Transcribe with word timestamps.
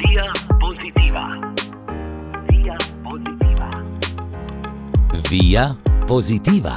Via 0.00 0.32
pozitiva. 0.60 1.24
Via 2.48 2.76
pozitiva. 3.04 3.68
Via 5.30 5.74
pozitiva. 6.08 6.76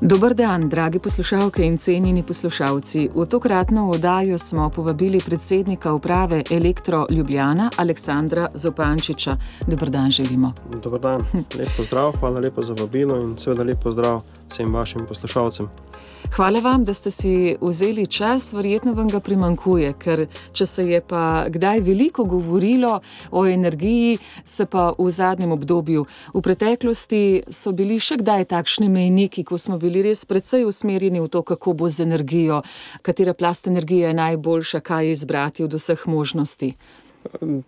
Dober 0.00 0.34
dan, 0.34 0.68
dragi 0.68 0.98
poslušalke 0.98 1.62
in 1.66 1.78
cenjeni 1.78 2.22
poslušalci. 2.22 3.10
V 3.14 3.26
tokratno 3.26 3.90
oddajo 3.90 4.38
smo 4.38 4.70
povabili 4.70 5.20
predsednika 5.26 5.92
uprave 5.92 6.42
Elektro 6.50 7.06
Ljubljana, 7.10 7.70
Aleksandra 7.76 8.48
Zopančiča. 8.54 9.36
Dober 9.66 9.90
dan 9.90 10.10
želimo. 10.10 10.52
Dober 10.84 11.00
dan, 11.00 11.20
lep 11.58 11.68
pozdrav, 11.76 12.12
hvala 12.20 12.40
lepa 12.40 12.62
za 12.62 12.74
vabilo 12.80 13.20
in 13.22 13.36
seveda 13.36 13.62
lep 13.62 13.82
pozdrav 13.82 14.22
vsem 14.48 14.74
vašim 14.74 15.06
poslušalcem. 15.08 15.87
Hvala 16.36 16.60
vam, 16.60 16.84
da 16.84 16.94
ste 16.94 17.10
si 17.10 17.56
vzeli 17.60 18.06
čas, 18.06 18.52
verjetno 18.52 18.92
vam 18.92 19.08
ga 19.08 19.20
primankuje, 19.20 19.92
ker 19.98 20.26
če 20.52 20.66
se 20.66 20.84
je 20.86 21.00
pa 21.00 21.48
kdaj 21.48 21.80
veliko 21.80 22.24
govorilo 22.24 23.00
o 23.30 23.46
energiji, 23.46 24.18
se 24.44 24.66
pa 24.66 24.92
v 24.98 25.10
zadnjem 25.10 25.52
obdobju, 25.52 26.04
v 26.34 26.42
preteklosti 26.42 27.42
so 27.50 27.72
bili 27.72 27.98
še 28.00 28.20
kdaj 28.20 28.44
takšni 28.52 28.88
mejniki, 28.92 29.44
ko 29.44 29.58
smo 29.58 29.78
bili 29.78 30.02
res 30.04 30.24
precej 30.28 30.68
usmerjeni 30.68 31.20
v 31.20 31.28
to, 31.32 31.42
kako 31.42 31.74
bo 31.74 31.88
z 31.88 32.06
energijo, 32.06 32.62
katera 33.02 33.34
plast 33.34 33.66
energije 33.66 34.06
je 34.08 34.14
najboljša, 34.14 34.80
kaj 34.80 35.10
izbrati 35.10 35.64
od 35.64 35.74
vseh 35.74 36.06
možnosti. 36.06 36.74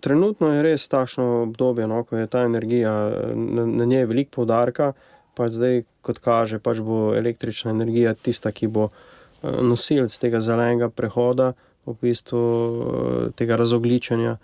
Trenutno 0.01 0.53
je 0.55 0.63
res 0.63 0.89
takšno 0.89 1.43
obdobje, 1.49 1.89
no, 1.91 2.05
ko 2.05 2.17
je 2.17 2.27
ta 2.31 2.45
energija, 2.47 2.93
na, 3.35 3.67
na 3.67 3.85
njej 3.85 4.07
veliko 4.07 4.41
poudarka 4.41 4.93
pač 5.35 5.57
zdaj, 5.59 5.83
kot 6.07 6.21
kaže, 6.23 6.59
pač 6.59 6.81
bo 6.85 7.11
električna 7.17 7.75
energija 7.75 8.15
tista, 8.15 8.53
ki 8.53 8.69
bo 8.69 8.89
eh, 8.91 9.61
nosilec 9.63 10.15
tega 10.19 10.41
zelenega 10.45 10.91
prehoda, 10.91 11.53
v 11.87 11.97
bistvu 12.03 12.41
eh, 12.41 13.31
tega 13.37 13.57
razogličenja. 13.61 14.39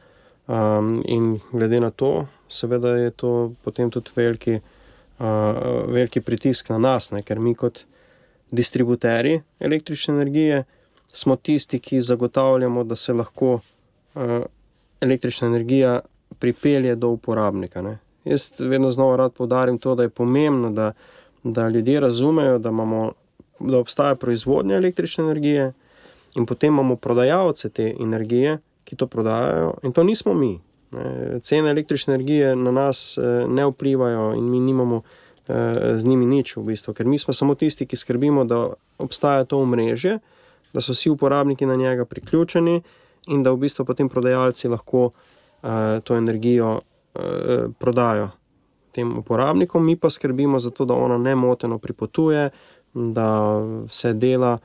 Um, 0.46 1.02
in 1.10 1.40
glede 1.50 1.80
na 1.82 1.90
to, 1.90 2.28
seveda 2.48 2.92
je 2.94 3.10
to 3.10 3.30
potem 3.66 3.90
tudi 3.90 4.12
veliki, 4.14 4.60
uh, 5.18 5.90
veliki 5.90 6.20
pritisk 6.22 6.70
na 6.70 6.78
nas, 6.78 7.10
ne? 7.10 7.24
ker 7.26 7.40
mi 7.42 7.50
kot 7.58 7.80
distributeri 8.54 9.40
električne 9.58 10.14
energije 10.14 10.60
smo 11.10 11.34
tisti, 11.36 11.80
ki 11.82 11.98
zagotavljamo, 12.00 12.84
da 12.84 12.94
se 12.94 13.12
lahko 13.12 13.58
uh, 13.58 14.46
električna 15.00 15.48
energija 15.48 16.00
pripelje 16.38 16.94
do 16.94 17.08
uporabnika. 17.08 17.82
Ne? 17.82 17.98
Jaz 18.26 18.60
vedno 18.60 18.90
znova 18.90 19.16
rad 19.16 19.32
poudarim 19.32 19.78
to, 19.78 19.94
da 19.94 20.02
je 20.02 20.08
pomembno, 20.08 20.70
da, 20.70 20.92
da 21.42 21.68
ljudje 21.68 22.00
razumejo, 22.00 22.58
da, 22.58 22.68
imamo, 22.68 23.10
da 23.60 23.78
obstaja 23.78 24.14
proizvodnja 24.14 24.76
električne 24.76 25.24
energije 25.24 25.72
in 26.34 26.46
potem 26.46 26.74
imamo 26.74 26.96
prodajalce 26.96 27.68
te 27.68 27.94
energije, 28.00 28.58
ki 28.84 28.96
to 28.96 29.06
prodajajo, 29.06 29.74
in 29.82 29.92
to 29.92 30.02
nismo 30.02 30.34
mi. 30.34 30.58
Cene 31.42 31.70
električne 31.70 32.14
energije 32.14 32.56
na 32.56 32.70
nas 32.70 33.18
eh, 33.18 33.46
ne 33.48 33.66
vplivajo 33.66 34.34
in 34.34 34.50
mi 34.50 34.60
nimamo 34.60 35.00
eh, 35.48 35.98
z 35.98 36.04
njimi 36.04 36.26
nič, 36.26 36.56
v 36.56 36.62
bistvu, 36.62 36.94
ker 36.94 37.06
mi 37.06 37.18
smo 37.18 37.34
samo 37.34 37.54
tisti, 37.54 37.86
ki 37.86 37.96
skrbimo, 37.96 38.44
da 38.44 38.72
obstaja 38.98 39.44
to 39.44 39.58
omrežje, 39.58 40.18
da 40.72 40.80
so 40.80 40.92
vsi 40.92 41.10
uporabniki 41.10 41.66
na 41.66 41.76
njega 41.76 42.04
priključeni 42.04 42.82
in 43.26 43.42
da 43.42 43.52
v 43.52 43.56
bistvu 43.56 43.84
potem 43.84 44.08
prodajalci 44.08 44.68
lahko 44.68 45.10
eh, 45.10 46.00
to 46.04 46.16
energijo 46.16 46.80
prodajo 47.78 48.30
tem 48.96 49.18
uporabnikom, 49.18 49.84
mi 49.84 49.96
pa 49.96 50.10
skrbimo 50.10 50.60
za 50.60 50.70
to, 50.70 50.84
da 50.84 50.94
ona 50.94 51.18
ne 51.18 51.34
moteno 51.36 51.78
pripotuje, 51.78 52.50
da 52.94 53.60
vse 53.84 54.14
dela 54.14 54.58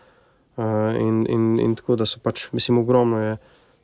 eh, 0.57 0.63
in, 0.99 1.25
in, 1.29 1.59
in 1.59 1.75
tako 1.75 1.97
da 1.99 2.07
so 2.07 2.21
pač, 2.23 2.47
mislim, 2.55 2.79
ogromno 2.79 3.19
je 3.19 3.37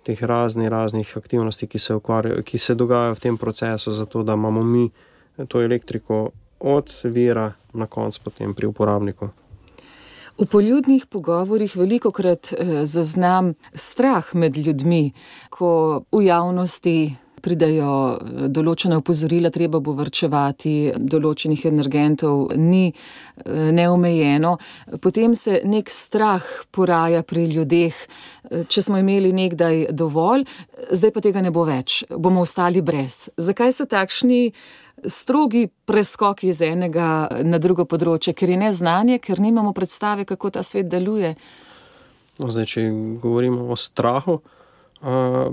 teh 0.07 0.23
raznih, 0.23 0.69
raznih 0.71 1.11
aktivnosti, 1.19 1.67
ki 1.67 1.79
se, 1.79 1.95
ukvarjajo, 1.99 2.45
ki 2.47 2.57
se 2.57 2.75
dogajajo 2.79 3.17
v 3.17 3.25
tem 3.25 3.37
procesu, 3.37 3.91
zato 3.91 4.23
da 4.23 4.39
imamo 4.39 4.63
mi 4.63 4.87
to 5.47 5.61
elektriko 5.61 6.29
od 6.59 6.93
vira 7.03 7.51
na 7.73 7.85
koncu 7.85 8.21
potem 8.23 8.55
pri 8.55 8.71
uporabniku. 8.71 9.29
V 10.37 10.45
poljudnih 10.45 11.05
pogovorih 11.09 11.75
veliko 11.75 12.11
krat 12.11 12.53
eh, 12.53 12.85
zaznam 12.85 13.53
strah 13.73 14.31
med 14.33 14.57
ljudmi, 14.57 15.11
ko 15.49 16.03
v 16.11 16.23
javnosti 16.31 17.15
pridejo 17.41 17.91
eh, 18.15 18.47
določene 18.53 18.97
opozorila, 18.99 19.51
treba 19.53 19.81
bo 19.83 19.93
vrčevati, 19.97 20.93
določenih 20.97 21.65
energentov 21.69 22.55
ni 22.57 22.87
eh, 22.89 23.69
neomejeno, 23.71 24.55
potem 25.03 25.35
se 25.35 25.61
nek 25.65 25.91
strah 25.93 26.45
poraja 26.71 27.23
pri 27.27 27.47
ljudeh, 27.53 27.93
eh, 27.93 28.65
če 28.67 28.85
smo 28.89 29.01
imeli 29.03 29.33
nekdaj 29.35 29.87
dovolj, 29.91 30.47
zdaj 30.91 31.13
pa 31.13 31.23
tega 31.25 31.45
ne 31.45 31.53
bo 31.53 31.67
več, 31.67 32.03
bomo 32.09 32.45
ostali 32.47 32.81
brez. 32.81 33.27
Zakaj 33.37 33.75
so 33.75 33.87
takšni 33.89 34.51
strogi 35.05 35.67
preskoki 35.85 36.49
iz 36.49 36.63
enega 36.65 37.29
na 37.45 37.59
drugo 37.61 37.85
področje, 37.85 38.33
ker 38.33 38.49
je 38.49 38.59
neznanje, 38.65 39.19
ker 39.21 39.41
nimamo 39.43 39.73
predstave, 39.77 40.25
kako 40.25 40.57
ta 40.57 40.63
svet 40.65 40.89
deluje? 40.89 41.35
No, 42.37 42.49
zdaj, 42.53 42.65
če 42.69 42.85
govorimo 43.21 43.69
o 43.73 43.77
strahu, 43.77 44.39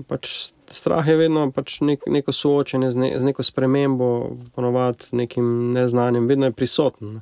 pač 0.09 0.31
strah 0.71 1.07
je 1.07 1.17
vedno 1.17 1.51
pač 1.53 1.81
nek, 1.85 2.07
neko 2.07 2.33
soočenje 2.33 2.91
z, 2.91 2.97
ne, 2.97 3.11
z 3.19 3.25
neko 3.25 3.45
spremembo, 3.45 4.09
ponovadi 4.55 5.13
nekim 5.13 5.73
neznanim, 5.73 6.29
vedno 6.29 6.49
je 6.49 6.57
prisoten. 6.57 7.21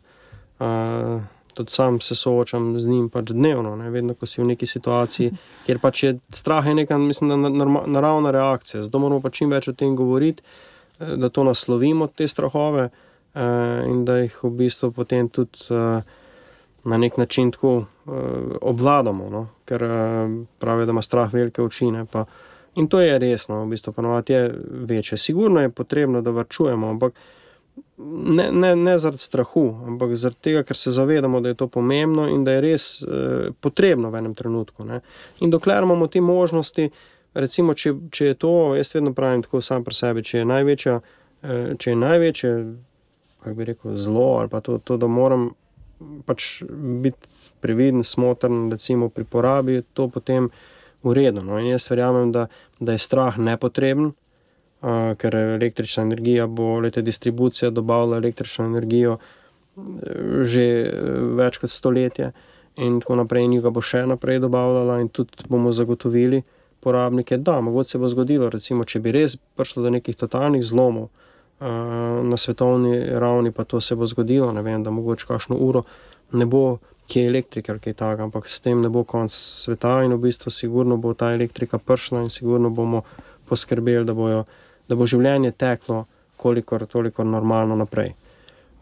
Uh, 0.62 1.22
tudi 1.54 1.72
sam 1.74 2.00
se 2.00 2.14
soočam 2.14 2.80
z 2.80 2.88
njim 2.88 3.08
pač 3.10 3.32
dnevno, 3.34 3.74
ne? 3.76 3.90
vedno, 3.90 4.14
ko 4.14 4.26
si 4.26 4.40
v 4.40 4.46
neki 4.52 4.66
situaciji, 4.66 5.32
kjer 5.66 5.80
pač 5.82 6.02
je 6.02 6.14
strah 6.30 6.66
je 6.66 6.74
neka 6.74 6.98
mislim, 6.98 7.42
norma, 7.58 7.82
naravna 7.86 8.30
reakcija. 8.30 8.82
Zato 8.82 9.02
moramo 9.02 9.20
pač 9.20 9.42
čim 9.42 9.50
več 9.50 9.68
o 9.68 9.76
tem 9.76 9.96
govoriti, 9.96 10.42
e, 10.98 11.16
da 11.16 11.28
to 11.28 11.44
naslovimo, 11.44 12.06
te 12.06 12.28
strahove 12.28 12.88
uh, 12.88 13.42
in 13.88 14.04
da 14.06 14.22
jih 14.22 14.38
v 14.44 14.54
bistvu 14.62 14.92
potem 14.96 15.28
tudi. 15.28 15.66
Uh, 15.70 16.20
Na 16.84 16.98
nek 16.98 17.16
način 17.16 17.50
tako 17.50 17.76
uh, 17.76 17.84
obvladamo, 18.60 19.28
no? 19.30 19.48
ker 19.64 19.82
uh, 19.82 19.90
pravijo, 20.58 20.86
da 20.86 20.90
ima 20.90 21.02
strah 21.02 21.34
velike 21.34 21.62
oči. 21.62 21.86
Uh, 21.86 22.24
In 22.74 22.88
to 22.88 23.00
je 23.00 23.18
resno, 23.18 23.64
v 23.64 23.68
bistvu 23.68 23.92
ponovadi 23.92 24.32
je 24.32 24.54
večje. 24.70 25.18
Sigurno 25.18 25.60
je 25.60 25.70
potrebno, 25.70 26.22
da 26.22 26.30
vrčujemo, 26.30 26.88
ampak 26.88 27.12
ne, 28.26 28.48
ne, 28.52 28.76
ne 28.76 28.98
zaradi 28.98 29.18
strahu, 29.18 29.66
ampak 29.86 30.14
zaradi 30.16 30.40
tega, 30.40 30.62
ker 30.62 30.76
se 30.76 30.90
zavedamo, 30.90 31.40
da 31.40 31.48
je 31.48 31.54
to 31.54 31.68
pomembno 31.68 32.28
in 32.28 32.44
da 32.44 32.52
je 32.52 32.60
res 32.60 33.02
eh, 33.02 33.50
potrebno 33.60 34.10
v 34.10 34.18
enem 34.18 34.34
trenutku. 34.34 34.84
Ne. 34.84 35.00
In 35.40 35.50
dokler 35.50 35.82
imamo 35.82 36.06
te 36.06 36.20
možnosti, 36.20 36.88
recimo, 37.34 37.74
če, 37.74 37.94
če 38.10 38.26
je 38.26 38.34
to, 38.34 38.74
jaz 38.76 38.94
vedno 38.94 39.12
pravim 39.12 39.42
tako 39.42 39.60
sam 39.60 39.84
pri 39.84 39.94
sebi, 39.94 40.24
če 40.24 40.38
je 40.38 40.48
največja, 40.48 41.00
če 41.78 41.90
je 41.90 41.96
največje, 41.96 42.50
kako 43.42 43.54
bi 43.58 43.64
rekel, 43.64 43.96
zlo 43.98 44.28
ali 44.38 44.48
pa 44.48 44.60
to, 44.60 44.78
to 44.78 44.96
da 44.96 45.06
moram 45.06 45.50
pač 46.26 46.62
biti 47.02 47.30
previden, 47.62 48.02
smotren, 48.04 48.70
recimo 48.70 49.08
pri 49.08 49.24
porabi, 49.24 49.82
to 49.94 50.08
potem 50.08 50.50
v 51.02 51.14
redu. 51.14 51.42
No? 51.46 51.58
Jaz 51.62 51.90
verjamem, 51.90 52.32
da, 52.34 52.46
da 52.80 52.96
je 52.96 53.02
strah 53.02 53.38
nepotreben, 53.38 54.10
uh, 54.10 55.12
ker 55.18 55.36
električna 55.36 56.02
energija 56.02 56.46
bo, 56.46 56.78
leta 56.80 57.02
distribucija 57.02 57.70
dobavila 57.70 58.18
električno 58.18 58.64
energijo 58.64 59.18
uh, 59.18 59.28
že 60.42 60.66
uh, 60.86 61.20
več 61.38 61.60
kot 61.62 61.70
stoletje 61.70 62.32
in 62.76 63.00
tako 63.00 63.20
naprej, 63.20 63.44
in 63.44 63.58
jo 63.58 63.70
bo 63.70 63.82
še 63.84 64.06
naprej 64.08 64.40
dobavljala, 64.40 65.00
in 65.02 65.10
tudi 65.12 65.44
bomo 65.48 65.72
zagotovili 65.76 66.42
porabnike. 66.80 67.36
Da, 67.38 67.60
mogoče 67.60 67.90
se 67.90 67.98
bo 67.98 68.08
zgodilo, 68.08 68.48
recimo, 68.50 68.84
če 68.88 69.00
bi 69.00 69.12
res 69.12 69.36
prišlo 69.36 69.84
do 69.84 69.92
nekih 69.92 70.16
totalnih 70.16 70.64
zlomov. 70.64 71.10
Na 71.60 72.36
svetovni 72.36 72.96
ravni 73.06 73.52
pa 73.52 73.64
to 73.64 73.80
se 73.80 73.94
bo 73.94 74.06
zgodilo, 74.06 74.52
ne 74.52 74.62
vem, 74.62 74.82
da 74.82 74.90
mogoče 74.90 75.26
kakšno 75.26 75.56
uro 75.56 75.82
ne 76.32 76.46
bo 76.46 76.78
ki 77.06 77.20
je 77.20 77.26
elektrika 77.28 77.72
ali 77.72 77.80
kaj 77.80 77.92
takega, 77.92 78.24
ampak 78.24 78.48
s 78.48 78.60
tem 78.60 78.80
ne 78.80 78.88
bo 78.88 79.04
konc 79.04 79.30
sveta 79.32 80.00
in 80.04 80.14
v 80.14 80.20
bistvu 80.22 80.50
sigurno 80.50 80.96
bo 80.96 81.14
ta 81.14 81.32
elektrika 81.34 81.78
pršla 81.78 82.22
in 82.22 82.30
sigurno 82.30 82.70
bomo 82.70 83.02
poskrbeli, 83.48 84.04
da, 84.04 84.14
bojo, 84.14 84.44
da 84.88 84.96
bo 84.96 85.06
življenje 85.06 85.52
teklo 85.52 86.04
kolikor 86.36 86.86
toliko 86.86 87.24
normalno 87.24 87.76
naprej. 87.76 88.14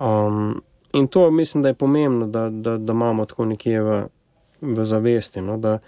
Um, 0.00 0.61
in 0.94 1.08
to 1.08 1.31
mislim, 1.31 1.62
da 1.62 1.73
je 1.73 1.75
pomembno, 1.75 2.26
da, 2.26 2.49
da, 2.50 2.76
da 2.78 2.93
imamo 2.93 3.26
tako 3.26 3.44
nekje 3.50 3.82
v, 3.82 3.99
v 4.61 4.84
zavesti. 4.84 5.43
No, 5.44 5.58
da, 5.58 5.78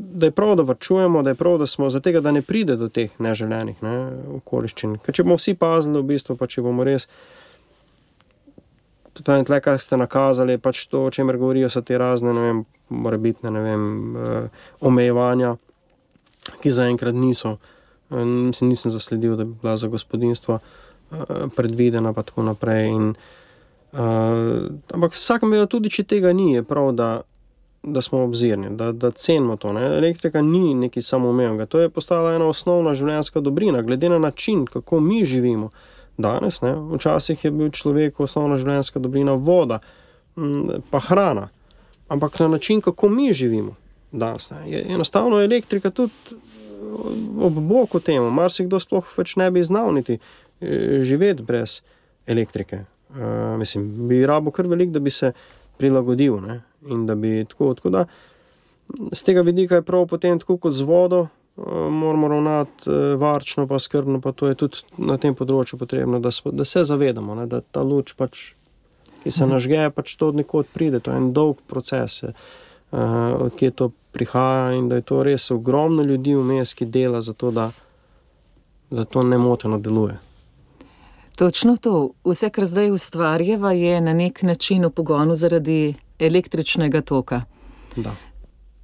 Da 0.00 0.30
je 0.30 0.32
prav, 0.32 0.54
da 0.56 0.64
vrčujemo, 0.64 1.20
da 1.22 1.34
je 1.34 1.36
prav, 1.36 1.58
da 1.60 1.66
smo 1.68 1.90
za 1.90 2.00
tega, 2.00 2.22
da 2.24 2.32
ne 2.32 2.40
pride 2.42 2.76
do 2.80 2.88
teh 2.88 3.12
neželenih 3.20 3.82
ne, 3.84 3.94
okoliščin. 4.40 4.96
Ker 5.04 5.14
če 5.16 5.26
bomo 5.26 5.36
vsi 5.36 5.54
pazili, 5.60 5.98
v 6.00 6.08
bistvu, 6.14 6.38
pa 6.40 6.48
če 6.48 6.64
bomo 6.64 6.86
res 6.88 7.08
Tudi 9.20 9.44
tle, 9.44 9.58
kar 9.60 9.80
ste 9.82 9.98
nakazali, 10.00 10.56
pač 10.58 10.86
to, 10.88 11.04
o 11.04 11.10
čemer 11.12 11.36
govorijo, 11.36 11.68
so 11.68 11.82
te 11.84 11.98
razne, 11.98 12.32
ne 12.32 12.44
vem, 12.46 12.60
morebitne, 12.88 13.50
ne 13.52 13.62
vem, 13.64 13.82
uh, 14.16 14.62
omejevanja, 14.86 15.56
ki 16.62 16.72
zaenkrat 16.72 17.14
niso. 17.14 17.56
Uh, 18.08 18.22
mislim, 18.24 18.70
nisem 18.72 18.94
zasledil, 18.94 19.36
da 19.36 19.44
bi 19.44 19.58
bila 19.62 19.76
za 19.76 19.90
gospodinstvo 19.92 20.56
uh, 20.56 21.50
predvidena, 21.56 22.14
pa 22.16 22.22
tako 22.22 22.46
naprej. 22.48 22.88
In, 22.94 23.10
uh, 23.92 24.70
ampak 24.94 25.18
vsakem 25.18 25.50
primeru, 25.50 25.68
tudi 25.68 25.92
če 25.92 26.06
tega 26.14 26.32
ni, 26.32 26.54
je 26.54 26.64
prav, 26.64 26.92
da, 26.96 27.10
da 27.82 28.02
smo 28.02 28.22
obzirni, 28.22 28.76
da, 28.76 28.92
da 28.92 29.10
cenimo 29.10 29.56
to. 29.56 29.72
Ne? 29.72 29.82
Elektrika 29.86 30.42
ni 30.42 30.74
nekaj 30.74 31.02
samoumevnega, 31.02 31.66
to 31.66 31.80
je 31.80 31.88
postala 31.88 32.34
ena 32.34 32.48
osnovna 32.48 32.94
življenjska 32.94 33.40
dobrina, 33.40 33.82
glede 33.82 34.08
na 34.08 34.18
način, 34.18 34.66
kako 34.66 35.00
mi 35.00 35.24
živimo 35.24 35.70
danes. 36.18 36.62
Ne? 36.62 36.74
Včasih 36.94 37.44
je 37.44 37.50
bil 37.50 37.70
človek 37.70 38.20
osnovna 38.20 38.58
življenjska 38.58 39.00
dobrina 39.00 39.32
voda, 39.34 39.80
pa 40.90 41.00
hrana, 41.00 41.48
ampak 42.08 42.38
na 42.40 42.48
način, 42.48 42.80
kako 42.80 43.08
mi 43.08 43.32
živimo 43.32 43.74
danes. 44.12 44.50
Ne? 44.50 44.62
Je 44.66 44.84
enostavno 44.88 45.40
elektrika 45.40 45.90
tudi 45.90 46.12
ob 47.40 47.52
boku 47.52 48.00
temu, 48.00 48.30
marsikdo 48.30 48.80
sploh 48.80 49.06
več 49.16 49.36
ne 49.36 49.50
bi 49.50 49.64
znal 49.64 49.92
niti 49.94 50.18
eh, 50.18 51.00
živeti 51.04 51.42
brez 51.42 51.80
elektrike. 52.26 52.84
Uh, 53.10 53.58
mislim, 53.58 54.08
bi 54.08 54.26
rabo 54.26 54.52
kar 54.54 54.68
velik, 54.70 54.92
da 54.94 55.00
bi 55.00 55.10
se 55.10 55.32
prilagodil. 55.80 56.36
Ne? 56.44 56.60
In 56.92 57.06
da 57.08 57.16
bi 57.16 57.40
tako, 57.48 57.72
tako 57.78 57.96
da 57.96 58.04
z 59.12 59.22
tega 59.24 59.40
vidika 59.40 59.74
je 59.74 59.82
prav 59.82 60.06
potem 60.06 60.38
tako 60.38 60.56
kot 60.56 60.74
z 60.74 60.82
vodo, 60.82 61.20
uh, 61.20 61.66
moramo 61.90 62.28
ravnati 62.28 62.90
uh, 62.90 63.20
varčno, 63.20 63.66
pa 63.66 63.78
skrbno, 63.78 64.20
pa 64.20 64.32
to 64.32 64.48
je 64.48 64.54
tudi 64.54 64.82
na 64.98 65.18
tem 65.18 65.34
področju 65.34 65.78
potrebno, 65.78 66.20
da, 66.20 66.30
smo, 66.30 66.52
da 66.52 66.64
se 66.64 66.84
zavedamo, 66.84 67.34
ne? 67.34 67.46
da 67.46 67.60
ta 67.60 67.82
luč, 67.82 68.14
pač, 68.18 68.52
ki 69.22 69.30
se 69.30 69.46
nažge, 69.46 69.82
pač 69.94 70.16
to 70.16 70.32
nekod 70.32 70.70
pride, 70.72 71.00
to 71.00 71.12
je 71.12 71.20
en 71.20 71.30
dolg 71.36 71.60
proces, 71.68 72.22
uh, 72.24 72.34
odkje 73.46 73.74
to 73.76 73.92
prihaja 74.12 74.72
in 74.78 74.88
da 74.90 74.98
je 74.98 75.06
to 75.06 75.22
res 75.22 75.50
ogromno 75.54 76.02
ljudi 76.02 76.34
vmes, 76.34 76.74
ki 76.74 76.88
dela 76.90 77.20
za 77.22 77.36
to, 77.36 77.52
da, 77.54 77.70
da 78.90 79.04
to 79.04 79.22
nemoteno 79.22 79.78
deluje. 79.78 80.18
Točno 81.40 81.76
to. 81.76 82.10
Vse, 82.24 82.50
kar 82.50 82.66
zdaj 82.66 82.90
ustvarjava, 82.90 83.72
je 83.72 84.00
na 84.00 84.12
nek 84.12 84.42
način 84.42 84.84
v 84.84 84.90
pogonu 84.90 85.34
zaradi 85.34 85.94
električnega 86.18 87.00
toka. 87.00 87.42
Da. 87.96 88.12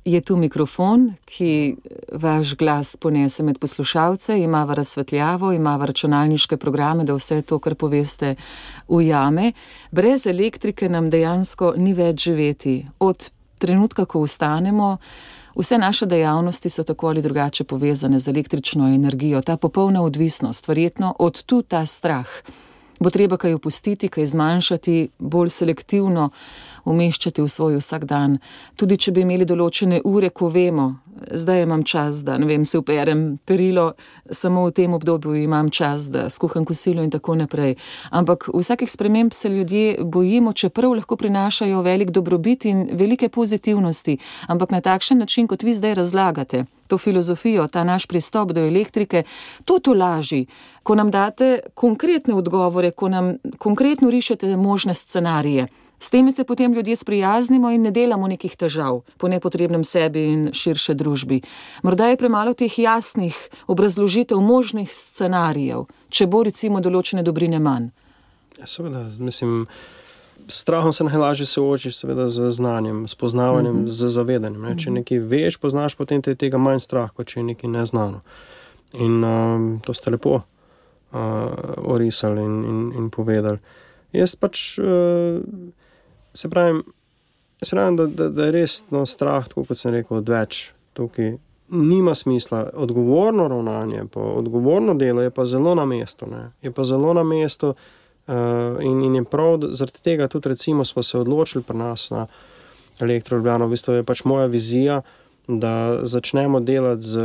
Je 0.04 0.20
tu 0.20 0.36
mikrofon, 0.36 1.10
ki 1.24 1.76
vaš 2.12 2.54
glas 2.56 2.96
ponese 2.96 3.42
med 3.42 3.58
poslušalce, 3.58 4.38
ima 4.40 4.64
razsvetljavo, 4.74 5.52
ima 5.52 5.76
računalniške 5.76 6.56
programe, 6.56 7.04
da 7.04 7.14
vse 7.14 7.42
to, 7.42 7.58
kar 7.58 7.74
poveste, 7.74 8.34
ujame. 8.88 9.52
Brez 9.90 10.26
elektrike 10.26 10.88
nam 10.88 11.10
dejansko 11.10 11.74
ni 11.76 11.92
več 11.92 12.24
živeti. 12.24 12.86
Od 12.98 13.30
trenutka, 13.58 14.04
ko 14.04 14.24
vstanemo, 14.24 14.96
vse 15.56 15.78
naše 15.78 16.06
dejavnosti 16.06 16.68
so 16.68 16.82
tako 16.82 17.08
ali 17.08 17.22
drugače 17.22 17.64
povezane 17.64 18.18
z 18.18 18.28
električno 18.28 18.88
energijo. 18.88 19.42
Ta 19.42 19.56
popolna 19.56 20.02
odvisnost, 20.02 20.68
verjetno 20.68 21.14
od 21.18 21.42
tu 21.42 21.62
ta 21.62 21.86
strah. 21.86 22.26
Bo 23.00 23.10
treba 23.10 23.36
kaj 23.36 23.54
opustiti, 23.54 24.08
kaj 24.08 24.26
zmanjšati, 24.26 25.08
bolj 25.18 25.48
selektivno 25.48 26.30
umeščati 26.86 27.42
v 27.42 27.48
svoj 27.48 27.80
vsakdan. 27.80 28.38
Tudi 28.76 28.96
če 28.96 29.12
bi 29.12 29.26
imeli 29.26 29.44
določene 29.44 30.00
ure, 30.04 30.30
ko 30.30 30.48
vemo, 30.52 30.86
zdaj 31.32 31.62
imam 31.62 31.82
čas, 31.82 32.22
da 32.24 32.36
vem, 32.36 32.64
se 32.64 32.78
uperem 32.78 33.38
perilo, 33.44 33.92
samo 34.30 34.66
v 34.66 34.72
tem 34.76 34.94
obdobju 34.94 35.34
imam 35.42 35.70
čas, 35.70 36.10
da 36.12 36.28
skuham 36.30 36.64
kosilo 36.64 37.02
in 37.02 37.10
tako 37.10 37.34
naprej. 37.34 37.76
Ampak 38.10 38.48
vsakih 38.54 38.90
sprememb 38.90 39.32
se 39.32 39.48
ljudje 39.48 39.98
bojimo, 40.02 40.52
čeprav 40.52 40.94
lahko 40.98 41.16
prinašajo 41.16 41.82
velik 41.82 42.10
dobrobit 42.10 42.64
in 42.64 42.88
velike 42.92 43.28
pozitivnosti, 43.28 44.18
ampak 44.46 44.70
na 44.70 44.80
takšen 44.80 45.18
način, 45.18 45.46
kot 45.46 45.62
vi 45.62 45.74
zdaj 45.74 45.94
razlagate. 45.94 46.64
To 46.86 46.98
filozofijo, 46.98 47.66
ta 47.66 47.84
naš 47.84 48.06
pristop 48.06 48.52
do 48.52 48.62
elektrike, 48.62 49.24
to 49.64 49.78
to 49.78 49.94
laži, 49.94 50.46
ko 50.82 50.94
nam 50.94 51.10
date 51.10 51.58
konkretne 51.74 52.34
odgovore, 52.34 52.90
ko 52.90 53.08
nam 53.08 53.34
konkretno 53.58 54.10
rišete 54.10 54.56
možne 54.56 54.94
scenarije. 54.94 55.66
S 55.98 56.10
temi 56.10 56.32
se 56.32 56.44
potem 56.44 56.74
ljudje 56.74 56.96
sprijaznimo 56.96 57.70
in 57.70 57.82
ne 57.82 57.90
delamo 57.90 58.28
nekih 58.28 58.56
težav 58.56 59.00
po 59.16 59.28
nepotrebnem 59.28 59.84
sebi 59.84 60.24
in 60.28 60.52
širše 60.52 60.94
družbi. 60.94 61.40
Morda 61.82 62.06
je 62.06 62.16
premalo 62.16 62.54
teh 62.54 62.78
jasnih 62.78 63.36
obrazložitev 63.66 64.40
možnih 64.40 64.92
scenarijev, 64.92 65.86
če 66.08 66.26
bo 66.26 66.42
recimo 66.44 66.80
določene 66.84 67.24
dobrine 67.24 67.58
manj. 67.58 67.88
Ja, 68.58 68.66
seveda, 68.66 69.06
mislim. 69.18 69.66
S 70.46 70.60
strahom 70.62 70.92
se 70.92 71.04
najlažje 71.04 71.46
soočiš, 71.46 71.96
seveda, 71.96 72.28
z 72.30 72.50
znanjem, 72.54 73.08
s 73.08 73.14
poznavanjem, 73.18 73.76
uh 73.76 73.82
-huh. 73.82 73.88
z 73.88 74.08
zavedanjem. 74.14 74.62
Ne? 74.62 74.76
Če 74.78 74.90
nekaj 74.90 75.18
veš, 75.18 75.56
poznaš, 75.56 75.94
potem 75.94 76.22
te 76.22 76.30
je 76.30 76.34
tega 76.34 76.58
manj 76.58 76.80
strah, 76.80 77.10
kot 77.10 77.26
če 77.26 77.40
je 77.40 77.44
nekaj 77.44 77.70
neznano. 77.70 78.20
In 78.92 79.24
um, 79.24 79.80
to 79.80 79.94
ste 79.94 80.10
lepo 80.10 80.34
uh, 80.34 80.42
orisali 81.76 82.44
in, 82.44 82.64
in, 82.64 82.92
in 82.96 83.10
povedali. 83.10 83.58
Jaz 84.12 84.36
pač. 84.36 84.78
Uh, 84.78 85.42
se 86.36 86.50
pravi, 86.50 86.80
se 87.62 87.70
pravi 87.70 87.96
da, 87.96 88.06
da, 88.06 88.28
da 88.28 88.46
je 88.46 88.52
res 88.52 88.82
no, 88.90 89.06
strah, 89.06 89.48
kot 89.54 89.76
sem 89.76 89.94
rekel, 89.96 90.20
odveč 90.22 90.70
tukaj. 90.96 91.36
Nima 91.68 92.14
smisla, 92.14 92.68
odgovorno 92.78 93.48
ravnanje, 93.50 94.04
odgovorno 94.14 94.94
delo 94.94 95.22
je 95.22 95.30
pa 95.34 95.44
zelo 95.44 95.74
na 95.74 95.84
mestu. 95.84 96.26
Ne? 96.30 96.50
Je 96.62 96.70
pa 96.70 96.84
zelo 96.84 97.14
na 97.14 97.24
mestu, 97.26 97.72
uh, 98.26 98.34
in, 98.80 99.02
in 99.02 99.14
je 99.14 99.24
prav, 99.24 99.58
zaradi 99.70 100.02
tega 100.02 100.28
tudi 100.28 100.48
recimo, 100.48 100.84
smo 100.84 101.02
se 101.02 101.18
odločili 101.18 101.64
pri 101.64 101.76
nas 101.76 102.10
na 102.10 102.26
elektroljubljeno. 103.00 103.66
V 103.66 103.70
bistvu 103.70 103.94
je 103.94 104.04
pač 104.04 104.24
moja 104.24 104.46
vizija, 104.46 105.02
da 105.48 106.06
začnemo 106.06 106.60
delati 106.60 107.02
z 107.02 107.18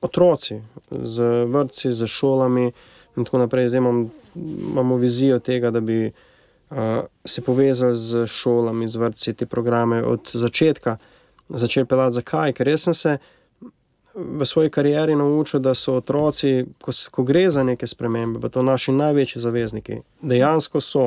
otroci, 0.00 0.60
z 0.90 1.44
vrtci, 1.44 1.92
z 1.92 2.06
šolami 2.06 2.70
in 3.16 3.24
tako 3.24 3.38
naprej. 3.38 3.68
Zdaj 3.68 3.78
imam, 3.78 4.10
imamo 4.34 4.96
vizijo 4.96 5.38
tega, 5.38 5.70
da 5.70 5.80
bi 5.80 6.12
se 7.24 7.42
povezali 7.42 7.96
z 7.96 8.26
šolami, 8.26 8.88
z 8.88 8.96
vrtci, 8.96 9.34
te 9.34 9.46
programe 9.46 10.02
od 10.02 10.30
začetka, 10.34 10.96
začeli 11.48 11.86
pelati. 11.86 12.14
Zakaj? 12.14 12.52
Ker 12.52 12.78
sem 12.78 12.94
se 12.94 13.18
v 14.14 14.46
svoji 14.46 14.70
karieri 14.70 15.14
naučil, 15.14 15.60
da 15.60 15.74
so 15.74 15.94
otroci, 16.00 16.64
ko, 16.82 16.92
ko 17.10 17.22
gre 17.22 17.50
za 17.50 17.62
neke 17.62 17.86
spremembe, 17.86 18.40
pa 18.40 18.48
to 18.48 18.62
naši 18.62 18.92
največji 18.92 19.42
zavezniki, 19.42 20.00
dejansko 20.22 20.80
so. 20.80 21.06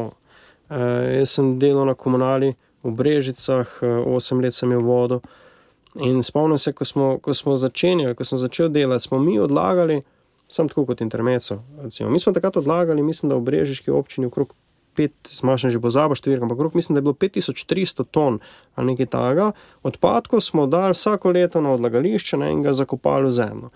Uh, 0.70 0.78
jaz 1.18 1.32
sem 1.34 1.56
delal 1.60 1.88
na 1.90 1.96
komunali 1.98 2.54
v 2.84 2.92
Brežicah, 2.94 3.66
uh, 3.82 4.06
osem 4.06 4.40
let 4.40 4.54
sem 4.54 4.70
imel 4.70 4.86
vodo. 4.86 5.18
In 6.06 6.22
spomnim 6.24 6.58
se, 6.62 6.74
ko 6.74 6.86
smo, 6.86 7.18
ko 7.18 7.34
smo 7.34 7.56
začenjali, 7.58 8.14
ko 8.16 8.24
sem 8.24 8.38
začel 8.38 8.70
delati, 8.70 9.08
smo 9.08 9.18
mi 9.20 9.40
odlagali, 9.42 10.04
sem 10.50 10.70
tako 10.70 10.86
kot 10.86 11.02
intermeco. 11.02 11.64
Mi 12.10 12.20
smo 12.20 12.34
takrat 12.34 12.58
odlagali, 12.62 13.02
mislim, 13.04 13.34
da 13.34 13.36
v 13.36 13.48
Brežiški 13.50 13.90
občini 13.92 14.30
okrog 14.30 14.54
pet, 15.00 15.16
smašen 15.24 15.72
že 15.72 15.80
pozabo 15.80 16.18
številka, 16.18 16.44
ampak 16.44 16.60
okrog 16.60 16.76
mislim, 16.76 16.98
da 16.98 17.00
je 17.00 17.08
bilo 17.08 17.16
5300 17.16 18.08
ton 18.12 18.42
ali 18.76 18.92
nekaj 18.92 19.08
takega. 19.16 19.52
Odpadkov 19.88 20.44
smo 20.44 20.68
dali 20.68 20.98
vsako 20.98 21.32
leto 21.36 21.64
na 21.64 21.72
odlagališče 21.78 22.42
ne, 22.44 22.52
in 22.56 22.66
ga 22.66 22.76
zakopali 22.76 23.32
v 23.32 23.38
zemljo. 23.40 23.72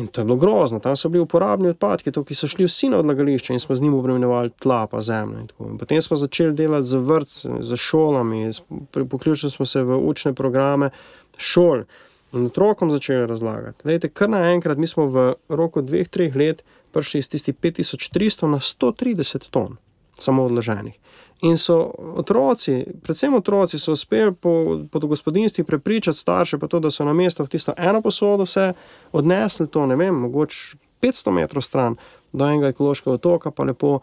In 0.00 0.06
to 0.06 0.22
je 0.22 0.24
bilo 0.24 0.38
grozno, 0.40 0.80
tam 0.80 0.96
so 0.96 1.10
bili 1.12 1.20
uporabni 1.20 1.68
odpadki, 1.68 2.12
to, 2.12 2.22
ki 2.24 2.34
so 2.34 2.48
šli 2.48 2.64
vsi 2.64 2.88
na 2.88 3.02
odlagališče 3.02 3.52
in 3.52 3.60
smo 3.60 3.76
z 3.76 3.84
njim 3.84 3.94
obremenjevali 3.98 4.50
tla, 4.62 4.86
pa 4.88 5.02
zemljo. 5.04 5.42
In 5.42 5.72
in 5.72 5.78
potem 5.78 6.00
smo 6.02 6.16
začeli 6.16 6.56
delati 6.56 6.88
z 6.88 6.96
vrtci, 6.96 7.48
z 7.60 7.76
šolami, 7.76 8.50
poključili 8.92 9.50
smo 9.50 9.66
se 9.66 9.82
v 9.84 9.98
učne 10.00 10.32
programe 10.32 10.90
šol 11.36 11.84
in 12.32 12.46
otrokom 12.46 12.90
začeli 12.90 13.26
razlagati. 13.26 13.88
Lejte, 13.88 14.08
kar 14.08 14.30
naenkrat, 14.32 14.78
mi 14.78 14.86
smo 14.86 15.06
v 15.06 15.34
roku 15.48 15.82
dveh, 15.82 16.08
treh 16.08 16.36
let 16.36 16.64
prišli 16.92 17.20
iz 17.20 17.28
tistih 17.28 17.54
5300 17.54 18.48
na 18.48 18.60
130 18.60 19.50
ton 19.50 19.76
samo 20.18 20.44
odloženih. 20.44 20.98
In 21.42 21.58
so 21.58 21.90
otroci, 22.14 22.84
predvsem 23.02 23.34
otroci, 23.34 23.78
so 23.78 23.92
uspeli 23.92 24.34
po, 24.34 24.78
po 24.90 25.00
gospodinstvih 25.00 25.66
prepričati 25.66 26.18
starše, 26.18 26.58
to, 26.58 26.80
da 26.80 26.90
so 26.90 27.04
na 27.04 27.12
mesto 27.12 27.44
v 27.44 27.48
tisto 27.48 27.74
eno 27.76 28.00
posodo 28.00 28.46
vse 28.46 28.72
odnesli, 29.12 29.66
to 29.66 29.86
ne 29.86 29.96
vem, 29.96 30.14
mogoče 30.14 30.76
500 31.02 31.30
metrov 31.30 31.62
stran 31.62 31.96
do 32.32 32.46
enega 32.46 32.68
ekološkega 32.68 33.14
otoka, 33.14 33.50
pa 33.50 33.64
lepo 33.64 33.98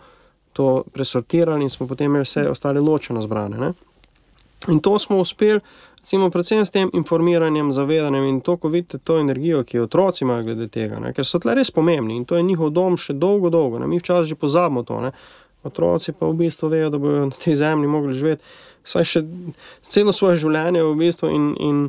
to 0.54 0.84
presortirali 0.94 1.64
in 1.64 1.70
smo 1.70 1.88
potem 1.88 2.12
imeli 2.12 2.28
vse 2.28 2.50
ostale 2.50 2.80
ločeno 2.80 3.22
zbrane. 3.22 3.58
Ne? 3.58 3.74
In 4.68 4.80
to 4.80 5.00
smo 5.00 5.18
uspeli, 5.18 5.60
recimo, 5.98 6.30
predvsem 6.30 6.66
s 6.66 6.72
tem 6.72 6.90
informiranjem, 6.94 7.72
zavedanjem 7.74 8.24
in 8.24 8.42
to, 8.42 8.58
ko 8.58 8.68
vidite 8.68 8.98
to 8.98 9.20
energijo, 9.20 9.64
ki 9.64 9.78
jo 9.78 9.84
otroci 9.84 10.24
imajo 10.24 10.44
glede 10.44 10.68
tega, 10.68 11.00
ne? 11.00 11.14
ker 11.14 11.26
so 11.26 11.40
tle 11.40 11.56
res 11.56 11.72
pomembni 11.72 12.18
in 12.18 12.26
to 12.26 12.36
je 12.36 12.44
njihov 12.44 12.74
dom 12.76 12.98
še 12.98 13.16
dolgo, 13.16 13.50
dolgo. 13.50 13.80
Ne? 13.80 13.88
Mi 13.88 14.00
včasih 14.00 14.34
že 14.34 14.36
pozabimo 14.36 14.84
to. 14.84 15.00
Ne? 15.02 15.14
Otroci 15.64 16.14
pa 16.16 16.28
v 16.28 16.38
bistvu 16.40 16.70
vejo, 16.70 16.90
da 16.90 16.98
bodo 16.98 17.26
na 17.26 17.36
tej 17.44 17.56
zemlji 17.56 17.88
mogli 17.88 18.14
živeti 18.14 18.44
vsaj 18.84 19.08
še 19.08 19.24
celo 19.86 20.14
svoje 20.16 20.40
življenje 20.44 20.84
v 20.86 20.96
bistvu 21.00 21.32
in, 21.34 21.50
in, 21.60 21.84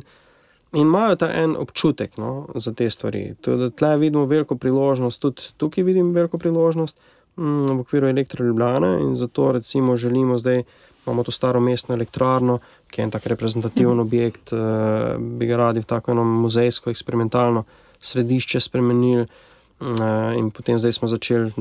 in 0.75 0.83
imajo 0.85 1.21
ta 1.23 1.31
en 1.41 1.55
občutek 1.59 2.17
no, 2.21 2.47
za 2.55 2.73
te 2.77 2.89
stvari. 2.91 3.31
Tukaj 3.41 3.97
vidimo 4.01 4.27
veliko 4.29 4.57
priložnost, 4.59 5.21
tudi 5.21 5.51
tukaj 5.61 5.87
vidim 5.87 6.11
veliko 6.15 6.39
priložnost 6.41 6.99
mm, 7.37 7.67
v 7.71 7.79
okviru 7.85 8.11
elektroljubljane 8.11 8.95
in 9.05 9.15
zato 9.19 9.51
recimo 9.57 9.97
želimo 9.97 10.39
zdaj. 10.41 10.63
Imamo 11.01 11.23
to 11.25 11.31
staro 11.33 11.57
mestno 11.59 11.95
elektrarno, 11.97 12.59
ki 12.93 12.99
je 12.99 13.03
en 13.07 13.11
tak 13.11 13.23
reprezentativen 13.25 13.99
objekt, 13.99 14.51
uh, 14.53 15.15
bi 15.17 15.47
ga 15.49 15.57
radi 15.57 15.81
v 15.81 15.87
tako 15.89 16.13
eno 16.13 16.21
muzejsko, 16.23 16.91
eksperimentalno 16.93 17.63
središče 18.05 18.61
spremenili. 18.61 19.25
In 20.37 20.51
potem 20.53 20.77
zdaj 20.79 20.93
smo 20.93 21.07
začeli, 21.09 21.51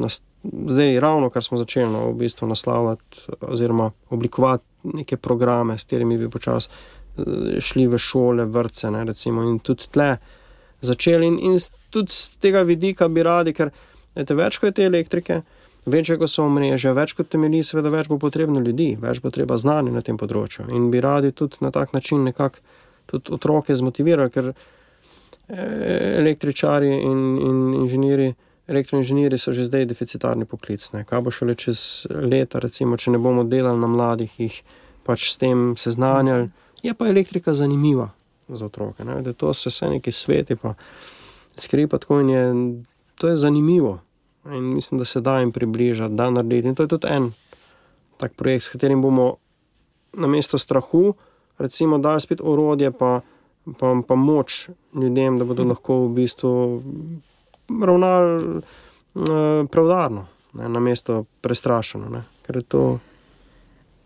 zdaj 0.66 1.00
ravno 1.00 1.30
kar 1.30 1.44
smo 1.44 1.58
začeli 1.58 1.88
no, 1.88 2.10
v 2.10 2.18
bistvu 2.20 2.48
naslavljati 2.48 3.40
oziroma 3.40 3.90
oblikovati 4.10 4.64
neke 4.82 5.16
programe, 5.16 5.78
s 5.78 5.84
katerimi 5.84 6.18
bi 6.18 6.28
počasi 6.30 6.68
eh, 6.68 7.60
šli 7.60 7.86
v 7.86 7.98
šole, 7.98 8.44
vrtce, 8.44 8.90
ne, 8.90 9.04
recimo, 9.04 9.44
in 9.48 9.58
tudi 9.58 9.88
tle 9.90 10.16
začeli. 10.80 11.26
In, 11.26 11.38
in 11.38 11.56
tudi 11.90 12.12
z 12.12 12.36
tega 12.40 12.62
vidika 12.62 13.08
bi 13.08 13.22
radi, 13.22 13.54
ker 13.56 13.72
ete, 14.14 14.36
več 14.36 14.58
kot 14.58 14.68
je 14.68 14.76
te 14.76 14.88
elektrike, 14.88 15.40
večje 15.86 16.18
kot 16.20 16.30
so 16.30 16.44
omrežja, 16.44 16.92
več 16.96 17.14
kot 17.16 17.30
temelji, 17.32 17.62
seveda 17.64 17.92
več 17.92 18.08
bo 18.08 18.18
potrebno 18.20 18.60
ljudi, 18.60 18.94
več 19.00 19.22
bo 19.24 19.32
treba 19.32 19.56
znanja 19.56 19.94
na 19.96 20.04
tem 20.04 20.20
področju. 20.20 20.68
In 20.76 20.90
bi 20.92 21.00
radi 21.00 21.32
tudi 21.32 21.64
na 21.64 21.72
tak 21.72 21.96
način 21.96 22.24
nekako 22.24 22.60
tudi 23.10 23.32
otroke 23.34 23.74
zmotivirali, 23.74 24.30
ker 24.30 24.52
električari 25.50 26.88
in, 26.88 27.38
in 27.38 27.74
inženirji. 27.74 28.34
Elektroinženirji 28.70 29.38
so 29.38 29.52
že 29.52 29.64
zdaj 29.64 29.86
deficitarni 29.90 30.44
poklic. 30.44 30.92
Ne. 30.92 31.04
Kaj 31.04 31.20
bo 31.26 31.30
šele 31.34 31.56
čez 31.58 32.06
leta, 32.10 32.60
recimo, 32.62 32.96
če 32.96 33.10
ne 33.10 33.18
bomo 33.18 33.44
delali 33.44 33.80
na 33.80 33.88
mladih, 33.90 34.30
jih 34.38 34.60
pač 35.06 35.30
s 35.32 35.40
tem 35.42 35.74
seznanjali. 35.76 36.50
Je 36.82 36.94
pa 36.94 37.08
elektrika 37.10 37.54
zanimiva 37.54 38.10
za 38.48 38.66
otroke. 38.66 39.04
Ne. 39.04 39.22
Da 39.26 39.32
to 39.32 39.54
se 39.54 39.72
vse 39.72 39.90
neki 39.90 40.12
sveti, 40.12 40.56
pa 40.56 40.74
skripa 41.58 41.98
tako 41.98 42.20
in 42.20 42.30
je, 42.30 42.44
to 43.18 43.28
je 43.28 43.36
zanimivo. 43.36 43.98
In 44.46 44.74
mislim, 44.74 44.98
da 44.98 45.04
se 45.04 45.20
da 45.20 45.40
jim 45.40 45.52
približati, 45.52 46.14
da 46.14 46.30
narediti. 46.30 46.68
In 46.68 46.74
to 46.74 46.86
je 46.86 46.88
tudi 46.94 47.10
en 47.10 47.32
tak 48.20 48.36
projekt, 48.36 48.64
s 48.64 48.76
katerim 48.76 49.02
bomo 49.02 49.36
na 50.12 50.26
mesto 50.26 50.58
strahu, 50.58 51.14
recimo, 51.58 51.98
dali 51.98 52.20
spet 52.20 52.40
orodje, 52.44 52.92
pa, 52.92 53.20
pa, 53.78 54.02
pa 54.08 54.14
moč 54.14 54.68
ljudem, 54.94 55.38
da 55.38 55.44
bodo 55.44 55.64
lahko 55.64 56.06
v 56.06 56.14
bistvu 56.20 56.52
ravnali 57.82 58.56
uh, 58.56 59.68
preudarno, 59.70 60.26
ne, 60.54 60.68
na 60.68 60.80
mesto 60.80 61.24
prestrašeno, 61.40 62.10
ne, 62.10 62.24
ker 62.46 62.56
je 62.56 62.62
to, 62.62 62.84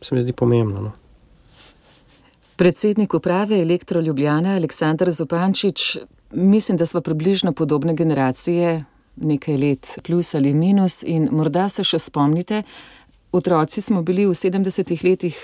se 0.00 0.14
mi 0.14 0.22
zdi 0.22 0.32
pomembno. 0.32 0.80
No. 0.80 0.92
Predsednik 2.56 3.14
uprave 3.14 3.60
Elektro 3.60 4.00
Ljubljana 4.00 4.54
Aleksandr 4.54 5.10
Zupančič, 5.10 5.98
mislim, 6.32 6.76
da 6.76 6.86
smo 6.86 7.00
približno 7.00 7.52
podobne 7.52 7.94
generacije, 7.94 8.84
nekaj 9.16 9.56
let 9.56 9.98
plus 10.06 10.34
ali 10.34 10.52
minus 10.54 11.02
in 11.02 11.28
morda 11.32 11.68
se 11.68 11.84
še 11.84 11.98
spomnite, 11.98 12.62
otroci 13.32 13.80
smo 13.80 14.02
bili 14.02 14.26
v 14.26 14.34
70-ih 14.34 15.04
letih 15.04 15.38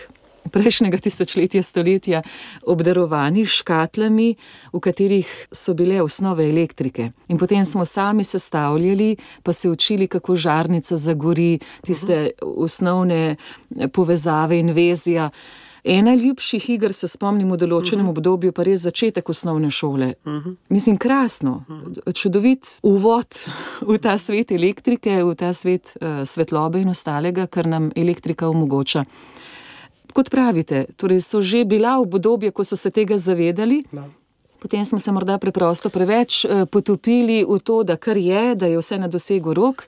prejšnjega 0.53 0.99
tisočletja, 0.99 1.63
stoletja 1.63 2.23
obdarovani 2.67 3.45
škatlami, 3.47 4.35
v 4.73 4.81
katerih 4.81 5.31
so 5.53 5.75
bile 5.75 6.03
osnove 6.03 6.49
elektrike. 6.49 7.11
In 7.29 7.39
potem 7.39 7.65
smo 7.65 7.85
sami 7.85 8.25
sestavljali, 8.25 9.17
pa 9.43 9.53
se 9.53 9.71
učili, 9.71 10.07
kako 10.07 10.37
žarnica 10.37 10.97
zagori, 10.97 11.59
tiste 11.85 12.31
osnovne 12.41 13.37
povezave 13.93 14.59
in 14.59 14.73
vezja. 14.73 15.31
Ena 15.85 16.15
ljubših 16.15 16.71
iger 16.71 16.93
se 16.93 17.09
spomnim 17.09 17.49
v 17.53 17.57
določenem 17.57 18.09
obdobju, 18.13 18.53
pa 18.53 18.67
res 18.69 18.83
začetek 18.85 19.29
osnovne 19.33 19.71
šole. 19.73 20.13
Mislim, 20.69 20.99
krasno, 21.01 21.63
čudovit 22.13 22.69
uvod 22.83 23.41
v 23.89 23.99
ta 24.03 24.19
svet 24.21 24.53
elektrike, 24.53 25.23
v 25.25 25.35
ta 25.35 25.55
svet 25.57 25.95
uh, 25.97 26.21
svetlobe 26.29 26.83
in 26.85 26.93
ostalega, 26.93 27.47
kar 27.47 27.69
nam 27.71 27.89
elektrika 27.97 28.51
omogoča. 28.53 29.07
Kot 30.13 30.31
pravite, 30.31 30.87
torej 30.97 31.21
so 31.21 31.43
že 31.43 31.65
bila 31.65 31.99
obdobja, 32.01 32.51
ko 32.51 32.65
so 32.65 32.77
se 32.77 32.91
tega 32.91 33.19
zavedali, 33.19 33.85
Da. 33.93 34.05
potem 34.59 34.85
smo 34.85 34.99
se 34.99 35.13
morda 35.13 35.39
preprosto 35.39 35.91
preveč 35.91 36.45
eh, 36.45 36.67
potopili 36.67 37.45
v 37.45 37.59
to, 37.59 37.83
da 37.83 37.97
kar 37.97 38.17
je, 38.17 38.55
da 38.55 38.67
je 38.67 38.79
vse 38.79 38.99
na 38.99 39.09
dosegu 39.09 39.55
rok. 39.55 39.87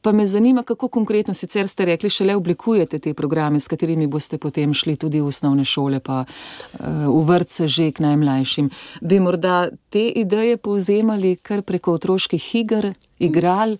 Pa 0.00 0.12
me 0.12 0.26
zanima, 0.26 0.62
kako 0.62 0.88
konkretno 0.88 1.34
sicer 1.34 1.68
ste 1.68 1.84
rekli, 1.84 2.10
šele 2.10 2.36
oblikujete 2.36 2.98
te 2.98 3.14
programe, 3.14 3.60
s 3.60 3.68
katerimi 3.68 4.06
boste 4.06 4.38
potem 4.38 4.74
šli 4.74 4.94
tudi 4.96 5.20
v 5.20 5.26
osnovne 5.26 5.64
šole, 5.64 5.98
pa 6.00 6.22
uh, 6.22 7.10
v 7.10 7.24
vrtce 7.26 7.66
že 7.66 7.90
k 7.92 8.06
najmlajšim. 8.06 8.70
Bi 9.02 9.18
morda 9.20 9.68
te 9.90 10.06
ideje 10.08 10.56
povzemali 10.56 11.36
kar 11.42 11.62
preko 11.62 11.98
otroških 11.98 12.54
iger, 12.54 12.94
igral? 13.18 13.76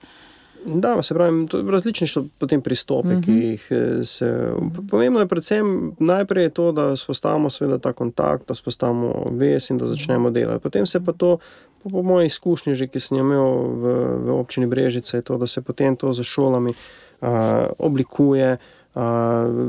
Da, 0.65 1.03
se 1.03 1.15
pravi, 1.15 1.47
različni 1.71 2.09
so 2.09 2.25
potem 2.39 2.61
pristopi, 2.61 3.09
uh 3.09 3.15
-huh. 3.15 3.25
ki 3.25 3.33
jih 3.33 3.69
eh, 3.71 4.05
se. 4.05 4.53
Pomembno 4.91 5.21
je 5.21 5.27
predvsem 5.27 5.93
najprej 5.99 6.45
je 6.45 6.51
to, 6.51 6.73
da 6.73 6.93
vzpostavimo 6.93 7.51
seveda 7.51 7.79
ta 7.79 7.93
kontakt, 7.93 8.49
da 8.49 8.55
vzpostavimo 8.55 9.31
vez 9.31 9.71
in 9.71 9.79
da 9.79 9.87
začnemo 9.87 10.31
delati. 10.31 10.63
Potem 10.63 10.87
se 10.87 11.05
pa 11.05 11.13
to, 11.13 11.39
po, 11.83 11.91
po 11.91 12.03
moji 12.03 12.27
izkušnji, 12.27 12.75
že 12.75 12.87
ki 12.87 13.01
sem 13.01 13.19
imel 13.19 13.45
v, 13.55 13.83
v 14.25 14.31
občini 14.31 14.67
Brežice, 14.67 15.17
je 15.17 15.23
to, 15.23 15.39
da 15.39 15.47
se 15.47 15.61
potem 15.61 15.97
to 15.97 16.13
za 16.13 16.23
šolami 16.23 16.71
uh, 16.71 17.29
oblikuje. 17.79 18.57
Uh, 18.95 19.03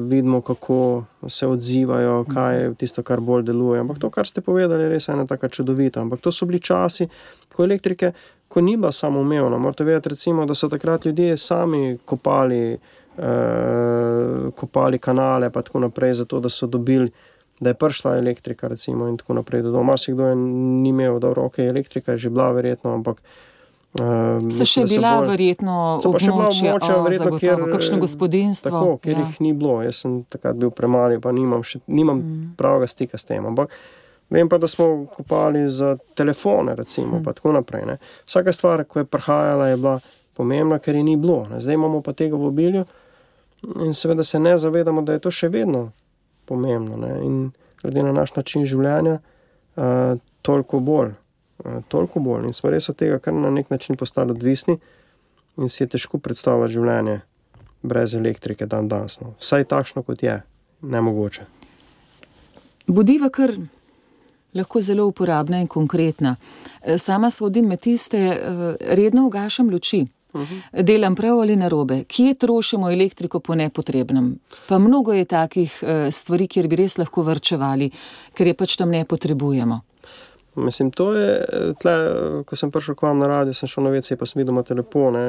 vidimo, 0.10 0.42
kako 0.42 1.04
se 1.28 1.48
odzivajo, 1.48 2.26
kaj 2.34 2.62
je 2.62 2.76
tisto, 2.76 3.04
kar 3.04 3.20
bolj 3.22 3.44
deluje. 3.44 3.80
Ampak 3.80 4.00
to, 4.00 4.10
kar 4.10 4.28
ste 4.28 4.42
povedali, 4.42 4.84
je 4.84 4.90
res 4.90 5.08
ena 5.10 5.28
tako 5.28 5.48
čudovita. 5.48 6.02
Ampak 6.02 6.20
to 6.20 6.32
so 6.32 6.46
bili 6.46 6.60
časi, 6.60 7.08
ko 7.56 7.64
elektrike, 7.64 8.12
ko 8.50 8.62
ni 8.62 8.78
bila 8.78 8.92
samoumevna. 8.92 9.58
Morate 9.58 9.84
vedeti, 9.84 10.10
recimo, 10.10 10.46
da 10.46 10.56
so 10.56 10.70
takrat 10.70 11.06
ljudje 11.06 11.38
sami 11.38 11.98
kopali, 12.06 12.78
uh, 13.18 14.54
kopali 14.56 14.98
kanale, 14.98 15.50
pa 15.50 15.62
tako 15.62 15.80
naprej, 15.80 16.14
zato 16.14 16.40
da 16.40 16.50
so 16.50 16.68
dobili, 16.68 17.12
da 17.60 17.70
je 17.70 17.74
prišla 17.74 18.18
elektrika, 18.18 18.68
recimo, 18.68 19.08
in 19.08 19.18
tako 19.18 19.34
naprej. 19.34 19.62
Marsikdo 19.62 20.28
je 20.28 20.36
ni 20.36 20.90
imel, 20.90 21.20
da 21.20 21.34
roke 21.34 21.66
elektrika 21.66 22.12
je 22.12 22.18
že 22.18 22.30
bila, 22.30 22.52
verjetno, 22.52 22.94
ampak. 22.94 23.22
Uh, 23.22 24.50
So 24.54 24.66
še 24.70 24.84
bila 24.86 25.16
bolj, 25.18 25.32
verjetno 25.32 25.76
območja, 26.06 26.34
območja, 26.34 26.98
o, 27.00 27.06
verjetno, 27.06 27.26
zagotovo, 27.26 27.40
kjer, 27.42 27.64
kakšno 27.72 27.98
eh, 27.98 28.02
gospodinstvo. 28.04 28.72
Tako, 28.72 28.98
ker 29.02 29.16
ja. 29.16 29.24
jih 29.24 29.40
ni 29.42 29.54
bilo. 29.58 29.80
Jaz 29.82 30.04
sem 30.04 30.20
takrat 30.30 30.60
bil 30.62 30.70
premali, 30.70 31.18
pa 31.22 31.34
nimam, 31.34 31.66
še, 31.66 31.82
nimam 31.90 32.22
mm. 32.22 32.52
pravega 32.60 32.86
stika 32.86 33.18
s 33.18 33.26
tem. 33.26 33.42
Ampak 33.50 33.74
vem 34.30 34.50
pa, 34.50 34.58
da 34.58 34.68
smo 34.68 35.06
kopali 35.16 35.70
za 35.70 35.98
telefone, 36.16 36.76
recimo, 36.76 37.20
mm. 37.20 37.24
pa 37.24 37.34
tako 37.34 37.52
naprej. 37.52 37.86
Ne. 37.86 37.98
Vsaka 38.26 38.54
stvar, 38.54 38.84
ko 38.84 39.00
je 39.00 39.06
prihajala, 39.06 39.68
je 39.68 39.78
bila 39.78 40.00
pomembna, 40.34 40.80
ker 40.80 40.96
je 40.96 41.04
ni 41.04 41.18
bilo. 41.18 41.48
Ne. 41.52 41.62
Zdaj 41.62 41.76
imamo 41.76 42.02
pa 42.02 42.14
tega 42.14 42.38
v 42.38 42.48
obilju 42.48 42.86
in 43.84 43.94
seveda 43.94 44.24
se 44.24 44.40
ne 44.40 44.58
zavedamo, 44.58 45.02
da 45.02 45.14
je 45.14 45.20
to 45.20 45.32
še 45.32 45.50
vedno 45.50 45.90
pomembno. 46.46 46.98
Ne. 46.98 47.16
In 47.26 47.52
glede 47.82 48.04
na 48.04 48.14
naš 48.16 48.36
način 48.36 48.66
življenja, 48.66 49.20
uh, 49.76 50.16
toliko 50.42 50.80
bolj. 50.80 51.12
Uh, 51.60 51.82
toliko 51.88 52.20
bolj. 52.24 52.48
In 52.48 52.56
smo 52.56 52.72
res 52.72 52.90
od 52.90 52.96
tega, 52.96 53.20
kar 53.20 53.34
na 53.36 53.52
nek 53.52 53.70
način 53.70 54.00
postali 54.00 54.32
odvisni, 54.32 54.78
in 55.60 55.70
si 55.70 55.84
je 55.84 55.90
težko 55.96 56.22
predstavljati 56.24 56.74
življenje 56.74 57.20
brez 57.82 58.16
elektrike 58.16 58.66
dan 58.66 58.88
danes. 58.88 59.20
No. 59.22 59.34
Vsaj 59.40 59.68
takšno, 59.72 60.04
kot 60.08 60.24
je, 60.24 60.40
ne 60.82 61.02
mogoče. 61.02 61.46
Budiva 62.88 63.30
kar 63.30 63.54
lahko 64.54 64.82
zelo 64.82 65.08
uporabna 65.08 65.62
in 65.62 65.68
konkretna. 65.68 66.36
Eh, 66.82 66.98
Sama 66.98 67.30
sodim 67.30 67.68
med 67.68 67.80
tiste, 67.80 68.18
eh, 68.18 68.76
redno 68.96 69.26
ugašam 69.26 69.70
luči. 69.70 70.06
Uh 70.34 70.42
-huh. 70.42 70.84
Delam 70.84 71.16
prav 71.16 71.40
ali 71.40 71.56
narobe, 71.56 72.04
kje 72.04 72.34
trošimo 72.34 72.92
elektriko 72.92 73.40
po 73.40 73.56
nepotrebnem. 73.56 74.40
Pa 74.68 74.78
mnogo 74.78 75.14
je 75.14 75.26
takih 75.26 75.84
eh, 75.84 76.12
stvari, 76.12 76.48
kjer 76.48 76.68
bi 76.68 76.76
res 76.76 76.98
lahko 76.98 77.22
vrčevali, 77.24 77.92
ker 78.34 78.48
je 78.48 78.54
pač 78.54 78.76
tam 78.76 78.90
ne 78.90 79.06
potrebujemo. 79.06 79.82
Mislim, 80.66 80.92
to 80.92 81.14
je, 81.14 81.46
tle, 81.82 81.94
ko 82.46 82.56
sem 82.56 82.72
prišel 82.72 82.96
k 82.96 83.08
vam 83.08 83.20
na 83.20 83.28
radio, 83.28 83.54
sem 83.54 83.70
šel 83.70 83.84
na 83.84 83.94
vece, 83.94 84.18
pa 84.20 84.28
sem 84.30 84.42
videl 84.42 84.56
na 84.56 84.64
telefone, 84.64 85.24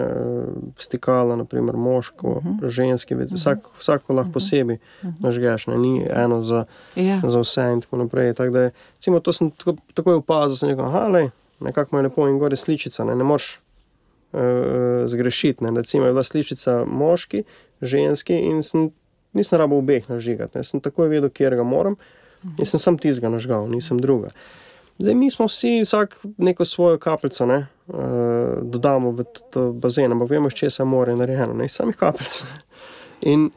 stikala, 0.79 1.37
naprimer 1.37 1.77
moško, 1.77 2.29
uh 2.29 2.45
-huh. 2.45 2.69
ženski, 2.69 3.15
vec, 3.15 3.33
vsak, 3.33 3.69
vsako 3.79 4.15
lahko 4.15 4.33
posebej 4.33 4.77
uh 4.77 5.09
-huh. 5.09 5.13
nažgeš, 5.21 5.67
ne, 5.67 5.79
ni 5.79 6.07
eno 6.11 6.43
za, 6.43 6.65
Ja. 6.97 7.21
za 7.25 7.41
vse 7.41 7.73
in 7.73 7.81
tako 7.81 7.97
naprej. 7.97 8.35
Tak, 8.35 8.51
da, 8.51 8.61
je, 8.61 8.71
recimo, 8.95 9.21
to 9.21 9.33
sem 9.33 9.51
tako, 9.51 9.77
takoj 9.95 10.15
opazil, 10.15 10.57
sem 10.57 10.69
rekel, 10.69 10.85
aha, 10.85 11.09
lej, 11.09 11.31
nekako 11.61 11.97
je 11.97 12.03
lepo 12.03 12.29
in 12.29 12.39
gore 12.39 12.57
sličica, 12.57 13.05
ne, 13.05 13.17
ne 13.17 13.25
moreš 13.25 13.59
uh, 14.33 14.41
zgrešiti. 15.07 15.65
Ne. 15.65 15.71
Recimo 15.71 16.05
je 16.05 16.13
bila 16.13 16.23
sličica 16.23 16.85
moški, 16.87 17.45
ženski 17.81 18.35
in 18.35 18.63
sem, 18.63 18.91
nisem 19.33 19.59
rabo 19.59 19.79
obeh 19.79 20.09
nažigati, 20.11 20.59
ne. 20.59 20.65
sem 20.65 20.81
takoj 20.81 21.09
vedel, 21.09 21.31
kjer 21.31 21.57
ga 21.57 21.63
moram 21.63 21.97
in 22.59 22.67
sem 22.67 22.81
sam 22.81 22.99
tizga 22.99 23.29
nažgal, 23.29 23.69
nisem 23.69 23.99
druga. 24.01 24.31
Zdaj, 25.01 25.15
mi 25.15 25.31
smo 25.31 25.47
vsi, 25.47 25.81
vsak 25.83 26.21
neko 26.37 26.65
svojo 26.65 26.99
kapljico, 26.99 27.47
ne, 27.47 27.67
uh, 27.87 27.97
dodamo 28.63 29.11
v 29.11 29.25
to 29.51 29.73
bazen, 29.73 30.13
ampak 30.13 30.31
vemo, 30.31 30.49
iz 30.49 30.55
česa 30.55 30.85
more 30.85 31.13
je 31.13 31.17
narejeno, 31.17 31.55
ne 31.55 31.65
iz 31.65 31.73
samih 31.73 31.97
kapljic. 31.97 32.43
In, 33.21 33.51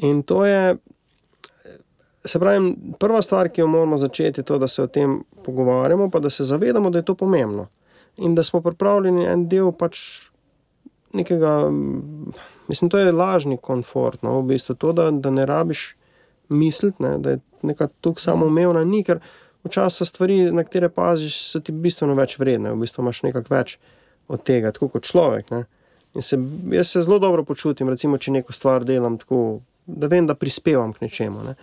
in 0.00 0.22
to 0.22 0.44
je, 0.46 0.76
se 2.24 2.38
pravi, 2.38 2.74
prva 2.98 3.22
stvar, 3.22 3.48
ki 3.48 3.60
jo 3.60 3.66
moramo 3.66 3.98
začeti, 3.98 4.40
je 4.40 4.44
to, 4.44 4.58
da 4.58 4.68
se 4.68 4.82
o 4.82 4.86
tem 4.86 5.22
pogovarjamo, 5.44 6.10
pa 6.10 6.20
da 6.20 6.30
se 6.30 6.44
zavedamo, 6.44 6.90
da 6.90 6.98
je 6.98 7.04
to 7.04 7.14
pomembno. 7.14 7.66
In 8.16 8.34
da 8.34 8.42
smo 8.42 8.60
pripravljeni 8.60 9.24
en 9.24 9.48
del 9.48 9.72
pač 9.72 9.98
nekega, 11.12 11.70
mislim, 12.68 12.90
to 12.90 12.98
je 12.98 13.12
lažni 13.12 13.56
komfort, 13.56 14.22
no, 14.22 14.40
v 14.40 14.52
bistvu 14.52 14.76
to, 14.76 14.92
da, 14.92 15.10
da 15.10 15.30
ne 15.30 15.46
rabiš 15.46 15.94
misliti, 16.48 17.02
ne, 17.02 17.18
da 17.18 17.30
je 17.30 17.40
neka 17.62 17.88
tukaj 18.00 18.28
samoumevna, 18.28 18.84
ni, 18.84 19.04
ker 19.04 19.24
včasih 19.64 19.98
so 19.98 20.08
stvari, 20.08 20.42
na 20.54 20.64
katere 20.64 20.88
paziš, 20.88 21.36
so 21.52 21.60
ti 21.60 21.72
bistveno 21.72 22.14
več 22.18 22.38
vredne, 22.40 22.72
v 22.72 22.80
bistvu 22.84 23.04
imaš 23.04 23.22
nekako 23.26 23.54
več 23.54 23.76
od 24.30 24.42
tega, 24.46 24.72
tako 24.72 24.88
kot 24.94 25.08
človek. 25.08 25.50
Ne. 25.50 25.64
In 26.14 26.22
se, 26.22 26.38
jaz 26.72 26.90
se 26.90 27.02
zelo 27.02 27.18
dobro 27.22 27.44
počutim, 27.44 27.90
recimo, 27.90 28.18
če 28.18 28.34
neko 28.38 28.54
stvar 28.56 28.84
delam 28.86 29.18
tako, 29.20 29.60
da 29.86 30.10
vem, 30.10 30.26
da 30.26 30.38
prispevam 30.38 30.92
k 30.92 31.06
nečemu. 31.06 31.46
Ne. 31.46 31.54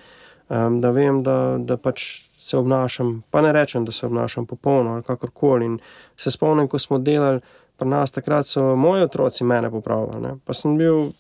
um, 0.48 0.80
da 0.82 0.92
vem, 0.92 1.22
da, 1.24 1.58
da 1.60 1.78
pač 1.78 2.28
se 2.38 2.58
obnašam, 2.58 3.22
pa 3.32 3.42
ne 3.42 3.52
rečem, 3.54 3.86
da 3.86 3.92
se 3.92 4.06
obnašam 4.06 4.46
popolno 4.46 4.94
ali 4.94 5.04
kakorkoli. 5.04 5.66
In 5.66 5.80
se 6.18 6.32
spomnim, 6.32 6.68
ko 6.68 6.80
smo 6.80 7.00
delali 7.00 7.42
pri 7.78 7.90
nas, 7.90 8.12
takrat 8.12 8.48
so 8.48 8.76
moji 8.76 9.04
otroci 9.04 9.44
mene 9.44 9.72
popravljali. 9.72 10.22
Ne? 10.22 10.36
Pa 10.46 10.54
sem 10.54 10.78
bil 10.78 11.12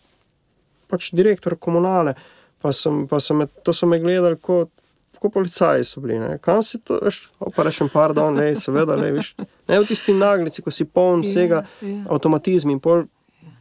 pač 0.87 1.11
direktor 1.13 1.57
komunale, 1.59 2.15
pa, 2.61 2.71
sem, 2.73 3.05
pa 3.07 3.19
sem, 3.19 3.43
to 3.63 3.73
so 3.73 3.89
me 3.89 3.99
gledali 3.99 4.39
kot. 4.41 4.71
Kot 5.17 5.33
policaji 5.33 5.83
so 5.83 5.99
bili, 5.99 6.19
ne? 6.19 6.37
kam 6.37 6.61
si 6.61 6.77
to, 6.79 6.99
veš, 7.01 7.23
pa 7.51 7.63
rečem, 7.63 7.89
pardon, 7.89 8.33
ne, 8.33 8.55
seveda, 8.55 8.95
ne, 8.95 9.11
veš, 9.11 9.33
ne 9.67 9.79
v 9.79 9.85
tisti 9.85 10.13
naglici, 10.13 10.61
ko 10.61 10.71
si 10.71 10.85
poln 10.85 11.21
vsega, 11.21 11.63
Ja, 11.81 11.87
ja. 11.87 12.03
avtomatizmi 12.09 12.71
in 12.71 12.79
pol, 12.79 13.05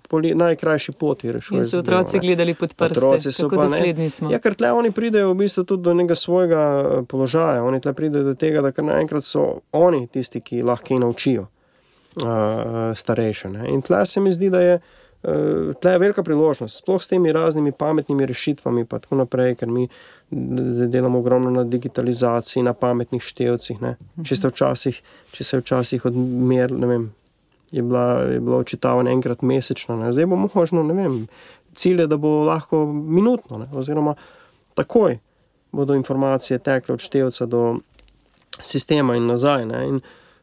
po 0.07 0.19
li- 0.19 0.35
najkrajši 0.35 0.93
poti 0.95 1.27
In 1.27 1.33
rešuješ. 1.33 1.65
so 1.65 1.71
zadevo, 1.73 1.83
otroci 1.99 2.17
ne. 2.17 2.21
gledali 2.21 2.55
pod 2.55 2.75
prste, 2.75 2.99
Otroci 2.99 3.33
so 3.33 3.49
kako 3.49 3.57
pa, 3.59 3.69
smo. 4.09 4.29
Ja, 4.29 4.39
ker 4.39 4.55
tle 4.55 4.71
oni 4.73 4.91
pridejo 4.91 5.31
v 5.31 5.37
bistvu 5.37 5.65
tudi 5.65 5.83
do 5.83 5.93
nekega 5.93 6.15
svojega 6.17 6.61
eh, 6.79 7.03
položaja, 7.05 7.63
oni 7.63 7.81
tle 7.81 7.93
pridejo 7.93 8.25
do 8.25 8.35
tega, 8.35 8.61
da 8.61 8.71
kar 8.71 8.85
naenkrat 8.85 9.25
so 9.25 9.47
oni 9.73 10.07
tisti, 10.09 10.41
ki 10.41 10.63
lahko 10.63 10.95
naučijo 10.97 11.49
uh, 12.17 12.29
starejše. 12.95 13.49
Ne. 13.51 13.69
In 13.69 13.83
tle 13.83 14.07
se 14.07 14.21
mi 14.21 14.31
zdi, 14.31 14.51
da 14.51 14.61
je. 14.61 14.75
eh, 14.75 15.33
Tle 15.75 15.91
je 15.91 15.99
velika 15.99 16.23
priložnost, 16.23 16.77
sploh 16.77 17.03
s 17.03 17.09
temi 17.09 17.33
raznimi 17.33 17.73
pametnimi 17.73 18.27
rešitvami, 18.27 18.85
pa 18.85 18.99
tako 18.99 19.17
naprej, 19.17 19.57
ker 19.57 19.69
mi 19.69 19.89
d- 20.31 20.87
delamo 20.93 21.19
ogromno 21.19 21.51
na 21.51 21.65
digitalizaciji, 21.65 22.63
na 22.63 22.73
pametnih 22.73 23.23
števcih. 23.23 23.81
ne. 23.83 23.97
Če, 24.25 24.37
ste 24.37 24.49
včasih, 24.49 25.03
če 25.33 25.45
se 25.45 25.57
je 25.57 25.61
včasih 25.61 26.05
odmerili, 26.05 26.81
ne 26.81 26.87
vem, 26.87 27.07
je, 27.73 27.83
bila, 27.83 28.07
je 28.33 28.41
bilo 28.41 28.59
očitavanje 28.63 29.13
enkrat 29.13 29.43
mesečno, 29.43 29.97
ne. 29.97 30.13
zdaj 30.13 30.27
bo 30.27 30.39
možno, 30.55 30.83
ne 30.83 30.95
vem, 30.95 31.23
cilj 31.75 32.01
je, 32.01 32.07
da 32.07 32.17
bo 32.17 32.43
lahko 32.45 32.87
minutno, 32.93 33.59
ne, 33.59 33.71
oziroma 33.75 34.15
takoj 34.75 35.19
bodo 35.73 35.95
informacije 35.95 36.59
tekle 36.59 36.95
od 36.95 37.01
števca 37.01 37.47
do 37.47 37.79
sistema 38.63 39.17
in 39.17 39.27
nazaj. 39.27 39.67
Ne, 39.67 39.89
in, 39.89 40.01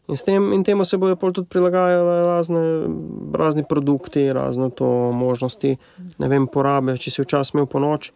in, 0.08 0.18
tem, 0.26 0.54
in 0.54 0.64
temu 0.64 0.86
se 0.86 0.98
bodo 0.98 1.32
tudi 1.32 1.48
prilagajali 1.50 2.28
razne, 2.28 2.60
razni 3.34 3.64
produkti, 3.70 4.34
razne 4.34 4.70
to 4.70 5.12
možnosti, 5.12 5.78
ne 6.18 6.28
vem, 6.30 6.48
porabe. 6.48 6.98
Če 6.98 7.12
si 7.12 7.26
včasih 7.26 7.56
imel 7.56 7.66
po 7.66 7.82
noč, 7.82 8.12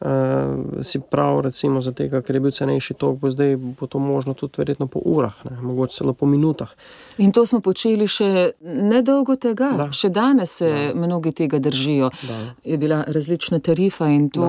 uh, 0.00 0.82
si 0.82 1.00
prav, 1.00 1.40
recimo, 1.40 1.80
za 1.80 1.92
tega, 1.92 2.22
ker 2.22 2.36
je 2.36 2.40
bil 2.40 2.54
cenejši 2.54 2.94
tok, 2.94 3.18
bo 3.22 3.30
zdaj 3.30 3.56
bo 3.56 3.86
to 3.86 3.98
možno 3.98 4.34
tudi 4.34 4.58
verjetno 4.58 4.86
po 4.86 5.02
urah, 5.04 5.34
ne, 5.50 5.58
mogoče 5.62 6.00
celo 6.00 6.12
po 6.14 6.26
minutah. 6.26 6.74
In 7.18 7.32
to 7.32 7.42
smo 7.46 7.60
počeli 7.60 8.06
še 8.10 8.52
nedolgo 8.62 9.34
tega. 9.40 9.72
Da. 9.78 9.86
Še 9.94 10.10
danes 10.14 10.52
se 10.60 10.68
mnogi 10.94 11.32
tega 11.34 11.58
držijo. 11.62 12.10
Da. 12.28 12.38
Je 12.64 12.78
bila 12.78 13.00
različna 13.06 13.58
tarifa 13.64 14.06
in 14.12 14.28
to, 14.30 14.48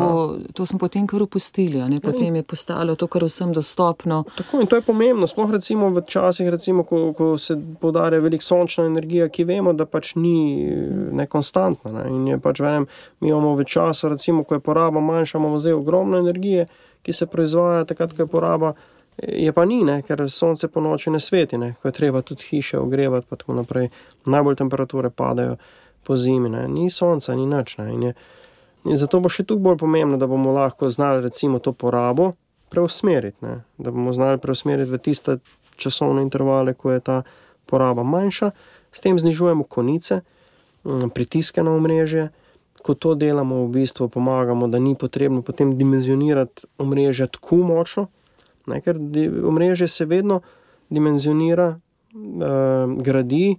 to 0.53 0.65
smo 0.69 0.79
potem 0.79 1.07
kar 1.09 1.23
opustili. 1.25 1.81
Ne? 1.89 1.99
Potem 2.03 2.35
je 2.35 2.43
postalo 2.43 2.95
to 2.95 3.07
kar 3.07 3.25
vsem 3.25 3.53
dostopno. 3.53 4.21
Tako 4.37 4.61
in 4.61 4.69
to 4.69 4.77
je 4.77 4.85
pomembno, 4.85 5.27
sploh 5.27 5.51
recimo 5.57 5.89
v 5.95 6.03
časih, 6.05 6.49
recimo, 6.53 6.85
ko, 6.85 7.09
ko 7.17 7.31
se 7.41 7.57
podarja 7.81 8.21
veliko 8.21 8.45
sončna 8.45 8.85
energija, 8.89 9.29
ki 9.33 9.47
vemo, 9.49 9.73
da 9.73 9.89
pač 9.89 10.13
ni 10.19 10.69
nekonstantna. 11.17 11.95
Ne? 11.97 12.05
In 12.13 12.27
je 12.35 12.39
pač, 12.43 12.61
vem, 12.61 12.85
mi 13.19 13.33
imamo 13.33 13.55
v 13.57 13.65
času, 13.65 14.13
recimo, 14.13 14.45
ko 14.45 14.59
je 14.59 14.63
poraba 14.63 15.01
manjša, 15.01 15.41
imamo 15.41 15.59
zdaj 15.59 15.77
ogromno 15.79 16.21
energije, 16.21 16.69
ki 17.01 17.13
se 17.15 17.25
proizvaja 17.25 17.85
takrat, 17.89 18.13
ko 18.13 18.27
je 18.27 18.31
poraba. 18.31 18.73
Je 19.19 19.51
pa 19.53 19.65
ni, 19.65 19.83
ne, 19.83 20.01
ker 20.01 20.21
sonce 20.31 20.67
po 20.67 20.81
noči 20.81 21.11
ne 21.11 21.19
sveti, 21.19 21.57
ne, 21.57 21.73
ko 21.81 21.87
je 21.87 21.91
treba 21.91 22.21
tudi 22.21 22.45
hiše 22.49 22.79
ogrevati, 22.79 23.27
pa 23.29 23.35
tako 23.35 23.57
naprej. 23.57 23.89
Najbolj 24.25 24.55
temperature 24.55 25.09
padajo 25.09 25.57
po 26.03 26.15
zimi, 26.17 26.49
ne. 26.49 26.67
ni 26.67 26.89
sonca, 26.89 27.35
ni 27.35 27.45
nič. 27.45 27.77
Ne, 27.77 27.93
in 27.93 28.03
je, 28.03 28.13
In 28.87 28.95
zato 28.95 29.19
bo 29.19 29.31
še 29.31 29.43
tu 29.43 29.57
bolj 29.59 29.79
pomembno, 29.81 30.17
da 30.19 30.27
bomo 30.27 30.53
lahko 30.55 30.87
znali 30.89 31.25
recimo 31.25 31.59
to 31.59 31.73
porabo 31.73 32.31
preusmeriti, 32.71 33.37
ne? 33.43 33.63
da 33.77 33.91
bomo 33.91 34.13
znali 34.15 34.39
preusmeriti 34.39 34.91
v 34.91 34.99
tiste 35.03 35.39
časovne 35.79 36.23
intervale, 36.23 36.73
ko 36.73 36.93
je 36.93 37.01
ta 37.03 37.17
poraba 37.67 38.05
manjša, 38.07 38.51
s 38.91 39.03
tem 39.03 39.19
znižujemo 39.19 39.65
konice, 39.67 40.21
mm, 40.85 41.09
pritiske 41.15 41.63
na 41.63 41.75
omrežje. 41.75 42.29
Ko 42.79 42.95
to 42.95 43.11
delamo, 43.19 43.65
v 43.65 43.81
bistvu 43.81 44.07
pomagamo, 44.07 44.69
da 44.71 44.79
ni 44.79 44.95
potrebno 44.95 45.41
potem 45.43 45.73
dimenzionirati 45.75 46.69
omrežja 46.79 47.27
tako 47.27 47.59
močno, 47.67 48.07
ne? 48.69 48.81
ker 48.81 48.99
omrežje 49.49 49.87
se 49.87 50.05
vedno 50.05 50.41
dimenzionira, 50.89 51.73
uh, 52.13 52.93
gradi, 53.03 53.57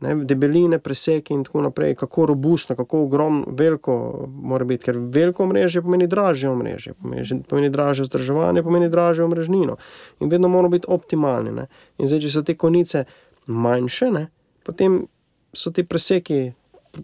ne, 0.00 0.14
debeline, 0.24 0.78
preseke 0.78 1.34
in 1.34 1.44
tako 1.44 1.62
naprej, 1.62 1.94
kako 1.94 2.26
robustno, 2.26 2.76
kako 2.76 3.02
ogromno, 3.02 3.46
veliko 3.48 4.26
mora 4.28 4.64
biti, 4.64 4.84
ker 4.84 4.98
veliko 4.98 5.46
mreže 5.46 5.82
pomeni 5.82 6.06
dražje 6.06 6.50
omrežje, 6.50 6.94
pomeni, 7.02 7.42
pomeni 7.48 7.70
dražje 7.70 8.04
vzdrževanje, 8.04 8.62
pomeni 8.62 8.90
dražje 8.92 9.24
omrežnino 9.24 9.76
in 10.20 10.28
vedno 10.28 10.48
moramo 10.48 10.68
biti 10.68 10.86
optimalni. 10.88 11.52
Ne. 11.52 11.66
In 11.98 12.10
zdaj, 12.10 12.20
če 12.26 12.34
so 12.34 12.42
te 12.42 12.56
konice 12.58 13.04
manjše, 13.46 14.10
ne, 14.12 14.26
potem 14.66 15.04
so 15.56 15.72
ti 15.72 15.84
preseki. 15.84 16.52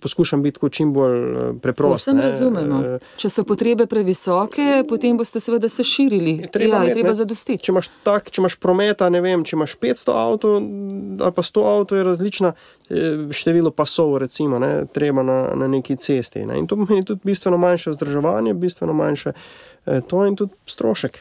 Poskušam 0.01 0.43
biti 0.43 0.61
čim 0.71 0.93
bolj 0.93 1.19
eh, 1.19 1.53
preprost. 1.63 2.03
Vsem 2.03 2.17
ne, 2.17 2.23
razumemo. 2.23 2.81
eh, 2.81 2.99
Če 3.17 3.29
so 3.29 3.45
potrebe 3.45 3.87
previsoke, 3.87 4.85
potem 4.89 5.17
boste 5.17 5.41
seveda 5.41 5.69
se 5.69 5.85
širili. 5.85 6.39
Je 6.39 6.51
treba 6.51 6.77
ja, 6.77 6.85
imeti, 6.85 7.01
treba 7.01 7.13
zadostiti. 7.13 7.65
Če 7.65 7.73
imaš, 7.73 7.91
tak, 8.03 8.31
če 8.31 8.41
imaš 8.41 8.57
prometa, 8.57 9.09
ne 9.11 9.21
vem, 9.21 9.45
če 9.45 9.57
imaš 9.57 9.77
500 9.77 10.17
avto 10.17 10.55
ali 11.23 11.33
pa 11.33 11.43
100 11.43 11.67
avto, 11.79 11.97
je 11.97 12.05
različno 12.05 12.53
število 13.31 13.71
pasov, 13.71 14.17
recimo, 14.19 14.59
ne, 14.59 14.87
treba 14.93 15.23
na, 15.23 15.55
na 15.55 15.69
neki 15.69 15.97
cesti. 15.97 16.47
Ne. 16.47 16.59
In 16.59 16.67
to 16.67 16.77
pomeni 16.77 17.05
tudi 17.05 17.21
bistveno 17.25 17.59
manjše 17.59 17.91
vzdrževanje, 17.91 18.55
bistveno 18.55 18.93
manjše 18.93 19.33
eh, 19.87 20.01
to 20.01 20.27
in 20.27 20.37
tudi 20.37 20.53
strošek, 20.67 21.19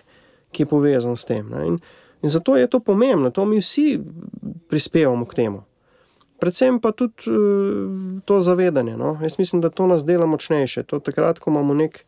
ki 0.52 0.64
je 0.64 0.68
povezan 0.68 1.16
s 1.18 1.26
tem. 1.26 1.50
Ne. 1.50 1.68
In, 1.68 1.80
in 2.22 2.30
zato 2.30 2.58
je 2.58 2.68
to 2.68 2.80
pomembno, 2.80 3.30
to 3.30 3.46
mi 3.46 3.60
vsi 3.60 4.00
prispevamo 4.70 5.26
k 5.26 5.34
temu. 5.36 5.64
Predvsem 6.42 6.80
pa 6.82 6.90
tudi 6.92 7.30
uh, 7.30 8.22
to 8.26 8.40
zavedanje. 8.42 8.96
No? 8.98 9.18
Jaz 9.22 9.38
mislim, 9.40 9.62
da 9.62 9.70
to 9.70 9.88
nas 9.88 10.06
dela 10.06 10.26
močnejše. 10.26 10.84
To 10.84 11.00
takrat, 11.00 11.40
ko 11.40 11.52
imamo 11.54 11.74
nek, 11.78 12.00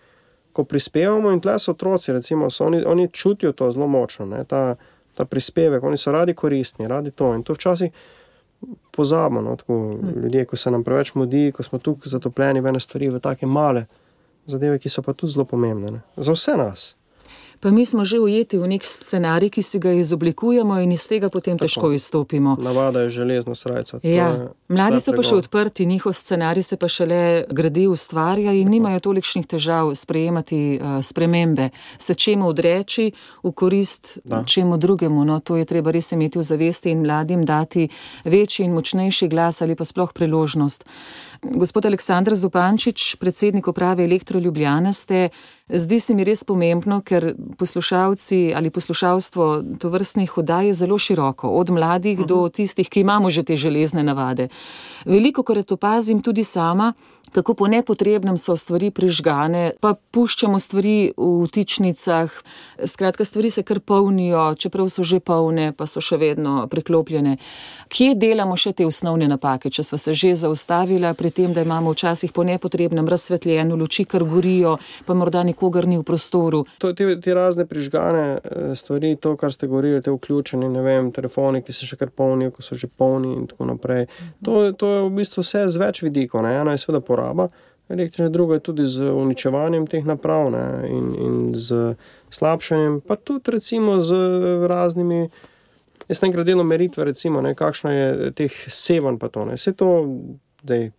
ko 0.54 0.66
prispevamo 0.66 1.32
in 1.32 1.42
tle 1.42 1.60
so 1.60 1.72
otroci, 1.72 2.12
recimo, 2.14 2.50
so 2.50 2.66
oni, 2.66 2.82
oni 2.86 3.08
čutijo 3.14 3.52
to 3.54 3.72
zelo 3.72 3.88
močno, 3.88 4.26
ne? 4.26 4.44
ta, 4.44 4.76
ta 5.14 5.26
prispevek, 5.26 5.84
oni 5.84 5.98
so 5.98 6.12
radi 6.12 6.34
koristni, 6.34 6.88
radi 6.88 7.12
to. 7.12 7.30
In 7.36 7.44
to 7.44 7.54
včasih 7.54 7.92
pozabimo. 8.92 9.42
No? 9.42 9.56
Tako, 9.56 10.00
ljudje, 10.24 10.46
ko 10.46 10.58
se 10.58 10.72
nam 10.72 10.84
preveč 10.84 11.14
mudi, 11.14 11.52
ko 11.52 11.64
smo 11.64 11.80
tukaj 11.80 12.10
zatopljeni 12.10 12.62
v 12.62 12.74
ene 12.74 12.80
stvari, 12.80 13.10
v 13.10 13.22
take 13.22 13.46
male 13.46 13.86
zadeve, 14.46 14.80
ki 14.80 14.90
so 14.90 15.02
pa 15.02 15.14
tudi 15.14 15.38
zelo 15.38 15.46
pomembne. 15.46 15.92
Ne? 15.92 16.02
Za 16.18 16.34
vse 16.34 16.58
nas. 16.58 16.96
Pa 17.64 17.72
mi 17.72 17.86
smo 17.86 18.04
že 18.06 18.20
ujeti 18.20 18.58
v 18.60 18.68
nek 18.68 18.84
scenarij, 18.84 19.50
ki 19.56 19.62
si 19.64 19.80
ga 19.80 19.94
izoblikujemo 19.96 20.80
in 20.84 20.92
iz 20.92 21.08
tega 21.08 21.30
potem 21.32 21.56
Tako. 21.56 21.64
težko 21.64 21.92
izstopimo. 21.96 22.58
Navada 22.60 23.08
je 23.08 23.10
železna 23.10 23.56
srca. 23.56 24.00
Ja, 24.04 24.52
mladi 24.68 25.00
so 25.00 25.16
pa 25.16 25.24
še 25.24 25.30
pregon. 25.32 25.40
odprti, 25.40 25.86
njihov 25.86 26.14
scenarij 26.14 26.64
se 26.64 26.76
pa 26.78 26.92
šele 26.92 27.46
gradi, 27.48 27.88
ustvarja 27.88 28.52
in 28.52 28.68
nimajo 28.68 29.00
tolikšnih 29.00 29.48
težav 29.48 29.96
sprejemati 29.96 30.60
uh, 30.76 31.00
spremembe, 31.00 31.70
se 31.98 32.14
čemu 32.14 32.48
odreči 32.52 33.12
v 33.44 33.52
korist 33.52 34.20
Da. 34.24 34.44
čemu 34.44 34.78
drugemu. 34.78 35.24
No, 35.26 35.40
to 35.40 35.56
je 35.56 35.66
treba 35.66 35.92
res 35.92 36.12
imeti 36.12 36.40
v 36.40 36.44
zavesti 36.44 36.92
in 36.92 37.00
mladim 37.02 37.46
dati 37.46 37.88
večji 38.24 38.66
in 38.66 38.74
močnejši 38.74 39.28
glas 39.28 39.62
ali 39.62 39.76
pa 39.76 39.86
sploh 39.86 40.12
priložnost. 40.14 40.84
Gospod 41.44 41.86
Aleksandr 41.86 42.36
Zupančič, 42.36 43.16
predsednik 43.16 43.68
uprave 43.68 44.04
Elektro 44.04 44.40
Ljubljana 44.40 44.94
ste, 44.94 45.30
zdi 45.70 46.00
se 46.00 46.14
mi 46.14 46.24
res 46.24 46.44
pomembno, 46.44 47.02
ker 47.02 47.34
poslušalci 47.58 48.54
ali 48.56 48.70
poslušalstvo 48.70 49.64
to 49.80 49.90
vrstnih 49.90 50.38
oddaj 50.38 50.68
je 50.68 50.74
zelo 50.74 50.98
široko, 50.98 51.50
od 51.50 51.70
mladih 51.70 52.20
uh 52.20 52.26
-huh. 52.26 52.28
do 52.28 52.50
tistih, 52.50 52.90
ki 52.90 53.00
imamo 53.00 53.30
že 53.30 53.44
te 53.44 53.56
železne 53.56 54.04
navade. 54.04 54.48
Veliko 55.06 55.44
krat 55.44 55.72
opazim 55.72 56.22
tudi 56.22 56.44
sama, 56.44 56.94
kako 57.34 57.54
po 57.54 57.68
nepotrebnem 57.68 58.38
so 58.38 58.56
stvari 58.56 58.92
prižgane, 58.92 59.74
pa 59.82 59.96
puščamo 60.12 60.60
stvari 60.60 61.14
v 61.18 61.48
tičnicah, 61.52 62.32
skratka, 62.86 63.26
stvari 63.26 63.50
se 63.50 63.64
kar 63.64 63.80
polnijo, 63.80 64.54
čeprav 64.56 64.90
so 64.90 65.04
že 65.04 65.20
polne, 65.20 65.72
pa 65.74 65.88
so 65.90 66.02
še 66.02 66.18
vedno 66.22 66.68
priklopljene. 66.70 67.38
Kje 67.90 68.14
delamo 68.16 68.58
še 68.58 68.74
te 68.78 68.86
osnovne 68.86 69.28
napake, 69.28 69.72
če 69.74 69.84
smo 69.84 69.98
se 69.98 70.14
že 70.14 70.36
zaustavili 70.38 71.10
pri 71.18 71.32
tem, 71.32 71.54
da 71.54 71.66
imamo 71.66 71.92
včasih 71.94 72.32
po 72.32 72.46
nepotrebnem 72.46 73.10
razsvetljeno 73.10 73.76
luči, 73.76 74.06
kar 74.06 74.24
gorijo, 74.24 74.78
pa 75.06 75.18
morda 75.18 75.44
nikogar 75.44 75.88
ni 75.90 75.98
v 75.98 76.06
prostoru. 76.06 76.64
To, 76.78 76.94
te, 76.94 77.10
te 77.22 77.34
razne 77.34 77.66
prižgane 77.66 78.26
eh, 78.38 78.76
stvari, 78.78 79.16
to, 79.18 79.34
kar 79.38 79.54
ste 79.54 79.68
govorili, 79.68 80.02
te 80.06 80.14
vključeni, 80.14 80.70
ne 80.70 80.86
vem, 80.86 81.12
telefoni, 81.12 81.64
ki 81.66 81.74
se 81.74 81.90
še 81.90 81.98
kar 81.98 82.14
polnijo, 82.14 82.54
ko 82.54 82.66
so 82.66 82.78
že 82.78 82.88
polni 82.88 83.34
in 83.34 83.50
tako 83.50 83.72
naprej. 83.74 84.06
To, 84.46 84.70
to 84.78 84.94
je 84.94 85.02
v 85.08 85.12
bistvu 85.18 85.42
vse 85.42 85.66
z 85.74 85.82
več 85.82 86.04
vidikov. 86.06 86.44
Ne? 86.46 86.54
Eno 86.62 86.74
je 86.74 86.82
seveda 86.82 87.02
poraba 87.02 87.23
električne, 87.90 88.30
drugo 88.30 88.54
je 88.54 88.60
tudi 88.60 88.86
z 88.86 89.12
uničevanjem 89.12 89.88
teh 89.88 90.06
naprav 90.06 90.52
ne? 90.52 90.66
in, 90.90 91.10
in 91.20 91.36
z 91.56 91.96
slabšanjem, 92.30 93.02
pa 93.08 93.16
tudi 93.16 93.52
recimo 93.52 94.02
z 94.02 94.16
raznimi. 94.68 95.30
Jaz 96.08 96.20
sem 96.20 96.28
enkrat 96.28 96.46
delal 96.46 96.68
meritve, 96.68 97.06
recimo, 97.08 97.42
ne, 97.42 97.54
kakšno 97.56 97.92
je 97.92 98.32
teh 98.36 98.52
sevanj, 98.68 99.18
pa 99.22 99.30
to 99.32 99.46
ne. 99.48 99.56
Vse 99.56 99.72
to, 99.72 99.92
zdaj, 100.64 100.90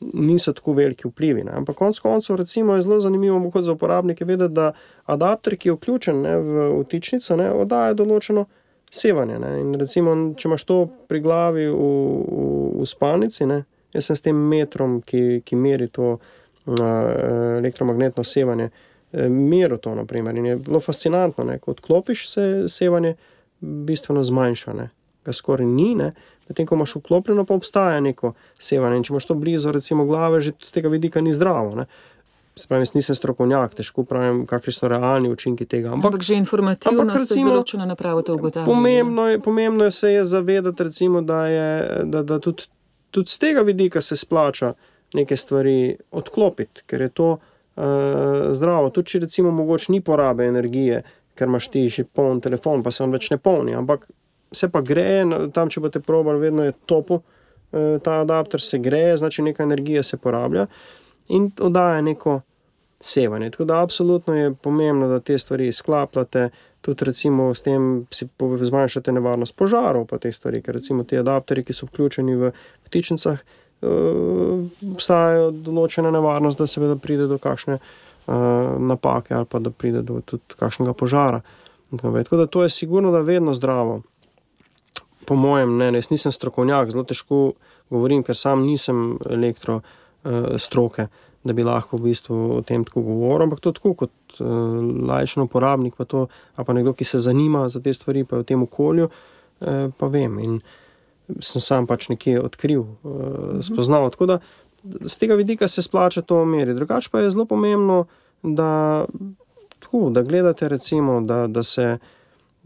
niso 0.00 0.52
tako 0.52 0.72
veliki 0.72 1.08
vplivi. 1.08 1.44
Ne. 1.44 1.52
Ampak 1.52 1.76
konec 1.76 1.98
koncev, 1.98 2.36
recimo, 2.36 2.76
je 2.76 2.82
zelo 2.82 3.00
zanimivo 3.00 3.50
kot 3.50 3.64
za 3.64 3.72
uporabnike 3.72 4.24
vedeti, 4.24 4.54
da 4.54 4.72
adapter, 5.04 5.56
ki 5.56 5.68
je 5.68 5.74
vključen 5.74 6.20
ne, 6.22 6.36
v 6.36 6.68
vtičnico, 6.84 7.36
ne, 7.36 7.50
oddaja 7.52 7.94
določeno 7.94 8.46
sevanje. 8.90 9.38
Ne. 9.38 9.52
In 9.60 9.74
recimo, 9.74 10.14
če 10.36 10.48
imaš 10.48 10.64
to 10.64 10.78
pri 11.08 11.20
glavi 11.20 11.66
v, 11.66 11.74
v, 11.74 12.46
v 12.82 12.86
spalnici, 12.86 13.46
ne, 13.46 13.64
jaz 13.96 14.10
sem 14.10 14.18
s 14.18 14.24
tem 14.24 14.42
metrom, 14.50 15.00
ki, 15.02 15.40
ki 15.46 15.58
meri 15.58 15.88
to 15.92 16.16
uh, 16.16 16.74
elektromagnetno 17.58 18.24
sevanje, 18.24 18.70
eh, 19.12 19.28
meril 19.32 19.80
to. 19.82 19.94
Naprimer. 19.94 20.36
In 20.36 20.46
je 20.52 20.56
bilo 20.56 20.80
fascinantno, 20.80 21.44
da 21.44 21.58
ko 21.58 21.74
odklopiš 21.76 22.28
se 22.30 22.46
sevanje, 22.68 23.16
bistveno 23.60 24.24
zmanjša, 24.24 24.72
ne. 24.72 24.90
ga 25.24 25.32
skoraj 25.32 25.66
ni. 25.66 25.94
Ne. 25.94 26.12
Medtem 26.48 26.66
ko 26.66 26.74
imaš 26.74 26.94
vklopljeno, 27.00 27.44
pa 27.44 27.54
obstaja 27.54 28.00
neko 28.00 28.34
sevanje. 28.58 29.00
In 29.00 29.06
če 29.06 29.12
imaš 29.14 29.26
to 29.26 29.34
blizu, 29.34 29.72
recimo, 29.74 30.04
glave, 30.06 30.40
že 30.40 30.52
z 30.62 30.76
tega 30.76 30.92
vidika 30.92 31.20
ni 31.20 31.32
zdravo. 31.34 31.74
Ne? 31.80 31.86
Spravi, 32.56 32.86
nisem 32.96 33.16
strokovnjak, 33.18 33.74
težko 33.76 34.06
pravim, 34.08 34.44
kakšni 34.48 34.72
so 34.72 34.88
realni 34.88 35.28
učinki 35.28 35.66
tega. 35.68 35.90
Ampak, 35.92 36.14
ampak 36.14 36.22
že 36.24 36.38
informativno, 36.40 37.04
da 37.04 37.18
se 37.20 37.36
določeno 37.36 37.84
napravo 37.84 38.22
to 38.24 38.38
ugotavlja. 38.38 38.64
Pomembno 38.64 39.26
je, 39.28 39.40
pomembno 39.44 39.84
je 39.84 39.92
se 39.92 40.12
je 40.14 40.22
zavedati, 40.24 40.86
recimo, 40.88 41.20
da, 41.20 41.42
je, 41.52 41.66
da, 42.08 42.22
da 42.24 42.38
tudi, 42.40 42.70
tudi 43.16 43.32
z 43.32 43.38
tega 43.38 43.62
vidika 43.64 44.00
se 44.00 44.16
splača 44.16 44.74
neke 45.14 45.36
stvari 45.36 45.96
odklopiti, 46.10 46.82
ker 46.86 47.00
je 47.00 47.08
to 47.08 47.28
uh, 47.30 47.84
zdravo. 48.52 48.90
Tudi 48.90 49.14
če 49.14 49.20
recimo 49.24 49.50
mogoče 49.56 49.92
ni 49.94 50.02
porabe 50.04 50.44
energije, 50.44 51.00
ker 51.34 51.48
imaš 51.48 51.70
ti 51.72 51.86
že 51.88 52.04
poln 52.04 52.42
telefon, 52.44 52.82
pa 52.84 52.92
se 52.92 53.04
on 53.04 53.14
več 53.16 53.30
ne 53.32 53.38
polni. 53.40 53.72
Ampak 53.74 54.04
se 54.52 54.68
pa 54.68 54.82
gre, 54.84 55.24
tam 55.56 55.72
če 55.72 55.80
boste 55.80 56.02
probali, 56.04 56.44
vedno 56.44 56.66
je 56.66 56.74
topo, 56.86 57.22
eh, 57.72 57.96
ta 58.04 58.20
adapter 58.26 58.60
se 58.60 58.78
gre, 58.84 59.16
znači 59.16 59.42
neka 59.42 59.64
energija 59.64 60.02
se 60.02 60.20
porablja 60.20 60.66
in 61.32 61.48
oddaja 61.60 62.04
neko 62.04 62.40
sevanje. 63.00 63.50
Tako 63.50 63.64
da 63.64 63.80
absolutno 63.82 64.36
je 64.36 64.54
pomembno, 64.54 65.08
da 65.08 65.20
te 65.20 65.38
stvari 65.38 65.72
sklapljate, 65.72 66.50
tudi 66.86 67.08
recimo 67.08 67.50
s 67.54 67.66
tem 67.66 68.06
si 68.14 68.28
zmanjšate 68.38 69.12
nevarnost 69.12 69.56
požarov, 69.58 70.06
pa 70.06 70.20
te 70.22 70.32
stvari, 70.32 70.62
ker 70.62 70.78
recimo 70.78 71.04
ti 71.04 71.18
adapteri, 71.18 71.64
ki 71.66 71.74
so 71.74 71.90
vključeni 71.90 72.36
v 72.38 72.52
vtičnicah, 72.86 73.42
eh, 73.42 73.86
obstajajo 74.94 75.50
določena 75.66 76.14
nevarnost, 76.14 76.58
da 76.58 76.66
se 76.70 76.80
da 76.80 76.96
pride 76.96 77.26
do 77.26 77.38
kakšne 77.42 77.80
uh, 78.26 78.34
napake 78.78 79.34
ali 79.34 79.46
pa 79.46 79.58
da 79.58 79.70
pride 79.70 80.02
do 80.02 80.20
tudi 80.20 80.56
kakšnega 80.58 80.92
požara. 80.92 81.40
Tako 81.96 82.36
da 82.36 82.46
to 82.46 82.62
je 82.62 82.70
sigurno, 82.70 83.10
da 83.10 83.18
je 83.18 83.30
vedno 83.30 83.54
zdravo 83.54 84.02
po 85.26 85.34
mojem 85.34 85.74
mnenju, 85.74 85.98
jaz 85.98 86.10
nisem 86.10 86.32
strokovnjak, 86.32 86.90
zelo 86.90 87.04
težko 87.04 87.52
govorim, 87.90 88.22
ker 88.22 88.36
sam 88.36 88.62
nisem 88.66 89.18
elektro 89.30 89.80
uh, 89.80 90.54
stroke, 90.58 91.08
da 91.46 91.54
bi 91.56 91.64
lahko 91.66 91.98
v 91.98 92.10
bistvu 92.10 92.36
o 92.58 92.62
tem 92.66 92.84
tako 92.84 93.02
govoril. 93.06 93.46
Ampak 93.46 93.62
to 93.64 93.72
tako 93.76 93.94
kot 93.94 94.40
uh, 94.40 94.46
lajčen 95.08 95.44
uporabnik, 95.46 95.96
pa, 95.98 96.04
to, 96.04 96.26
pa 96.56 96.76
nekdo, 96.76 96.94
ki 96.96 97.06
se 97.06 97.22
zanima 97.22 97.68
za 97.72 97.80
te 97.80 97.94
stvari, 97.94 98.24
pa 98.24 98.42
v 98.42 98.48
tem 98.48 98.62
okolju, 98.62 99.08
uh, 99.08 99.88
pa 99.96 100.10
vem. 100.12 100.38
In 100.42 100.60
sem 101.42 101.62
sam 101.62 101.88
pač 101.90 102.10
nekje 102.12 102.40
odkril, 102.42 102.84
uh, 102.84 103.58
spoznal. 103.64 104.10
Tako 104.14 104.30
da 104.34 104.40
z 104.84 105.18
tega 105.18 105.34
vidika 105.34 105.68
se 105.68 105.82
splača 105.82 106.22
to 106.22 106.42
omeri. 106.42 106.74
Drugače 106.74 107.10
pa 107.12 107.24
je 107.24 107.32
zelo 107.34 107.46
pomembno, 107.46 108.04
da, 108.42 109.06
tako, 109.78 110.10
da 110.10 110.22
gledate, 110.22 110.68
recimo, 110.68 111.20
da, 111.20 111.46
da 111.46 111.62
se 111.62 111.98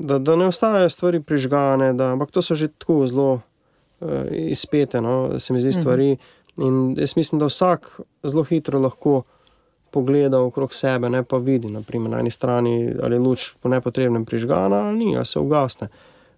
da, 0.01 0.19
da 0.19 0.37
ne 0.37 0.47
ostajajo 0.47 0.89
stvari 0.89 1.21
prižgane, 1.21 1.93
da, 1.93 2.13
ampak 2.13 2.31
to 2.31 2.43
so 2.43 2.55
že 2.55 2.69
tako 2.69 3.07
zelo 3.07 3.33
uh, 4.01 4.09
izpete, 4.31 5.01
no, 5.01 5.39
se 5.39 5.53
mi 5.53 5.61
zdi 5.61 5.69
mhm. 5.69 6.15
In 6.57 6.97
jaz 6.99 7.17
mislim, 7.17 7.39
da 7.39 7.47
vsak 7.47 8.01
zelo 8.23 8.43
hitro 8.45 8.79
lahko 8.79 9.23
pogleda 9.91 10.41
okrog 10.41 10.75
sebe, 10.75 11.11
ne 11.11 11.23
pa 11.25 11.37
vidi, 11.37 11.71
naprimer, 11.71 12.11
na 12.11 12.21
eni 12.21 12.31
strani 12.31 12.95
ali 13.03 13.19
luč 13.19 13.53
po 13.61 13.69
nepotrebnem 13.69 14.25
prižgana, 14.25 14.87
ali 14.89 14.99
ni, 14.99 15.17
ali 15.17 15.27
se 15.27 15.39
ugasne. 15.39 15.89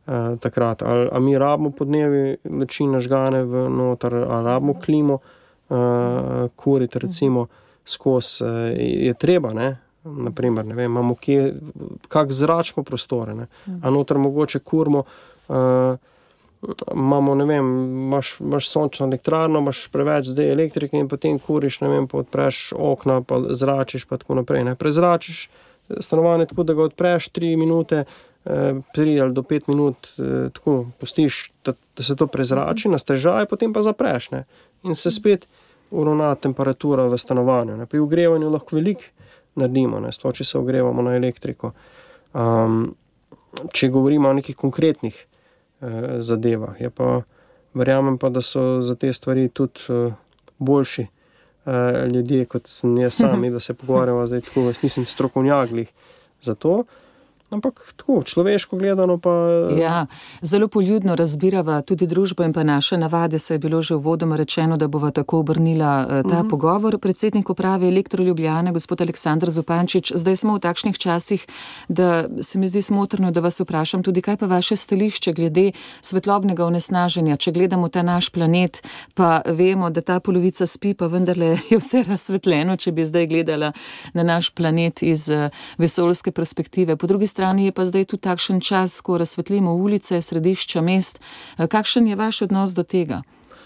Uh, 0.06 0.38
takrat, 0.40 0.82
ali, 0.82 1.08
ali 1.12 1.24
mi 1.24 1.38
rabimo 1.38 1.70
podnevi 1.70 2.36
luči 2.50 2.86
nažgane 2.86 3.44
v 3.44 3.68
noter, 3.70 4.14
ali 4.14 4.44
rabimo 4.44 4.74
klimo, 4.84 5.18
uh, 5.68 5.76
kuriti, 6.56 6.98
recimo, 6.98 7.46
skozi, 7.84 8.44
uh, 8.44 8.48
je 8.78 9.14
treba, 9.14 9.52
ne, 9.52 9.76
naprimer, 10.04 10.66
vem, 10.66 10.90
imamo 10.90 11.14
kje, 11.14 11.54
kak 12.08 12.32
zračno 12.32 12.82
prostore, 12.82 13.46
a 13.82 13.90
noter 13.90 14.18
mogoče 14.18 14.58
kurmo. 14.58 15.04
Uh, 15.48 15.94
Imamo, 16.92 17.34
ne 17.34 17.44
vem, 17.44 17.68
imaš, 18.06 18.36
imaš 18.40 18.68
sončno 18.70 19.06
elektrarno, 19.06 19.58
imaš 19.58 19.88
preveč 19.90 20.28
zdaj 20.30 20.52
elektrike 20.52 20.96
in 20.96 21.08
potem 21.10 21.38
kuriš, 21.42 21.80
ne 21.82 21.88
vem, 21.90 22.06
odpreš 22.12 22.68
okna, 22.78 23.18
pa 23.26 23.40
zračiš, 23.50 24.04
pa 24.06 24.16
tako 24.16 24.38
naprej. 24.38 24.64
Ne. 24.64 24.76
Prezračiš 24.78 25.48
stanovanje 26.00 26.46
tako, 26.46 26.62
da 26.62 26.74
ga 26.74 26.82
odpreš 26.82 27.28
3 27.30 27.56
minute, 27.56 28.04
3 28.44 29.16
eh, 29.16 29.22
ali 29.22 29.32
do 29.32 29.42
5 29.42 29.62
minut, 29.66 30.08
eh, 30.18 30.50
tako 30.54 30.86
pustiš, 31.00 31.52
da, 31.64 31.74
da 31.96 32.02
se 32.02 32.16
to 32.16 32.26
prezrači, 32.26 32.88
na 32.88 32.98
stežaj, 32.98 33.46
potem 33.46 33.72
pa 33.72 33.82
zapreš 33.82 34.30
ne. 34.30 34.44
in 34.82 34.94
se 34.94 35.10
spet 35.10 35.46
uravna 35.90 36.34
temperatura 36.34 37.06
v 37.06 37.18
stanovanju. 37.18 37.76
Ne. 37.76 37.86
Pri 37.86 37.98
ogrevanju 37.98 38.50
lahko 38.50 38.76
veliko 38.76 39.02
naredimo, 39.54 40.00
sploh 40.12 40.34
če 40.34 40.44
se 40.44 40.58
ogrevamo 40.58 41.02
na 41.02 41.16
elektriko. 41.16 41.72
Um, 42.32 42.94
če 43.72 43.90
govorimo 43.92 44.30
o 44.30 44.32
nekih 44.32 44.56
konkretnih 44.56 45.26
uh, 45.82 45.88
zadevah, 46.18 46.76
pa 46.94 47.22
verjamem, 47.74 48.18
pa, 48.18 48.28
da 48.28 48.40
so 48.40 48.82
za 48.82 48.94
te 48.94 49.12
stvari 49.12 49.48
tudi 49.48 49.80
uh, 49.88 50.12
boljši 50.58 51.06
uh, 51.64 51.72
ljudje 52.12 52.44
kot 52.44 52.68
jaz 53.00 53.14
sami, 53.14 53.50
da 53.50 53.60
se 53.60 53.74
pogovarjamo 53.74 54.26
zdaj 54.26 54.40
tako. 54.40 54.60
Jaz 54.60 54.82
nisem 54.82 55.04
strokovnjak 55.04 55.70
za 56.40 56.54
to. 56.54 56.84
Ampak 57.52 57.92
tako, 57.96 58.22
človeško 58.22 58.76
gledano. 58.76 59.18
Pa... 59.18 59.30
Ja, 59.78 60.06
zelo 60.42 60.68
poljudno 60.68 61.16
razbirava 61.16 61.82
tudi 61.82 62.06
družbo 62.06 62.44
in 62.44 62.52
pa 62.52 62.62
naše 62.62 62.96
navade. 62.96 63.38
Se 63.38 63.54
je 63.54 63.58
bilo 63.58 63.82
že 63.82 63.94
v 63.94 63.98
vodoma 63.98 64.36
rečeno, 64.36 64.76
da 64.76 64.88
bova 64.88 65.10
tako 65.10 65.38
obrnila 65.38 66.02
eh, 66.02 66.08
ta 66.08 66.14
uh 66.16 66.24
mhm. 66.24 66.46
-huh. 66.46 66.50
pogovor. 66.50 66.98
Predsednik 66.98 67.50
uprave 67.50 67.88
Elektroljubljane, 67.88 68.72
gospod 68.72 69.00
Aleksandr 69.00 69.50
Zupančič, 69.50 70.12
zdaj 70.14 70.36
smo 70.36 70.54
v 70.54 70.58
takšnih 70.58 70.98
časih, 70.98 71.46
da 71.88 72.24
se 72.40 72.58
mi 72.58 72.68
zdi 72.68 72.82
smotrno, 72.82 73.30
da 73.30 73.40
vas 73.40 73.60
vprašam 73.60 74.02
tudi, 74.02 74.22
kaj 74.22 74.36
pa 74.36 74.46
vaše 74.46 74.76
stališče 74.76 75.32
glede 75.32 75.72
svetlobnega 76.00 76.64
onesnaženja. 76.64 77.36
Če 77.36 77.52
gledamo 77.52 77.88
ta 77.88 78.02
naš 78.02 78.30
planet, 78.30 78.82
pa 79.14 79.42
vemo, 79.46 79.90
da 79.90 80.00
ta 80.00 80.20
polovica 80.20 80.66
spi, 80.66 80.94
pa 80.94 81.06
vendarle 81.06 81.58
je 81.70 81.78
vse 81.78 82.02
razsvetljeno, 82.02 82.76
če 82.76 82.92
bi 82.92 83.04
zdaj 83.04 83.26
gledala 83.26 83.72
na 84.14 84.22
naš 84.22 84.50
planet 84.50 85.02
iz 85.02 85.30
eh, 85.30 85.50
vesoljske 85.78 86.32
perspektive. 86.32 86.96
Po 86.96 87.06
drugi 87.06 87.26
strani 87.26 87.41
strani 87.42 87.64
je 87.64 87.72
pa 87.72 87.84
zdaj 87.84 88.04
tudi 88.04 88.22
takšen 88.22 88.60
čas, 88.60 89.00
ko 89.00 89.18
razsvetlimo 89.18 89.74
ulice, 89.74 90.22
središča 90.22 90.80
mest. 90.80 91.18
Eh, 91.58 91.66
kakšen 91.66 92.06
je 92.06 92.16
vaš 92.16 92.42
odnos 92.42 92.70
do 92.70 92.82
tega? 92.82 93.22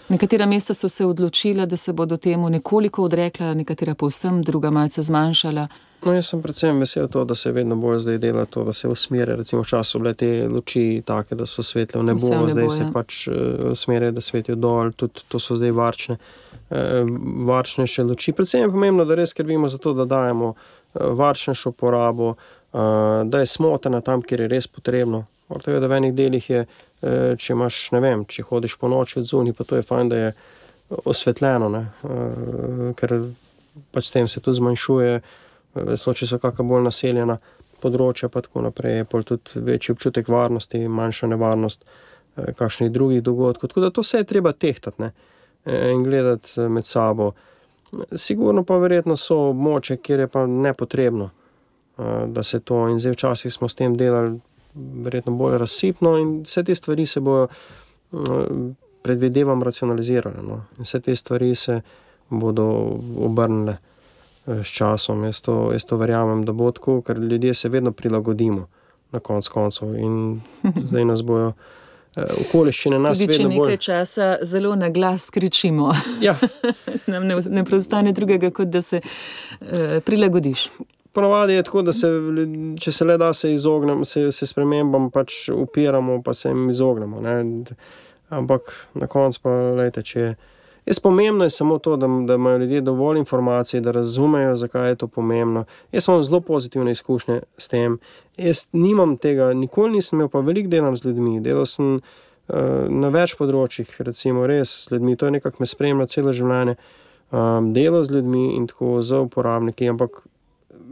Nekatera 0.09 0.45
mesta 0.45 0.73
so 0.73 0.89
se 0.89 1.05
odločila, 1.05 1.65
da 1.65 1.77
se 1.77 1.93
bodo 1.93 2.17
temu 2.17 2.49
nekoliko 2.49 3.03
odrekla, 3.03 3.53
nekatera 3.53 3.93
povsem, 3.95 4.41
druga 4.43 4.71
malce 4.71 5.01
zmanjšala. 5.01 5.67
No, 6.05 6.13
jaz 6.13 6.29
sem 6.29 6.41
predvsem 6.41 6.79
vesel 6.79 7.07
to, 7.07 7.25
da 7.25 7.35
se 7.35 7.51
vedno 7.51 7.75
bolj 7.75 7.99
zdaj 7.99 8.17
dela 8.17 8.45
to, 8.45 8.63
da 8.63 8.73
se 8.73 8.87
usmerja. 8.87 9.35
Recimo 9.35 9.61
včasih 9.61 9.91
so 9.91 9.99
bile 9.99 10.13
te 10.13 10.47
luči 10.47 11.01
take, 11.05 11.35
da 11.35 11.45
so 11.45 11.63
svetle 11.63 12.01
v 12.01 12.05
nebo, 12.05 12.29
nebo 12.29 12.49
zdaj 12.49 12.69
se 12.69 12.81
ja. 12.81 12.89
pač 12.93 13.27
uh, 13.27 13.35
usmerja, 13.71 14.11
da 14.11 14.21
svetijo 14.21 14.55
dol, 14.55 14.91
tudi 14.91 15.21
to 15.27 15.39
so 15.39 15.55
zdaj 15.55 15.71
varčne, 15.71 16.17
uh, 16.17 17.13
varčnejše 17.45 18.03
luči. 18.03 18.33
Predvsem 18.33 18.65
je 18.65 18.71
pomembno, 18.73 19.05
da 19.05 19.15
res 19.15 19.35
skrbimo 19.35 19.69
za 19.69 19.77
to, 19.77 19.93
da 19.93 20.05
dajemo 20.05 20.55
varčnejšo 20.93 21.71
porabo, 21.71 22.35
da 23.25 23.39
je 23.39 23.49
smotrna 23.49 24.01
tam, 24.01 24.21
kjer 24.21 24.45
je 24.45 24.47
res 24.51 24.67
potrebno. 24.67 25.25
Tega, 25.63 25.79
da 25.79 25.87
v 25.87 25.97
enih 26.01 26.13
delih 26.15 26.49
je, 26.49 26.65
e, 27.01 27.35
če 27.39 27.53
imaš, 27.53 27.79
ne 27.95 28.01
vem, 28.03 28.25
če 28.27 28.43
hodiš 28.49 28.75
po 28.79 28.89
noči 28.91 29.21
od 29.21 29.29
zunaj, 29.29 29.55
pa 29.55 29.63
to 29.63 29.79
je 29.79 29.85
fajn, 29.87 30.09
da 30.11 30.17
je 30.19 30.31
osvetljeno, 31.07 31.69
ne? 31.71 31.83
ker 32.99 33.13
pač 33.91 34.09
s 34.09 34.15
tem 34.15 34.27
se 34.27 34.39
tudi 34.43 34.59
zmanjšuje, 34.59 35.21
zelo 35.75 36.13
če 36.15 36.27
so 36.27 36.39
kakšna 36.41 36.65
bolj 36.67 36.85
naseljena 36.87 37.37
področja, 37.83 38.29
pa 38.33 38.41
tako 38.45 38.63
naprej, 38.65 39.01
je 39.03 39.23
tudi 39.31 39.63
večji 39.67 39.93
občutek 39.95 40.29
varnosti, 40.31 40.81
manjša 40.87 41.31
nevarnost 41.33 41.83
e, 41.83 42.53
kakšnih 42.57 42.91
drugih 42.91 43.23
dogodkov. 43.23 43.71
Tako 43.71 43.85
da 43.85 43.91
to 43.93 44.05
vse 44.05 44.23
je 44.23 44.29
treba 44.31 44.53
tehtati 44.53 45.03
ne? 45.03 45.11
E, 45.65 45.91
in 45.93 46.03
gledati 46.03 46.67
med 46.71 46.85
sabo. 46.85 47.33
Sigurno 48.15 48.65
pa 48.67 48.79
verjetno 48.81 49.15
so 49.15 49.51
območja, 49.51 49.99
kjer 50.01 50.25
je 50.25 50.31
pa 50.31 50.45
nepotrebno. 50.49 51.29
Eh, 51.99 52.27
da 52.27 52.43
se 52.43 52.59
to 52.59 52.87
in 52.87 52.99
zdaj 52.99 53.11
včasih 53.11 53.53
smo 53.53 53.69
s 53.69 53.75
tem 53.75 53.95
delali, 53.97 54.39
verjetno 54.75 55.31
bolj 55.35 55.57
razsipno, 55.57 56.17
in 56.17 56.41
vse 56.41 56.63
te 56.63 56.75
stvari 56.75 57.05
se 57.05 57.19
bodo, 57.19 57.47
eh, 58.13 58.17
predvidevam, 59.01 59.63
racionalizirale. 59.63 60.41
No. 60.43 60.65
Vse 60.77 60.99
te 60.99 61.15
stvari 61.15 61.55
se 61.55 61.81
bodo 62.29 62.65
obrnile 63.19 63.77
eh, 64.47 64.63
s 64.63 64.67
časom. 64.67 65.23
Jaz 65.23 65.41
to, 65.41 65.69
jaz 65.71 65.85
to 65.85 65.97
verjamem, 65.97 66.45
da 66.45 66.53
bo 66.53 66.71
tako, 66.71 67.01
ker 67.01 67.17
ljudje 67.17 67.53
se 67.53 67.69
vedno 67.69 67.91
prilagodimo 67.91 68.67
na 69.11 69.19
konc 69.19 69.47
koncev 69.47 69.95
in 69.95 70.41
zdaj 70.89 71.05
nas 71.05 71.23
bojo. 71.23 71.53
okoliščine 72.17 72.97
nas 72.99 73.19
Tudi 73.19 73.33
če 73.37 73.43
nekaj 73.43 73.57
bolj. 73.57 73.77
časa 73.77 74.37
zelo 74.41 74.75
na 74.75 74.89
glas 74.89 75.29
kričimo, 75.29 75.91
Ja, 76.21 76.33
nam 77.13 77.27
ne, 77.27 77.35
ne 77.49 77.63
preostane 77.65 78.11
drugega, 78.11 78.49
kot 78.51 78.67
da 78.67 78.81
se 78.81 79.01
uh, 79.01 79.67
prilagodiš. 80.05 80.69
Ponovadi 81.17 81.53
je 81.53 81.63
tako, 81.63 81.81
da 81.81 81.93
se, 81.97 82.07
če 82.77 82.91
se 82.93 83.05
le 83.05 83.15
da, 83.17 83.31
se 83.33 83.49
izognemo, 83.49 84.05
se, 84.05 84.27
se 84.31 84.45
spremembam 84.45 85.07
pač 85.09 85.47
upiramo, 85.49 86.19
pa 86.21 86.35
se 86.37 86.51
jim 86.51 86.69
izognemo. 86.69 87.21
Ne. 87.25 87.39
Ampak 88.29 88.69
na 88.93 89.07
koncu 89.09 89.41
pa, 89.41 89.53
lejte, 89.79 90.03
če 90.05 90.19
je. 90.19 90.35
Jaz 90.85 91.01
pomembno 91.01 91.47
je 91.47 91.55
samo 91.55 91.79
to, 91.81 91.95
da, 91.97 92.05
da 92.27 92.37
imajo 92.37 92.61
ljudje 92.61 92.83
dovolj 92.85 93.17
informacij, 93.23 93.81
da 93.81 93.95
razumejo, 93.97 94.53
zakaj 94.61 94.91
je 94.91 94.99
to 95.01 95.07
pomembno. 95.07 95.65
Jaz 95.91 96.05
imam 96.07 96.21
zelo 96.23 96.43
pozitivne 96.51 96.93
izkušnje 96.93 97.39
s 97.57 97.73
tem. 97.73 97.97
Jaz 98.37 98.67
nimam 98.77 99.17
tega, 99.17 99.49
nikoli 99.57 99.97
nisem 99.97 100.19
imel, 100.19 100.29
pa 100.29 100.45
veliko 100.45 100.69
delam 100.69 101.01
z 101.01 101.09
ljudmi. 101.09 101.39
Delal 101.41 101.65
sem 101.65 101.97
uh, 101.97 102.61
na 102.93 103.09
več 103.09 103.33
področjih, 103.41 103.89
recimo 104.05 104.45
res 104.45 104.83
z 104.85 104.93
ljudmi, 104.93 105.17
to 105.17 105.25
je 105.25 105.39
nekako 105.41 105.65
me 105.65 105.73
spremlja 105.73 106.13
celo 106.13 106.37
življenje. 106.43 106.77
Um, 107.33 107.73
delo 107.73 108.05
z 108.05 108.19
ljudmi 108.19 108.51
in 108.53 108.69
tako 108.69 108.99
za 109.01 109.25
uporabniki, 109.25 109.89
ampak 109.89 110.27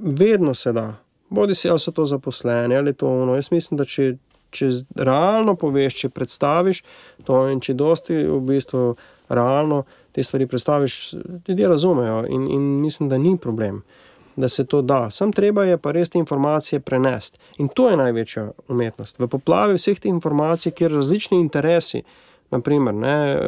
vedno 0.02 0.54
se 0.54 0.74
da. 0.74 0.96
Bodi 1.30 1.56
si 1.56 1.70
ali 1.70 1.80
so 1.80 1.92
to 1.92 2.06
zaposleni 2.06 2.78
ali 2.78 2.94
to 2.94 3.22
ono. 3.22 3.36
Jaz 3.36 3.52
mislim, 3.52 3.78
da 3.78 3.86
če, 3.86 4.16
če 4.50 4.70
realno 4.96 5.56
poveš, 5.56 5.96
če 5.96 6.10
predstaviš 6.10 6.84
to 7.24 7.48
in 7.50 7.60
če 7.60 7.74
dosti 7.74 8.16
v 8.28 8.40
bistvu 8.40 8.96
realno 9.30 9.84
te 10.12 10.24
stvari 10.24 10.48
predstaviš, 10.48 11.14
ljudje 11.48 11.70
razumejo 11.70 12.26
in, 12.30 12.48
in 12.52 12.62
mislim, 12.82 13.10
da 13.10 13.18
ni 13.18 13.38
problem. 13.38 13.84
Da 14.36 14.50
se 14.50 14.66
to 14.66 14.82
da, 14.82 15.10
sam 15.12 15.32
treba 15.32 15.64
je 15.64 15.78
pa 15.78 15.92
res 15.96 16.10
te 16.10 16.20
informacije 16.20 16.80
prenesti. 16.80 17.40
In 17.58 17.68
to 17.68 17.90
je 17.90 17.98
največja 17.98 18.50
umetnost. 18.68 19.20
V 19.20 19.28
poplavi 19.32 19.80
vseh 19.80 20.00
teh 20.00 20.12
informacij, 20.12 20.74
kjer 20.76 20.92
različni 20.92 21.40
interesi, 21.40 22.04
naprimer, 22.52 22.94
ne, 22.94 23.16
eh, 23.32 23.40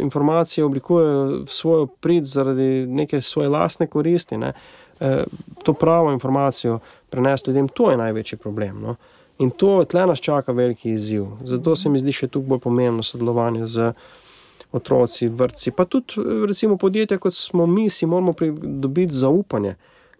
informacije 0.00 0.64
oblikujejo 0.64 1.44
v 1.44 1.52
svojo 1.52 1.86
prid 1.86 2.24
zaradi 2.24 2.86
neke 2.86 3.22
svoje 3.22 3.48
lastne 3.48 3.86
koristi. 3.86 4.38
Ne, 4.38 4.48
eh, 4.48 4.79
to 5.62 5.72
pravo 5.72 6.12
informacijo 6.12 6.78
prenesti 7.10 7.50
ljudem, 7.50 7.68
to 7.68 7.90
je 7.90 7.96
največji 7.96 8.38
problem. 8.38 8.80
No. 8.80 8.96
In 9.38 9.50
to 9.50 9.84
tle 9.84 10.06
nas 10.06 10.20
čaka 10.20 10.52
veliki 10.52 10.90
izziv. 10.90 11.26
Zato 11.44 11.76
se 11.76 11.88
mi 11.88 11.98
zdi 11.98 12.12
še 12.12 12.28
tukaj 12.28 12.48
bolj 12.48 12.58
pomembno 12.60 13.02
sodelovanje 13.02 13.66
z 13.66 13.92
otroci, 14.72 15.28
vrtci, 15.28 15.72
pa 15.72 15.84
tudi 15.84 16.20
eh, 16.20 16.44
recimo 16.46 16.76
podjetja, 16.76 17.18
kot 17.18 17.34
smo 17.34 17.66
mi, 17.66 17.88
si 17.90 18.06
moramo 18.06 18.32
pridobiti 18.32 19.14
zaupanje 19.14 19.74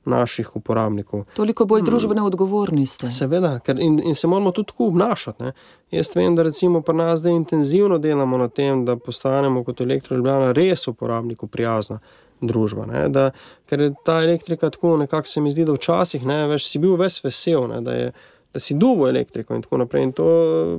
naših 0.04 0.56
uporabnikov. 0.56 1.26
Toliko 1.36 1.66
bolj 1.68 1.84
družbeno 1.84 2.24
odgovorni 2.26 2.86
ste. 2.88 3.10
Seveda, 3.12 3.58
ker 3.60 3.78
in, 3.78 4.00
in 4.00 4.16
se 4.16 4.26
moramo 4.26 4.50
tudi 4.56 4.72
tako 4.72 4.88
obnašati. 4.88 5.42
Ne. 5.44 5.52
Jaz 5.92 6.14
vem, 6.16 6.36
da 6.36 6.42
recimo 6.42 6.80
pri 6.80 6.96
nas 6.96 7.20
zdaj 7.20 7.36
intenzivno 7.36 7.98
delamo 7.98 8.38
na 8.40 8.48
tem, 8.48 8.84
da 8.88 8.96
postanemo 8.96 9.60
kot 9.64 9.84
elektroljubljana 9.84 10.52
res 10.56 10.88
uporabniku 10.88 11.46
prijazna 11.46 12.00
družba. 12.40 12.86
Ne, 12.90 13.06
da, 13.12 13.30
ker 13.70 13.90
ta 14.04 14.20
elektrika 14.24 14.70
tako, 14.70 14.96
nekako 15.00 15.28
se 15.28 15.40
mi 15.40 15.52
zdi, 15.52 15.64
da 15.68 15.76
včasih 15.76 16.26
ne, 16.26 16.42
veš, 16.50 16.68
si 16.68 16.82
bil 16.82 16.96
ves 17.00 17.20
vesel, 17.24 17.66
ne, 17.70 17.80
da, 17.84 17.96
je, 17.96 18.12
da 18.54 18.62
si 18.62 18.74
dugo 18.74 19.08
elektriko 19.08 19.54
in 19.54 19.62
tako 19.66 19.82
naprej. 19.84 20.08
In 20.08 20.14
to 20.16 20.30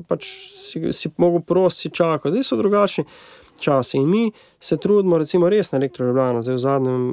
pač 0.10 0.28
si, 0.58 0.84
si 0.96 1.12
mogel 1.22 1.44
prosti, 1.48 1.94
čakal. 1.94 2.34
Zdaj 2.34 2.48
so 2.48 2.60
drugačni 2.60 3.06
časi. 3.62 3.98
In 3.98 4.10
mi 4.10 4.32
se 4.60 4.78
trudimo, 4.78 5.18
recimo, 5.18 5.50
res 5.50 5.72
na 5.72 5.80
elektroljubljana. 5.80 6.42
Zdaj 6.44 6.56
v 6.56 6.60
zadnjem, 6.66 7.08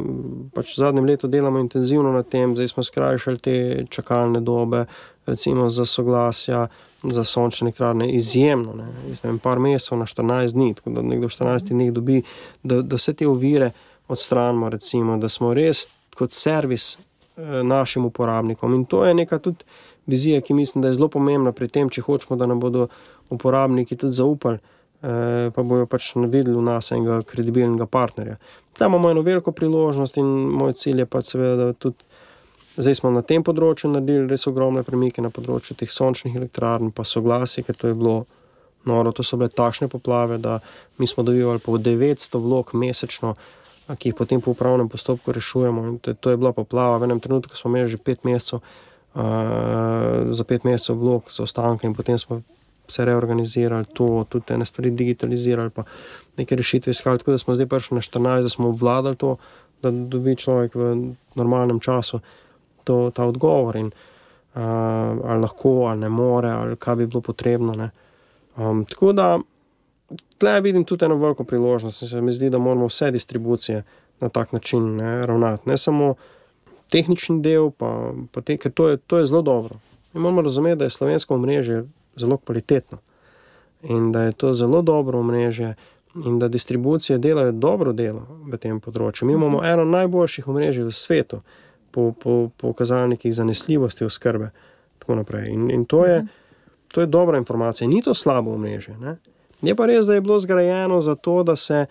pač 0.55 0.75
v 0.75 0.83
zadnjem 0.83 1.07
letu 1.07 1.29
delamo 1.29 1.61
intenzivno 1.61 2.13
na 2.13 2.23
tem, 2.23 2.57
zdaj 2.57 2.73
smo 2.73 2.83
skrajšali 2.83 3.39
te 3.39 3.57
čakalne 3.91 4.41
dobe, 4.41 4.87
recimo 5.27 5.69
za 5.69 5.85
soglasja. 5.85 6.69
Za 6.99 7.23
sončne 7.23 7.69
elektrarne 7.69 8.09
je 8.09 8.17
izjemno, 8.19 8.73
ne. 8.75 8.89
Jaz 9.07 9.21
ne 9.23 9.29
vem, 9.31 9.37
par 9.39 9.61
mesecev 9.63 10.01
na 10.01 10.07
14 10.11 10.57
dni, 10.57 10.73
tako 10.75 10.97
da 10.97 11.05
nekdo 11.07 11.29
v 11.29 11.31
14 11.31 11.71
dneh 11.71 11.93
dobi, 11.95 12.25
da, 12.67 12.81
da 12.83 12.99
vse 12.99 13.15
te 13.15 13.29
ovire 13.31 13.69
odstranimo, 14.09 14.69
recimo, 14.69 15.19
da 15.19 15.29
smo 15.29 15.53
res 15.55 15.87
kot 16.17 16.33
servis 16.33 16.97
eh, 16.97 17.63
našim 17.63 18.05
uporabnikom. 18.05 18.75
In 18.75 18.85
to 18.85 19.05
je 19.05 19.15
neka 19.15 19.39
tudi 19.39 19.65
vizija, 20.07 20.41
ki 20.41 20.55
mislim, 20.55 20.83
da 20.83 20.89
je 20.89 20.95
zelo 20.95 21.09
pomembna 21.09 21.53
pri 21.53 21.69
tem, 21.69 21.91
če 21.91 22.03
hočemo, 22.03 22.37
da 22.37 22.47
nam 22.47 22.61
bodo 22.61 22.89
uporabniki 23.31 23.97
tudi 23.97 24.17
zaupali, 24.17 24.59
eh, 25.03 25.51
pa 25.55 25.63
bojo 25.63 25.87
pač 25.87 26.15
videli 26.17 26.57
v 26.57 26.65
nas 26.65 26.91
enega 26.93 27.21
kredibilnega 27.23 27.87
partnerja. 27.87 28.39
Tam 28.79 28.93
imamo 28.93 29.11
eno 29.11 29.23
veliko 29.23 29.53
priložnost 29.53 30.17
in 30.17 30.27
moj 30.55 30.73
cilj 30.73 31.05
je 31.05 31.07
pač 31.07 31.35
seveda, 31.35 31.69
da 31.69 31.73
tudi 31.73 32.05
zdaj 32.79 32.95
smo 32.95 33.11
na 33.11 33.23
tem 33.27 33.43
področju 33.45 33.91
naredili 33.91 34.29
res 34.31 34.47
ogromne 34.47 34.85
premike 34.87 35.23
na 35.23 35.31
področju 35.35 35.77
teh 35.79 35.91
sončnih 35.91 36.37
elektrarn, 36.39 36.93
pa 36.95 37.05
soglasje, 37.05 37.65
ker 37.67 37.77
to 37.77 37.91
je 37.91 37.97
bilo 37.99 38.23
noro. 38.87 39.13
To 39.13 39.27
so 39.27 39.37
bile 39.37 39.51
takšne 39.51 39.91
poplave, 39.91 40.39
da 40.39 40.61
mi 40.99 41.07
smo 41.11 41.27
dobivali 41.27 41.59
po 41.59 41.77
900 41.79 42.41
vlog 42.41 42.71
mesečno, 42.79 43.35
ki 43.97 44.11
jih 44.11 44.17
potem 44.17 44.41
po 44.41 44.53
upravnem 44.53 44.89
postopku 44.89 45.33
rešujemo. 45.33 45.99
To, 46.03 46.15
to 46.15 46.31
je 46.31 46.37
bila 46.37 46.53
poplava, 46.53 46.99
v 46.99 47.09
enem 47.09 47.21
trenutku 47.21 47.57
smo 47.57 47.71
imeli 47.73 47.89
že 47.89 47.97
pet 47.97 48.25
mesecev, 48.25 48.61
uh, 48.61 49.23
za 50.33 50.45
pet 50.45 50.65
mesecev 50.65 50.99
vlog 50.99 51.33
za 51.33 51.43
ostanke 51.43 51.87
in 51.87 51.95
potem 51.95 52.19
smo 52.19 52.43
se 52.89 53.05
reorganizirali, 53.05 53.85
to, 53.93 54.25
tudi 54.29 54.47
te 54.47 54.65
stvari 54.65 54.91
digitalizirali, 54.91 55.71
pa 55.71 55.85
neke 56.37 56.57
rešitve 56.57 56.91
iskali. 56.91 57.19
Tako 57.19 57.31
da 57.31 57.39
smo 57.39 57.55
zdaj 57.55 57.67
prišli 57.67 57.95
na 57.95 58.01
14, 58.01 58.43
da 58.43 58.49
smo 58.49 58.69
obvladali 58.69 59.17
to, 59.17 59.37
da 59.83 59.91
dobi 59.91 60.37
človek 60.37 60.75
v 60.75 61.15
normalnem 61.35 61.81
času 61.81 62.21
to, 62.85 63.11
ta 63.11 63.29
odgovor. 63.29 63.77
In, 63.77 63.93
uh, 64.55 64.63
ali 65.25 65.41
lahko, 65.41 65.85
ali 65.93 66.01
ne 66.01 66.09
more, 66.09 66.51
ali 66.51 66.77
kaj 66.77 66.97
bi 66.97 67.07
bilo 67.07 67.21
potrebno. 67.21 67.75
ne. 67.75 67.91
Um, 68.57 68.85
tako 68.85 69.13
da 69.13 69.39
tle 70.39 70.61
vidim 70.61 70.85
tudi 70.85 71.05
eno 71.05 71.17
veliko 71.17 71.45
priložnost. 71.45 72.03
in 72.03 72.09
Se 72.09 72.21
mi 72.21 72.33
zdi, 72.33 72.51
da 72.51 72.59
moramo 72.59 72.87
vse 72.87 73.11
distribucije 73.11 73.83
na 74.21 74.29
tak 74.29 74.53
način 74.53 74.97
ne, 74.97 75.27
ravnati. 75.27 75.69
Ne 75.69 75.79
samo 75.79 76.15
tehnični 76.91 77.43
del, 77.43 77.71
pa, 77.71 78.13
pa 78.33 78.41
te, 78.41 78.57
ker 78.57 78.73
to 78.73 78.89
je, 78.89 78.97
to 78.97 79.19
je 79.19 79.27
zelo 79.27 79.43
dobro. 79.43 79.77
Mi 80.13 80.21
moramo 80.21 80.43
razumeti, 80.43 80.77
da 80.77 80.85
je 80.85 80.91
slovensko 80.91 81.35
omrežje 81.35 81.85
zelo 82.17 82.37
kvalitetno 82.37 82.99
in 83.83 84.13
da 84.13 84.23
je 84.23 84.33
to 84.33 84.55
zelo 84.55 84.83
dobro 84.83 85.19
omrežje. 85.19 85.75
In 86.25 86.39
da 86.39 86.49
distribucije 86.49 87.19
delajo 87.19 87.53
dobro 87.53 87.93
delo 87.93 88.25
v 88.51 88.57
tem 88.59 88.81
področju. 88.81 89.27
Mi 89.27 89.33
imamo 89.37 89.61
eno 89.65 89.85
najboljših 89.85 90.49
omrežij 90.49 90.83
v 90.83 90.93
svetu, 90.93 91.43
po, 91.91 92.13
po, 92.13 92.49
po 92.57 92.73
kazalnikih 92.73 93.35
zanesljivosti 93.35 94.05
oskrbe. 94.05 94.51
tako 94.99 95.15
naprej. 95.15 95.53
In, 95.53 95.71
in 95.71 95.85
to, 95.85 96.07
je, 96.07 96.27
to 96.89 97.01
je 97.01 97.07
dobra 97.07 97.39
informacija, 97.39 97.89
ni 97.89 98.03
to 98.03 98.15
slabo 98.15 98.55
omrežje. 98.57 98.97
Ne? 98.99 99.17
Je 99.63 99.75
pa 99.75 99.87
res, 99.87 100.07
da 100.07 100.15
je 100.15 100.21
bilo 100.21 100.39
zgrajeno 100.39 101.01
zato, 101.01 101.43
da 101.43 101.57
se 101.57 101.87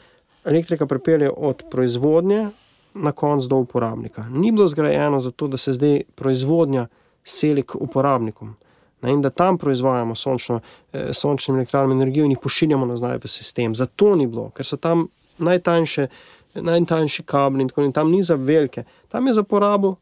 elektrika 0.45 0.85
pripelje 0.85 1.31
od 1.37 1.63
proizvodnje 1.71 2.49
na 2.93 3.11
konc 3.11 3.43
do 3.43 3.55
uporabnika. 3.55 4.25
Ni 4.31 4.51
bilo 4.51 4.67
zgrajeno 4.67 5.19
zato, 5.19 5.47
da 5.47 5.57
se 5.57 5.73
zdaj 5.73 6.01
proizvodnja 6.15 6.87
seli 7.23 7.63
k 7.63 7.75
uporabnikom. 7.75 8.55
Ne, 9.01 9.11
in 9.13 9.21
da 9.21 9.29
tam 9.29 9.57
proizvajamo 9.57 10.15
sončno, 10.15 10.59
eh, 10.93 11.13
sončne 11.13 11.55
elektrarne 11.55 11.95
energijo 11.95 12.25
in 12.25 12.31
jih 12.31 12.39
pošiljamo 12.41 12.85
nazaj 12.85 13.17
v 13.23 13.27
sistem. 13.27 13.75
Zato 13.75 14.15
ni 14.15 14.27
bilo, 14.27 14.49
ker 14.49 14.65
so 14.65 14.77
tam 14.77 15.07
najtanjše, 15.37 16.07
najtanjši 16.55 17.23
kabli 17.23 17.61
in 17.61 17.69
tako 17.69 17.81
naprej. 17.81 17.93
Tam 17.93 18.11
ni 18.11 18.23
za 18.23 18.35
velike, 18.35 18.83
tam 19.09 19.27
je 19.27 19.33
za 19.33 19.43
porabo 19.43 19.95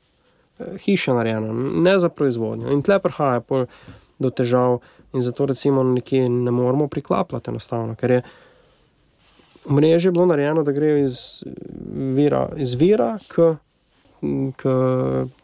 eh, 0.59 0.77
hiše 0.77 1.13
narejeno, 1.13 1.53
ne 1.81 1.99
za 1.99 2.09
proizvodnjo. 2.09 2.71
In 2.71 2.81
tle 2.81 2.99
prihaja 2.99 3.41
do 4.19 4.29
težav, 4.29 4.79
in 5.13 5.21
zato 5.21 5.45
recimo 5.45 5.83
nekje 5.83 6.29
ne 6.29 6.51
moremo 6.51 6.87
priklapljati 6.87 7.49
enostavno, 7.49 7.95
ker 7.95 8.11
je 8.11 8.21
mreže 9.69 10.11
bilo 10.11 10.25
narejeno, 10.25 10.63
da 10.63 10.71
gre 10.71 11.01
iz 11.03 11.43
vira, 11.93 12.49
iz 12.57 12.73
vira 12.73 13.17
k, 13.27 13.55
k 14.55 14.63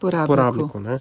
Porabniku. 0.00 0.26
porabniku. 0.26 0.80
ne. 0.80 0.98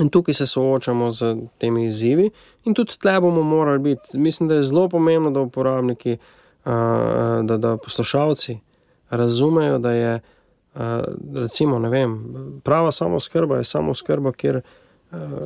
In 0.00 0.08
tukaj 0.08 0.34
se 0.34 0.46
soočamo 0.46 1.10
z 1.10 1.36
temi 1.58 1.86
izzivi, 1.86 2.30
in 2.64 2.74
tudi 2.74 2.98
tle 2.98 3.20
bomo 3.20 3.42
morali 3.42 3.78
biti. 3.78 4.18
Mislim, 4.18 4.48
da 4.48 4.54
je 4.54 4.62
zelo 4.62 4.88
pomembno, 4.88 5.30
da 5.30 5.40
uporabniki, 5.40 6.16
a, 6.64 7.42
da, 7.44 7.56
da 7.56 7.76
poslušalci 7.76 8.58
razumejo, 9.10 9.78
da 9.78 9.92
je 9.92 10.20
a, 10.74 11.02
recimo, 11.34 11.78
vem, 11.78 12.34
prava 12.64 12.92
samoskrba 12.92 13.56
je 13.56 13.64
samoskrba, 13.64 14.32
kjer 14.32 14.56
a, 14.56 14.62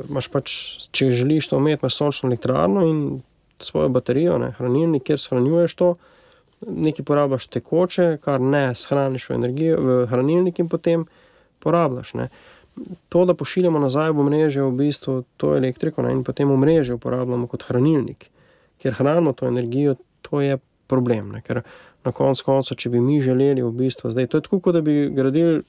imaš 0.09 0.27
pač, 0.31 0.53
če 0.95 1.11
želiš 1.21 1.49
to 1.51 1.57
imeti, 1.57 1.83
imaš 1.83 1.97
sončno 1.97 2.29
elektrarno 2.29 2.85
in 2.87 3.01
svojo 3.59 3.89
baterijo, 3.89 4.37
ne, 4.37 4.51
hranilnik, 4.57 5.03
kjer 5.03 5.19
shranjuješ 5.19 5.75
to. 5.75 5.89
Nekaj 6.67 7.05
porabljaš 7.05 7.47
tekoče, 7.47 8.17
kar 8.23 8.41
ne 8.41 8.69
shraniš 8.75 9.29
v, 9.29 9.35
energijo, 9.39 9.81
v 9.81 9.99
hranilnik 10.11 10.59
in 10.59 10.69
potem 10.69 11.05
porabljaš. 11.63 12.13
Ne. 12.19 12.29
To, 13.09 13.25
da 13.25 13.35
pošiljamo 13.35 13.79
nazaj 13.79 14.11
v 14.15 14.25
mreže, 14.27 14.63
v 14.63 14.71
bistvu 14.79 15.21
to 15.37 15.53
elektriko 15.55 16.03
ne, 16.03 16.13
in 16.15 16.23
potem 16.27 16.51
v 16.51 16.57
mreže 16.59 16.95
uporabljamo 16.99 17.47
kot 17.47 17.67
hranilnik, 17.67 18.27
ker 18.79 18.95
hranimo 18.95 19.33
to 19.33 19.47
energijo, 19.47 19.95
to 20.21 20.41
je 20.43 20.59
problem. 20.87 21.31
Ne, 21.35 21.41
ker 21.45 21.61
na 22.05 22.11
koncu 22.15 22.45
konca, 22.45 22.75
če 22.75 22.91
bi 22.91 23.01
mi 23.03 23.19
želeli 23.21 23.63
v 23.63 23.71
bistvu 23.75 24.11
zdaj, 24.11 24.27
to 24.31 24.39
je 24.39 24.47
tako, 24.47 24.59
kot 24.63 24.79
da 24.79 24.81
bi 24.81 25.09
gradili 25.15 25.61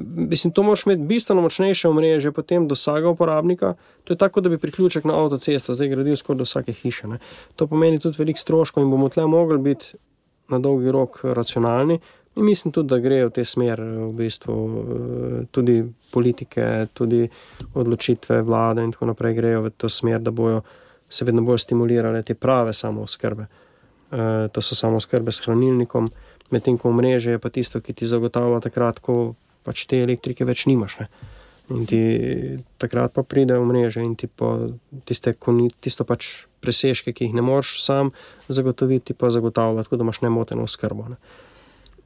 Mislim, 0.00 0.52
to 0.52 0.62
moraš 0.62 0.86
imeti 0.86 1.02
bistveno 1.02 1.42
močnejše 1.42 1.88
omrežje 1.88 2.32
potem 2.32 2.68
do 2.68 2.74
vsakega 2.74 3.08
uporabnika. 3.08 3.74
To 4.04 4.12
je 4.12 4.18
tako, 4.18 4.40
da 4.40 4.48
bi 4.48 4.58
priključek 4.58 5.04
na 5.04 5.16
avtocesto 5.22 5.74
zdaj 5.74 5.88
gradil 5.88 6.16
skoraj 6.16 6.38
do 6.38 6.44
vsake 6.44 6.72
hiše. 6.72 7.08
Ne. 7.08 7.18
To 7.56 7.66
pomeni 7.66 7.98
tudi 7.98 8.18
veliko 8.18 8.40
stroškov 8.40 8.84
in 8.84 8.90
bomo 8.90 9.08
tle 9.08 9.26
mogli 9.26 9.58
biti 9.58 9.94
na 10.48 10.58
dolgi 10.58 10.90
rok 10.90 11.20
racionalni. 11.24 12.00
In 12.36 12.44
mislim 12.44 12.72
tudi, 12.72 12.88
da 12.88 12.98
grejo 12.98 13.28
v 13.28 13.32
te 13.34 13.44
smer, 13.44 13.80
v 13.82 14.12
bistvu 14.16 14.54
eh, 14.54 15.46
tudi 15.50 15.82
politike, 16.12 16.86
tudi 16.94 17.28
odločitve 17.74 18.42
vlade 18.42 18.84
in 18.84 18.92
tako 18.92 19.10
naprej 19.10 19.34
grejo 19.34 19.62
v 19.66 19.70
to 19.76 19.88
smer, 19.88 20.20
da 20.20 20.30
bojo 20.30 20.62
se 21.10 21.24
vedno 21.24 21.42
bolj 21.42 21.58
stimulirale 21.58 22.22
te 22.22 22.34
prave 22.34 22.72
samozkrbe. 22.72 23.46
E, 24.10 24.48
to 24.52 24.62
so 24.62 24.74
samozkrbe 24.74 25.32
s 25.32 25.42
hranilnikom, 25.44 26.08
medtem 26.50 26.78
ko 26.78 26.92
mreže 26.92 27.34
je 27.34 27.38
pa 27.38 27.50
tisto, 27.50 27.80
ki 27.80 27.94
ti 27.94 28.06
zagotavlja 28.06 28.60
takrat, 28.60 28.98
ko 28.98 29.34
pač 29.64 29.86
te 29.86 30.00
elektrike 30.02 30.46
več 30.48 30.66
nimaš. 30.70 31.00
Ne. 31.00 31.08
In 31.70 31.86
ti 31.86 32.00
takrat 32.82 33.14
pa 33.14 33.22
pridejo 33.22 33.62
v 33.62 33.70
mreže 33.70 34.02
in 34.02 34.16
ti 34.18 34.26
pa 34.26 34.56
tiste, 35.06 35.36
ni, 35.54 35.68
tisto 35.70 36.02
pač 36.04 36.48
presežke, 36.60 37.14
ki 37.14 37.28
jih 37.28 37.36
ne 37.38 37.44
moreš 37.46 37.78
sam 37.84 38.10
zagotoviti, 38.50 39.14
pa 39.14 39.30
zagotavlja, 39.30 39.86
tako 39.86 40.00
da 40.00 40.06
imaš 40.08 40.20
nemoteno 40.26 40.66
skrbo. 40.66 41.06
Ne. 41.14 41.16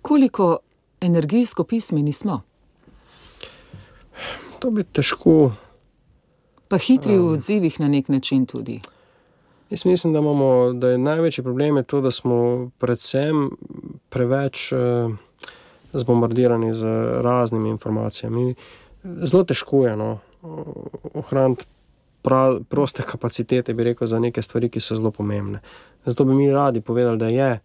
Koliko 0.04 0.58
energijsko 1.00 1.64
pismeni 1.64 2.12
smo? 2.12 2.42
To 4.60 4.70
bi 4.70 4.84
težko. 4.84 5.54
Pa 6.68 6.78
hitri 6.80 7.16
v 7.18 7.32
odzivih 7.36 7.80
na 7.80 7.88
nek 7.88 8.08
način 8.08 8.46
tudi. 8.46 8.80
Jaz 9.70 9.84
mislim, 9.84 10.12
da, 10.12 10.20
imamo, 10.20 10.72
da 10.72 10.88
je 10.88 10.98
največji 10.98 11.44
problem 11.44 11.76
je 11.76 11.82
to, 11.82 12.00
da 12.00 12.10
smo 12.10 12.70
predvsem 12.78 13.50
preveč 14.08 14.72
eh, 14.72 14.76
zbombardirani 15.98 16.74
z 16.74 16.84
raznimi 17.22 17.70
informacijami. 17.70 18.54
Zelo 19.04 19.44
težko 19.44 19.86
je 19.86 19.96
no, 19.96 20.18
ohraniti 21.14 21.66
proste 22.68 23.02
kapacitete, 23.02 23.74
bi 23.74 23.84
rekel, 23.84 24.06
za 24.06 24.18
neke 24.18 24.42
stvari, 24.42 24.68
ki 24.68 24.80
so 24.80 24.96
zelo 24.96 25.10
pomembne. 25.10 25.60
Zato 26.04 26.24
bi 26.24 26.34
mi 26.34 26.50
radi 26.52 26.80
povedali, 26.80 27.18
da 27.18 27.28
je 27.28 27.50
eh, 27.52 27.60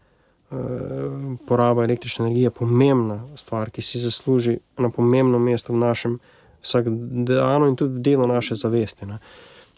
poraba 1.47 1.83
električne 1.83 2.25
energije 2.25 2.51
pomembna 2.51 3.23
stvar, 3.35 3.71
ki 3.71 3.81
si 3.81 3.99
zasluži 3.99 4.57
na 4.77 4.89
pomembno 4.89 5.39
mesto 5.39 5.73
v 5.73 5.79
našem 5.79 6.19
vsakdanu 6.61 7.67
in 7.67 7.75
tudi 7.75 7.95
v 7.95 8.03
delu 8.03 8.27
naše 8.27 8.55
zavesti. 8.55 9.05
Ne. 9.05 9.19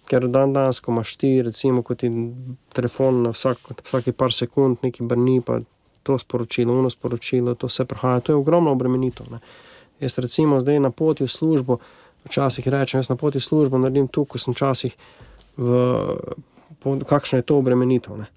Ker 0.10 0.28
dan 0.28 0.54
danes, 0.54 0.80
ko 0.80 0.92
imaš 0.92 1.16
ti, 1.16 1.42
recimo, 1.46 1.84
kot 1.84 2.02
ti 2.02 2.10
telefon 2.74 3.28
vsak, 3.30 3.58
vsake 3.86 4.14
par 4.18 4.34
sekund, 4.34 4.82
neki 4.84 5.04
brni, 5.04 5.42
pa 5.46 5.60
to 6.04 6.20
sporočilo, 6.20 6.74
uno 6.74 6.90
sporočilo, 6.90 7.56
to 7.56 7.68
vse 7.68 7.86
prihaja, 7.86 8.20
to 8.20 8.32
je 8.32 8.36
ogromno 8.36 8.72
obremenitev. 8.72 9.26
Ne. 9.32 9.40
Jaz, 10.00 10.18
recimo, 10.18 10.60
zdaj 10.60 10.80
na 10.80 10.92
poti 10.92 11.24
v 11.24 11.32
službo, 11.32 11.78
včasih 12.26 12.68
rečem, 12.68 13.00
jaz 13.00 13.10
na 13.10 13.16
poti 13.16 13.40
v 13.40 13.46
službo 13.46 13.78
naredim 13.78 14.08
tu, 14.08 14.26
ko 14.26 14.42
sem 14.42 14.54
včasih 14.54 14.96
v, 15.58 15.82
po, 16.80 16.98
kakšno 17.06 17.42
je 17.42 17.46
to 17.46 17.58
obremenitev. 17.62 18.18
Ne. 18.18 18.28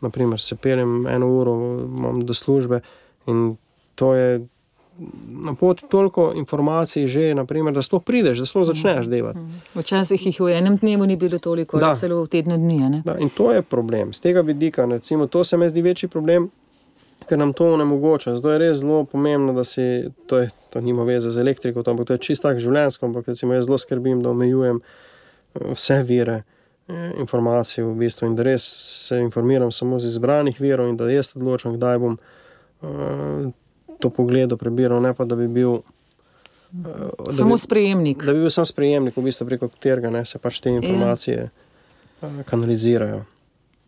Naprimer, 0.00 0.40
se 0.40 0.56
peljem 0.56 1.06
eno 1.06 1.28
uro, 1.28 1.54
imam 1.84 2.22
do 2.26 2.34
službe 2.34 2.80
in 3.26 3.56
to 3.94 4.14
je 4.14 4.40
na 5.28 5.54
poti 5.54 5.84
toliko 5.88 6.32
informacij, 6.36 7.06
že, 7.06 7.34
naprimer, 7.34 7.74
da 7.74 7.82
sploh 7.82 8.02
prideš, 8.04 8.38
da 8.38 8.46
sploh 8.46 8.66
začneš 8.68 9.06
delati. 9.08 9.40
Včasih 9.74 10.26
jih 10.26 10.40
v 10.40 10.52
enem 10.58 10.76
dnevu 10.76 11.06
ni 11.06 11.16
bilo 11.16 11.38
toliko, 11.38 11.80
da 11.80 11.94
celo 11.94 12.22
v 12.24 12.28
tednu 12.28 12.56
dni. 12.56 13.02
Da, 13.04 13.16
in 13.18 13.30
to 13.32 13.52
je 13.52 13.62
problem. 13.62 14.12
Z 14.12 14.20
tega 14.20 14.40
vidika, 14.40 14.84
recimo, 14.84 15.26
to 15.26 15.44
se 15.44 15.56
mi 15.56 15.68
zdi 15.68 15.82
večji 15.82 16.08
problem, 16.08 16.50
ker 17.30 17.38
nam 17.38 17.52
to 17.54 17.68
onemogoča. 17.76 18.34
Zato 18.36 18.50
je 18.50 18.58
res 18.58 18.80
zelo 18.82 19.04
pomembno, 19.06 19.54
da 19.54 19.62
si 19.64 20.10
to, 20.26 20.42
je, 20.42 20.50
to 20.74 20.82
nima 20.82 21.06
veze 21.06 21.30
z 21.30 21.40
elektriko, 21.40 21.84
ampak 21.86 22.08
to 22.08 22.18
je 22.18 22.24
čisto 22.26 22.48
tako 22.48 22.64
življenjsko. 22.66 23.06
Ampak 23.06 23.30
recimo, 23.30 23.54
jaz 23.54 23.68
zelo 23.70 23.78
skrbim, 23.78 24.24
da 24.24 24.34
omejujem 24.34 24.82
eh, 24.82 25.70
vse 25.76 26.02
vire. 26.08 26.42
Eh, 26.90 27.12
informacije 27.22 27.84
v 27.84 27.94
bistvu 27.94 28.26
in 28.26 28.36
da 28.36 28.42
res 28.42 28.64
se 29.06 29.20
informiram 29.22 29.70
samo 29.72 29.98
z 30.02 30.10
izbranih 30.10 30.60
virov, 30.60 30.88
in 30.90 30.96
da 30.98 31.06
jaz 31.10 31.30
odločam, 31.36 31.76
kdaj 31.78 31.98
bom 32.02 32.16
uh, 32.18 33.50
to 34.02 34.10
pogledu 34.10 34.56
prebiral, 34.58 35.02
ne 35.02 35.12
pa 35.14 35.24
da 35.24 35.36
bi 35.38 35.46
bil. 35.48 35.78
Uh, 36.74 37.30
samo 37.30 37.54
bi, 37.54 37.62
sprejemnik. 37.62 38.24
Da 38.26 38.34
bi 38.34 38.42
bil 38.42 38.50
sam 38.50 38.66
sprejemnik, 38.66 39.14
v 39.16 39.22
bistvu 39.28 39.46
preko 39.46 39.68
katerega 39.70 40.24
se 40.24 40.42
pač 40.42 40.58
te 40.64 40.72
informacije 40.74 41.46
uh, 41.46 42.42
kanalizirajo. 42.50 43.22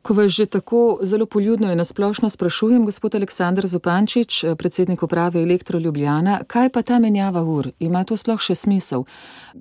Ko 0.03 0.15
vas 0.15 0.33
že 0.33 0.47
tako 0.47 0.99
zelo 1.03 1.27
poljudno 1.27 1.71
in 1.73 1.79
nasplošno 1.79 2.29
sprašujem, 2.29 2.85
gospod 2.85 3.15
Aleksandr 3.15 3.67
Zupančič, 3.67 4.45
predsednik 4.59 5.03
uprave 5.03 5.43
Elektro 5.43 5.79
Ljubljana, 5.79 6.41
kaj 6.47 6.71
pa 6.71 6.83
ta 6.83 6.99
menjava 6.99 7.45
ur? 7.45 7.69
Ima 7.79 8.03
to 8.05 8.17
sploh 8.17 8.41
še 8.43 8.55
smisel? 8.55 9.05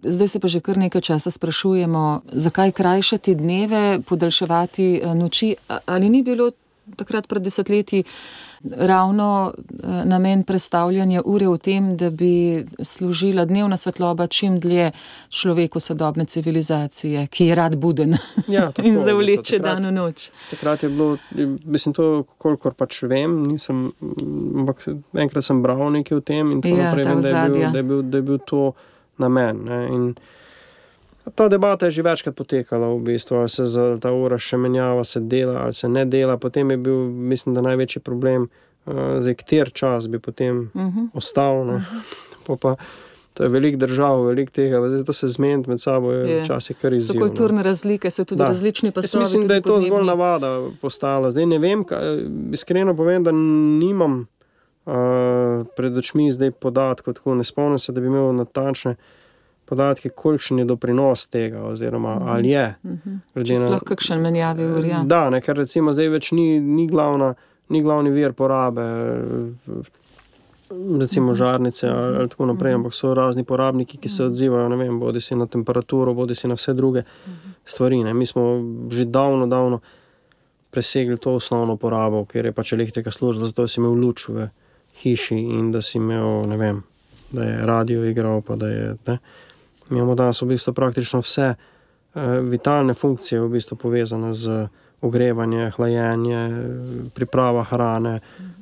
Zdaj 0.04 0.28
se 0.28 0.40
pa 0.40 0.48
že 0.48 0.60
kar 0.60 0.82
nekaj 0.82 1.02
časa 1.02 1.30
sprašujemo, 1.30 2.22
zakaj 2.34 2.72
krajšati 2.72 3.36
dneve, 3.36 4.02
podaljševati 4.02 5.02
noči. 5.14 5.56
Ali 5.86 6.10
ni 6.10 6.24
bilo 6.24 6.52
takrat 6.98 7.28
pred 7.28 7.44
desetletji 7.44 8.04
ravno 8.78 9.54
eh, 9.58 9.88
namen 10.06 10.44
predstavljanja 10.44 11.22
ure 11.26 11.48
v 11.48 11.58
tem, 11.58 11.98
da 11.98 12.10
bi 12.10 12.66
služila 12.80 13.46
dnevna 13.46 13.78
svetloba 13.78 14.28
čim 14.28 14.60
dlje 14.60 14.92
človeku 15.30 15.80
sodobne 15.80 16.26
civilizacije, 16.26 17.28
ki 17.28 17.46
je 17.46 17.56
rad 17.56 17.76
buden 17.76 18.18
ja, 18.48 18.72
tako, 18.74 18.88
in 18.88 18.98
zavleče 18.98 19.60
dan 19.60 19.86
v 19.86 19.92
noč. 19.92 20.30
Takrat 20.50 20.84
je 20.84 20.90
bilo, 20.90 21.18
mislim, 21.66 21.94
to, 21.94 22.24
kolikor 22.38 22.74
pač 22.74 23.02
vem, 23.04 23.44
nisem, 23.44 23.90
ampak 24.58 24.88
enkrat 25.14 25.44
sem 25.44 25.64
bral 25.64 25.90
nekaj 25.92 26.18
o 26.18 26.22
tem 26.22 26.52
in 26.52 26.62
tako 26.62 26.78
ja, 26.78 26.92
naprej, 26.92 27.06
vem, 27.06 27.22
da, 27.22 27.30
je 27.30 27.50
bil, 27.50 27.72
da, 27.72 27.78
je 27.78 27.84
bil, 27.84 28.02
da 28.02 28.18
je 28.18 28.28
bil 28.30 28.40
to 28.46 28.72
namen. 29.18 29.66
Ne, 29.66 29.82
Ta 31.36 31.48
debata 31.48 31.86
je 31.86 31.92
že 31.92 32.02
večkrat 32.02 32.36
potekala, 32.36 32.90
v 32.96 33.00
bistvu, 33.00 33.36
ali 33.38 33.50
se 33.50 33.66
za 33.66 33.98
ta 34.02 34.14
ura 34.14 34.38
še 34.42 34.58
menjava, 34.58 35.04
se 35.04 35.20
dela 35.20 35.62
ali 35.64 35.74
se 35.74 35.90
ne 35.90 36.06
dela. 36.06 36.38
Potem 36.38 36.72
je 36.72 36.78
bil, 36.78 36.98
mislim, 37.14 37.56
da 37.56 37.62
največji 37.62 38.02
problem, 38.02 38.50
uh, 38.86 39.22
zdaj, 39.22 39.36
kjer 39.46 39.72
čas 39.74 40.08
bi 40.08 40.20
potem 40.20 40.72
uh 40.74 40.82
-huh. 40.82 41.08
ostal. 41.14 41.62
Uh 41.62 41.82
-huh. 42.48 42.58
pa, 42.58 42.76
to 43.34 43.44
je 43.44 43.50
velik 43.50 43.76
držav, 43.76 44.26
velik 44.26 44.52
tega, 44.52 44.90
zdaj 44.90 45.06
to 45.06 45.14
se 45.14 45.28
zmeniti 45.28 45.70
med 45.70 45.82
sabo 45.82 46.12
je 46.12 46.42
včasih 46.42 46.78
kar 46.78 46.94
izjemno. 46.94 47.26
So 47.26 47.28
kulturne 47.28 47.64
razlike, 47.64 48.12
so 48.12 48.24
tudi 48.24 48.40
da. 48.40 48.48
različni 48.48 48.92
pasovi. 48.92 49.22
Mislim, 49.22 49.48
da 49.48 49.54
je 49.54 49.62
to 49.62 49.70
podnebni. 49.70 49.90
zgolj 49.90 50.06
navada 50.06 50.70
postala. 50.82 51.32
Zdaj 51.32 51.46
ne 51.46 51.60
vem, 51.60 51.84
kaj, 51.84 52.18
iskreno 52.52 52.96
povem, 52.96 53.24
da 53.24 53.32
nimam 53.32 54.28
uh, 54.86 54.94
pred 55.76 55.98
očmi 55.98 56.32
zdaj 56.32 56.52
podatkov, 56.52 57.14
tako 57.14 57.36
ne 57.36 57.44
spomnim 57.44 57.80
se, 57.80 57.92
da 57.92 58.02
bi 58.02 58.08
imel 58.08 58.36
natančne 58.36 58.96
podatke, 59.72 60.10
kolikšen 60.10 60.60
je 60.60 60.66
doprinos 60.68 61.28
tega, 61.32 61.64
oziroma 61.72 62.16
-huh. 62.16 62.34
ali 62.34 62.50
je. 62.50 62.76
Uh 62.84 62.92
-huh. 63.36 63.56
Sploh 63.56 63.84
kakšen 63.86 64.22
menjavi 64.22 64.66
urja. 64.66 65.04
Da, 65.06 65.30
ne, 65.30 65.42
ker 65.42 65.58
recimo 65.58 65.94
zdaj 65.94 66.10
več 66.10 66.32
ni, 66.32 66.60
ni, 66.60 66.88
glavna, 66.88 67.34
ni 67.70 67.82
glavni 67.82 68.10
vir 68.10 68.34
porabe. 68.34 68.82
Recimo 71.00 71.34
žarnice 71.34 71.88
ali, 71.88 72.18
ali 72.18 72.30
tako 72.30 72.46
naprej, 72.46 72.74
ampak 72.74 72.94
so 72.94 73.14
razni 73.14 73.44
porabniki, 73.44 73.98
ki 73.98 74.10
se 74.10 74.26
odzivajo, 74.26 74.70
ne 74.70 74.76
vem, 74.76 75.00
bodi 75.00 75.22
si 75.22 75.36
na 75.36 75.48
temperaturo, 75.48 76.14
bodi 76.14 76.36
si 76.36 76.48
na 76.48 76.56
vse 76.56 76.74
druge 76.74 77.04
stvari. 77.66 78.04
Ne. 78.04 78.14
Mi 78.14 78.26
smo 78.26 78.64
že 78.90 79.06
davno, 79.06 79.48
davno 79.48 79.80
presegli 80.72 81.18
to 81.18 81.36
osnovno 81.36 81.76
porabo, 81.78 82.26
ker 82.26 82.46
je 82.46 82.52
pač 82.52 82.74
elektrika 82.74 83.12
služila, 83.12 83.48
zato 83.48 83.68
si 83.68 83.80
imel 83.80 83.92
luč 83.92 84.28
v 84.30 84.48
hiši 85.02 85.36
in 85.36 85.72
da 85.72 85.82
si 85.82 85.98
imel, 85.98 86.48
ne 86.48 86.58
vem, 86.58 86.84
da 87.32 87.44
je 87.44 87.66
radio 87.66 88.06
igral, 88.06 88.42
pa 88.42 88.56
da 88.56 88.68
je. 88.68 88.96
Ne. 89.08 89.18
Mi 89.92 89.98
imamo 89.98 90.16
danes 90.16 90.42
v 90.42 90.46
bistvu 90.54 90.74
praktično 90.74 91.20
vse 91.20 91.54
uh, 91.54 92.22
vitalne 92.48 92.94
funkcije 92.94 93.42
v 93.42 93.50
bistvu 93.50 93.78
povezane 93.78 94.34
z 94.34 94.68
ogrevanjem, 95.02 95.72
hlajenjem, 95.76 97.12
pripravo 97.14 97.64
hrane. 97.64 98.20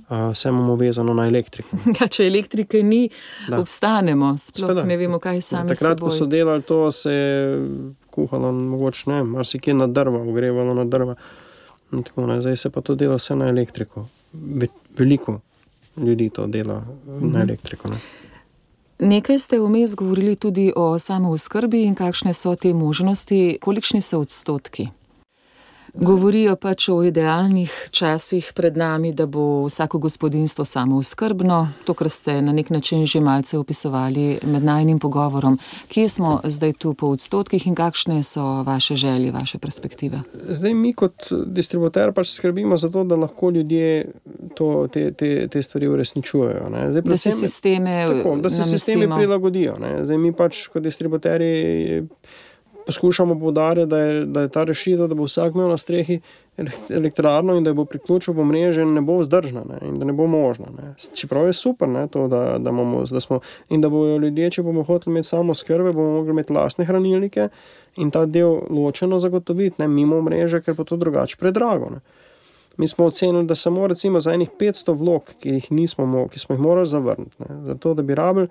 Uh, 0.09 0.31
vse 0.31 0.49
imamo 0.49 0.75
vezano 0.75 1.13
na 1.13 1.27
elektriko. 1.27 1.77
Ja, 1.99 2.07
če 2.07 2.25
elektrike 2.27 2.81
ni, 2.83 3.09
da. 3.47 3.59
obstanemo, 3.59 4.33
sploh 4.37 4.81
ne 4.85 4.97
vemo, 4.97 5.19
kaj 5.21 5.41
sami. 5.41 5.69
Ja, 5.69 5.77
takrat, 5.77 6.01
ko 6.01 6.09
so 6.09 6.25
delali 6.25 6.65
to, 6.65 6.87
se 6.91 7.13
je 7.13 7.59
kuhalo, 8.09 8.51
mogoče 8.51 9.11
ne, 9.11 9.19
marsikje 9.23 9.73
na 9.73 9.87
drva, 9.87 10.23
ogrevalo 10.25 10.73
na 10.73 10.85
drva. 10.85 11.15
Tako, 11.91 12.25
Zdaj 12.41 12.57
se 12.57 12.69
pa 12.69 12.81
to 12.81 12.95
dela 12.95 13.15
vse 13.15 13.35
na 13.35 13.49
elektriko. 13.49 14.07
Veliko 14.97 15.39
ljudi 15.97 16.29
to 16.29 16.47
dela 16.47 16.81
mhm. 17.05 17.31
na 17.33 17.41
elektriko. 17.41 17.89
Ne. 17.89 17.99
Nekaj 18.99 19.37
ste 19.39 19.59
vmes 19.59 19.95
govorili 19.95 20.35
tudi 20.35 20.73
o 20.75 20.99
samooskrbi 20.99 21.83
in 21.83 21.95
kakšne 21.95 22.33
so 22.33 22.55
te 22.55 22.73
možnosti, 22.73 23.57
kolikšni 23.61 24.01
so 24.01 24.19
odstotki. 24.19 24.89
Govorijo 25.93 26.55
pač 26.55 26.89
o 26.89 27.03
idealnih 27.03 27.87
časih 27.91 28.51
pred 28.53 28.77
nami, 28.77 29.11
da 29.11 29.25
bo 29.25 29.65
vsako 29.65 29.97
gospodinstvo 29.99 30.65
samooskrbno, 30.65 31.57
to, 31.83 31.93
kar 31.93 32.09
ste 32.09 32.41
na 32.41 32.51
nek 32.51 32.69
način 32.69 33.05
že 33.05 33.19
malce 33.19 33.57
opisovali 33.57 34.39
med 34.43 34.63
najnim 34.63 34.99
pogovorom. 34.99 35.59
Kje 35.87 36.07
smo 36.09 36.41
zdaj 36.45 36.73
tu 36.73 36.93
po 36.93 37.07
odstotkih 37.07 37.67
in 37.67 37.75
kakšne 37.75 38.23
so 38.23 38.63
vaše 38.63 38.95
želje, 38.95 39.31
vaše 39.31 39.57
perspektive? 39.57 40.19
Zdaj 40.45 40.73
mi 40.73 40.93
kot 40.93 41.13
distributer 41.47 42.11
pač 42.11 42.27
skrbimo 42.29 42.77
za 42.77 42.89
to, 42.89 43.03
da 43.03 43.15
lahko 43.17 43.49
ljudje 43.49 44.11
to, 44.55 44.87
te, 44.87 45.11
te, 45.11 45.47
te 45.47 45.61
stvari 45.61 45.87
uresničujejo. 45.87 46.69
ne. 46.69 46.89
Zdaj, 46.89 47.01
Da 47.01 47.17
se 47.17 47.29
predvsem- 47.29 47.39
sisteme 47.39 48.05
Tako, 48.07 48.35
da 48.37 48.49
se 48.49 48.63
sistemi 48.63 48.95
namestimo. 48.97 49.15
prilagodijo. 49.17 49.77
Ne. 49.77 50.05
Zdaj, 50.05 50.17
mi 50.19 50.33
pač 50.33 50.67
kot 50.67 50.83
distributerji 50.83 52.03
poskušamo 52.89 53.39
poudariti, 53.39 53.87
da, 53.87 53.97
je- 53.99 54.25
da 54.25 54.41
je 54.41 54.49
ta 54.49 54.63
rešitev, 54.63 55.07
da 55.07 55.15
bo 55.15 55.23
vsak 55.23 55.53
imel 55.53 55.67
na 55.67 55.77
strehi 55.77 56.19
elek- 56.57 56.89
elektrarno 56.91 57.53
in 57.53 57.63
da 57.63 57.73
bo 57.73 57.85
priključil 57.85 58.33
v 58.33 58.43
mreže, 58.43 58.85
ne 58.85 59.01
bo 59.01 59.17
vzdržna 59.17 59.63
ne, 59.63 59.77
in 59.83 59.99
da 59.99 60.05
ne 60.05 60.13
bo 60.13 60.25
možna. 60.27 60.65
Ne. 60.73 60.93
Čeprav 61.13 61.45
je 61.45 61.53
super, 61.53 61.89
ne, 61.89 62.07
to, 62.07 62.27
da, 62.27 62.57
da, 62.57 62.69
imamo, 62.69 63.03
da 63.05 63.19
smo 63.19 63.39
in 63.69 63.81
da 63.81 63.89
bojo 63.89 64.17
ljudje, 64.17 64.49
če 64.51 64.63
bomo 64.63 64.83
hoteli 64.83 65.13
imeti 65.13 65.27
samo 65.27 65.53
skrbe, 65.53 65.93
bomo 65.93 66.11
mogli 66.11 66.31
imeti 66.31 66.53
lastne 66.53 66.85
hranilnike 66.85 67.49
in 67.97 68.11
ta 68.11 68.25
del 68.25 68.57
ločeno 68.69 69.19
zagotoviti, 69.19 69.75
ne 69.77 69.87
mimo 69.87 70.21
mreže, 70.21 70.61
ker 70.61 70.75
pa 70.75 70.83
to 70.83 70.97
drugače 70.97 71.37
predrago. 71.37 71.89
Ne. 71.89 71.99
Mi 72.77 72.87
smo 72.87 73.05
ocenili, 73.05 73.45
da 73.45 73.55
samo 73.55 73.87
recimo 73.87 74.19
za 74.19 74.33
enih 74.33 74.49
500 74.51 74.93
vlog, 74.95 75.23
ki, 75.39 75.49
jih 75.51 75.71
nismo, 75.71 76.05
mo- 76.05 76.27
ki 76.29 76.39
smo 76.39 76.55
jih 76.55 76.61
morali 76.61 76.87
zavrniti, 76.87 77.35
ne, 77.39 77.65
zato 77.65 77.93
da 77.93 78.01
bi 78.01 78.15
rabili 78.15 78.47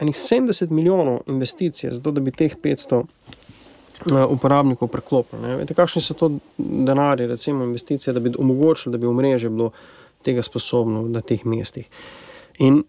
enih 0.00 0.14
70 0.14 0.70
milijonov 0.70 1.18
investicij, 1.26 1.90
zato 1.90 2.10
da 2.10 2.20
bi 2.20 2.30
teh 2.30 2.56
500 2.62 3.02
eh, 3.02 4.24
uporabnikov 4.28 4.88
preklopili. 4.88 5.42
ne. 5.42 5.56
Veste, 5.56 5.74
kakšni 5.74 6.02
so 6.02 6.14
to 6.14 6.30
denarji, 6.58 7.26
recimo 7.26 7.64
investicije, 7.64 8.14
da 8.14 8.20
bi 8.20 8.32
omogočili, 8.38 8.92
da 8.92 8.98
bi 8.98 9.06
omrežje 9.06 9.50
bilo 9.50 9.70
tega 10.22 10.42
sposobno 10.42 11.02
na 11.08 11.20
teh 11.20 11.44
mestih. 11.44 11.88
In 12.58 12.82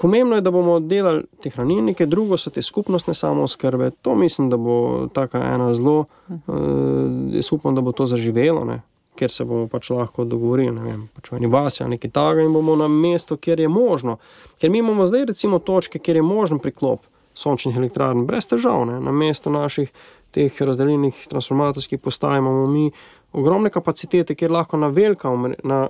Pomembno 0.00 0.34
je, 0.34 0.40
da 0.40 0.50
bomo 0.50 0.80
delali 0.80 1.22
te 1.42 1.50
hranilnike, 1.50 2.06
drugo 2.06 2.36
so 2.36 2.50
te 2.50 2.62
skupnostne 2.62 3.14
samooskrbe. 3.14 3.90
To 4.02 4.14
mislim, 4.14 4.50
da 4.50 4.56
bo 4.56 5.08
taka 5.12 5.42
ena 5.54 5.74
zelo, 5.74 6.04
uh, 6.28 6.36
jaz 7.32 7.52
upam, 7.52 7.74
da 7.74 7.80
bo 7.80 7.92
to 7.92 8.06
zaživelo, 8.06 8.64
ne? 8.64 8.80
Ker 9.18 9.30
se 9.30 9.44
bomo 9.44 9.68
pač 9.70 9.90
lahko 9.94 10.24
dogovorili, 10.24 10.72
ne 10.74 10.82
vem, 10.82 11.02
pač 11.14 11.30
v 11.30 11.38
eni 11.38 11.50
vasi 11.50 11.82
ali 11.84 11.94
nekaj 11.96 12.10
takega 12.14 12.46
in 12.46 12.54
bomo 12.54 12.76
na 12.76 12.88
mestu, 12.90 13.36
kjer 13.36 13.60
je 13.60 13.68
možno. 13.68 14.18
Ker 14.60 14.70
mi 14.70 14.82
imamo 14.82 15.06
zdaj 15.06 15.28
recimo 15.30 15.58
točke, 15.58 15.98
kjer 15.98 16.20
je 16.20 16.26
možen 16.26 16.58
priklop 16.58 17.06
sončnih 17.34 17.76
elektrarn, 17.76 18.26
brez 18.26 18.46
težav, 18.50 18.86
ne? 18.86 19.00
na 19.02 19.12
mestu 19.12 19.50
naših 19.50 19.90
teh 20.34 20.62
razdeljenih 20.62 21.26
transformatorskih 21.30 21.98
postaj 22.02 22.38
imamo 22.38 22.66
mi 22.66 22.90
ogromne 23.32 23.70
kapacitete, 23.70 24.34
kjer 24.34 24.50
lahko 24.50 24.78
na 24.78 24.88
velika, 24.88 25.30
na, 25.64 25.88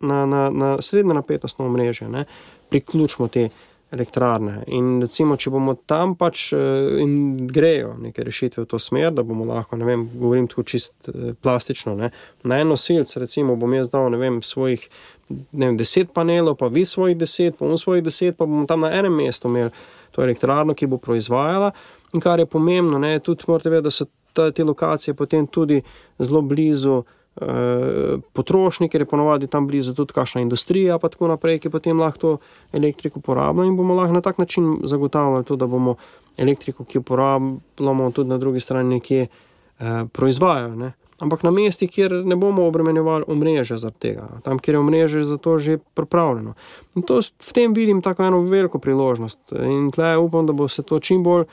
na, 0.00 0.26
na, 0.26 0.48
na 0.50 0.76
srednje 0.82 1.14
napetostno 1.14 1.66
omrežje 1.66 2.26
priključimo 2.68 3.28
te 3.28 3.48
elektrarne. 3.92 4.62
In 4.72 5.00
recimo, 5.02 5.36
če 5.36 5.52
bomo 5.52 5.74
tam 5.86 6.14
pač 6.18 6.48
eh, 6.56 6.98
in 7.02 7.46
grejo 7.52 7.94
neke 8.00 8.24
rešitve 8.24 8.64
v 8.64 8.70
to 8.70 8.80
smer, 8.80 9.10
da 9.12 9.24
bomo 9.26 9.44
lahko, 9.48 9.76
ne 9.76 9.88
vem, 9.88 10.06
govorim 10.14 10.48
tako 10.48 10.64
čist 10.68 11.10
eh, 11.12 11.32
plastično, 11.42 11.96
ne, 12.00 12.12
na 12.48 12.60
en 12.62 12.72
nosilc, 12.72 13.12
recimo, 13.20 13.56
bom 13.60 13.74
jaz 13.76 13.92
dal, 13.92 14.08
ne 14.12 14.20
vem, 14.20 14.40
svojih 14.42 14.88
ne 15.32 15.66
vem, 15.66 15.76
deset 15.76 16.12
panelov, 16.12 16.56
pa 16.60 16.68
vi 16.68 16.84
svojih 16.84 17.16
deset, 17.16 17.56
pa 17.58 17.66
on 17.66 17.78
svojih 17.78 18.04
deset, 18.04 18.36
pa 18.36 18.46
bomo 18.46 18.66
tam 18.66 18.84
na 18.84 18.92
enem 18.92 19.14
mestu 19.16 19.48
imeli 19.48 19.70
to 20.12 20.22
elektrarno, 20.22 20.74
ki 20.74 20.88
bo 20.92 20.98
proizvajala. 21.00 21.72
In 22.12 22.20
kar 22.20 22.40
je 22.40 22.46
pomembno, 22.46 22.98
ne, 23.00 23.18
tudi 23.24 23.48
morate 23.48 23.70
vedeti, 23.72 23.88
da 23.88 23.90
so 23.90 24.50
te 24.52 24.64
lokacije 24.64 25.14
potem 25.14 25.46
tudi 25.46 25.82
zelo 26.18 26.42
blizu 26.42 27.02
eh, 27.40 28.18
potrošniki, 28.32 28.92
ker 28.92 29.00
je 29.00 29.06
ponovadi 29.06 29.46
tam 29.46 29.66
blizu 29.66 29.94
tudi 29.94 30.12
kakšna 30.12 30.40
industrija, 30.40 30.98
pa 30.98 31.08
tako 31.08 31.28
naprej, 31.32 31.58
ki 31.62 31.70
potem 31.70 32.00
lahko 32.00 32.18
to 32.18 32.32
elektriko 32.72 33.22
uporablja 33.22 33.64
in 33.64 33.76
bomo 33.76 33.94
lahko 33.94 34.12
na 34.12 34.20
tak 34.20 34.38
način 34.38 34.78
zagotavljali 34.84 35.44
to, 35.44 35.56
da 35.56 35.66
bomo 35.66 35.96
elektriko, 36.36 36.84
ki 36.84 36.98
jo 36.98 37.00
uporabljamo, 37.00 38.10
tudi 38.10 38.30
na 38.30 38.38
drugi 38.38 38.60
strani 38.60 38.96
nekje 38.96 39.26
eh, 39.26 40.04
proizvajali. 40.12 40.76
Ne. 40.76 40.92
Ampak 41.22 41.42
na 41.42 41.50
mestih, 41.50 41.90
kjer 41.90 42.12
ne 42.26 42.36
bomo 42.36 42.66
obremenjevali 42.66 43.24
omrežja 43.30 43.78
zaradi 43.78 43.98
tega, 44.00 44.28
tam, 44.42 44.58
kjer 44.58 44.74
je 44.74 44.78
omrežje 44.80 45.24
za 45.24 45.36
to 45.38 45.58
že 45.58 45.78
pripravljeno. 45.94 46.54
In 46.96 47.02
to 47.02 47.20
v 47.20 47.52
tem 47.54 47.74
vidim 47.74 48.02
tako 48.02 48.24
eno 48.24 48.40
veliko 48.40 48.78
priložnost. 48.78 49.38
In 49.52 49.90
tle 49.90 50.16
upam, 50.18 50.46
da 50.46 50.52
bo 50.52 50.68
se 50.68 50.82
to 50.82 50.98
čim 50.98 51.22
bolj, 51.22 51.44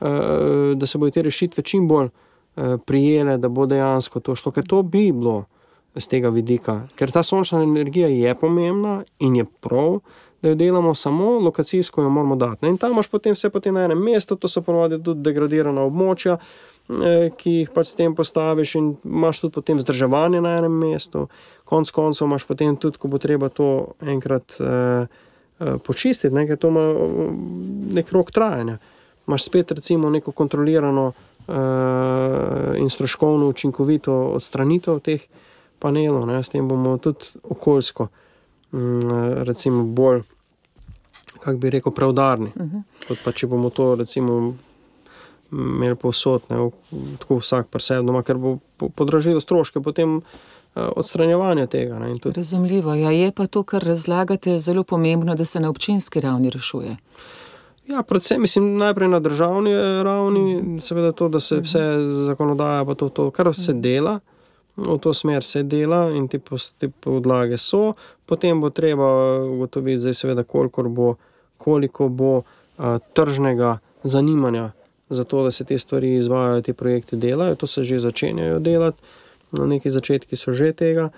eh, 0.00 0.74
da 0.74 0.86
se 0.86 0.98
bodo 0.98 1.10
te 1.10 1.22
rešitve 1.22 1.62
čim 1.62 1.88
bolj 1.88 2.06
eh, 2.06 2.25
prijele, 2.86 3.36
da 3.38 3.48
bo 3.48 3.66
dejansko 3.66 4.20
to 4.20 4.36
šlo, 4.36 4.52
ker 4.52 4.64
to 4.66 4.82
bi 4.82 5.10
bilo 5.12 5.44
z 5.96 6.08
tega 6.08 6.28
vidika. 6.28 6.82
Ker 6.96 7.10
ta 7.12 7.22
sončna 7.22 7.62
energija 7.62 8.08
je 8.08 8.34
pomembna 8.34 9.02
in 9.18 9.36
je 9.36 9.44
prav, 9.60 10.00
da 10.42 10.48
jo 10.48 10.54
delamo 10.54 10.94
samo 10.94 11.38
lokacijsko, 11.38 12.02
jo 12.02 12.10
moramo 12.10 12.36
dati. 12.36 12.64
ne. 12.64 12.68
In 12.68 12.78
tam 12.78 12.92
imaš 12.92 13.08
potem 13.08 13.32
vse 13.32 13.50
potem 13.50 13.74
na 13.74 13.84
enem 13.84 13.98
mestu, 13.98 14.36
to 14.36 14.48
so 14.48 14.62
ponovadi 14.62 15.02
tudi 15.02 15.22
degradirana 15.22 15.82
območja, 15.82 16.36
eh, 16.90 17.30
ki 17.36 17.50
jih 17.50 17.70
pač 17.74 17.86
s 17.86 17.96
tem 17.96 18.14
postaviš, 18.14 18.74
in 18.74 18.96
imaš 19.04 19.40
tudi 19.40 19.54
potem 19.54 19.76
vzdrževanje 19.76 20.40
na 20.40 20.58
enem 20.58 20.72
mestu. 20.72 21.28
Konec 21.64 21.90
koncev 21.90 22.26
imaš 22.26 22.44
potem 22.44 22.76
tudi, 22.76 22.98
ko 22.98 23.08
bo 23.08 23.18
treba 23.18 23.48
to 23.48 23.94
enkrat 24.00 24.60
eh, 24.60 25.06
eh, 25.60 25.78
počistiti, 25.78 26.34
ne, 26.34 26.46
ker 26.46 26.56
to 26.56 26.68
ima 26.68 26.84
eh, 26.90 27.32
nek 28.00 28.12
rok 28.12 28.30
trajanja. 28.30 28.78
Imaš 29.26 29.44
spet 29.44 29.72
recimo 29.72 30.10
neko 30.10 30.32
kontrolirano 30.32 31.12
in 32.78 32.90
stroškovno 32.90 33.48
učinkovito 33.48 34.12
odstranitev 34.12 35.00
teh 35.00 35.26
panelov, 35.78 36.26
ne, 36.26 36.42
s 36.42 36.50
tem 36.50 36.68
bomo 36.68 36.96
tudi 36.98 37.36
okoljsko, 37.42 38.08
um, 38.72 39.00
recimo, 39.44 39.84
bolj, 39.84 40.22
kako 41.38 41.56
bi 41.58 41.70
rekel, 41.70 41.92
preudarni. 41.92 42.50
Uh 42.54 42.62
-huh. 42.62 42.82
Kot 43.08 43.18
pa 43.24 43.32
če 43.32 43.46
bomo 43.46 43.70
to, 43.70 43.94
recimo, 43.94 44.54
imeli 45.52 45.94
povsod, 45.94 46.42
ne, 46.50 46.70
tako 47.18 47.38
vsak 47.38 47.68
pri 47.70 47.82
sebi 47.82 48.06
doma, 48.06 48.22
ker 48.22 48.36
bo 48.36 48.58
po- 48.76 48.88
podražilo 48.88 49.40
stroške 49.40 49.80
potem 49.80 50.16
uh, 50.16 50.22
odstranjevanja 50.96 51.66
tega. 51.66 51.98
Ne, 51.98 52.18
tudi 52.18 52.36
Razumljivo. 52.36 52.94
Ja, 52.94 53.10
je 53.10 53.32
pa 53.32 53.46
to, 53.46 53.62
kar 53.62 53.82
razlagate, 53.82 54.58
zelo 54.58 54.82
pomembno, 54.82 55.34
da 55.34 55.44
se 55.44 55.60
na 55.60 55.68
občinski 55.68 56.20
ravni 56.20 56.50
rešuje. 56.50 56.96
Ja, 57.86 58.02
predvsem 58.02 58.40
mislim 58.40 58.76
najprej 58.76 59.08
na 59.08 59.20
državni 59.20 59.72
eh, 59.72 60.02
ravni, 60.02 60.80
seveda 60.80 61.12
to, 61.12 61.28
da 61.28 61.40
se 61.40 61.60
vse 61.60 61.98
zakonodaja, 62.26 62.84
pa 62.84 62.94
to, 62.94 63.08
to 63.08 63.30
kar 63.30 63.54
se 63.54 63.72
dela, 63.72 64.20
v 64.76 64.98
to 64.98 65.14
smer 65.14 65.44
se 65.44 65.62
dela 65.62 66.10
in 66.10 66.28
te, 66.28 66.40
te 66.78 66.88
podlage 66.88 67.58
so, 67.58 67.94
potem 68.26 68.60
bo 68.60 68.70
treba 68.70 69.38
ugotoviti, 69.44 69.98
zdaj 69.98 70.14
seveda, 70.14 70.42
koliko 70.42 70.82
bo, 70.82 71.14
koliko 71.56 72.08
bo 72.08 72.42
a, 72.78 72.98
tržnega 72.98 73.78
zanimanja 74.02 74.72
za 75.10 75.24
to, 75.24 75.44
da 75.44 75.50
se 75.50 75.64
te 75.64 75.78
stvari 75.78 76.14
izvajajo, 76.16 76.62
te 76.62 76.74
projekte 76.74 77.16
delajo, 77.16 77.54
to 77.54 77.66
se 77.66 77.84
že 77.84 77.98
začenjajo 77.98 78.58
delati, 78.58 79.02
na 79.52 79.66
neki 79.66 79.90
začetki 79.90 80.36
so 80.36 80.52
že 80.52 80.72
tega. 80.72 81.10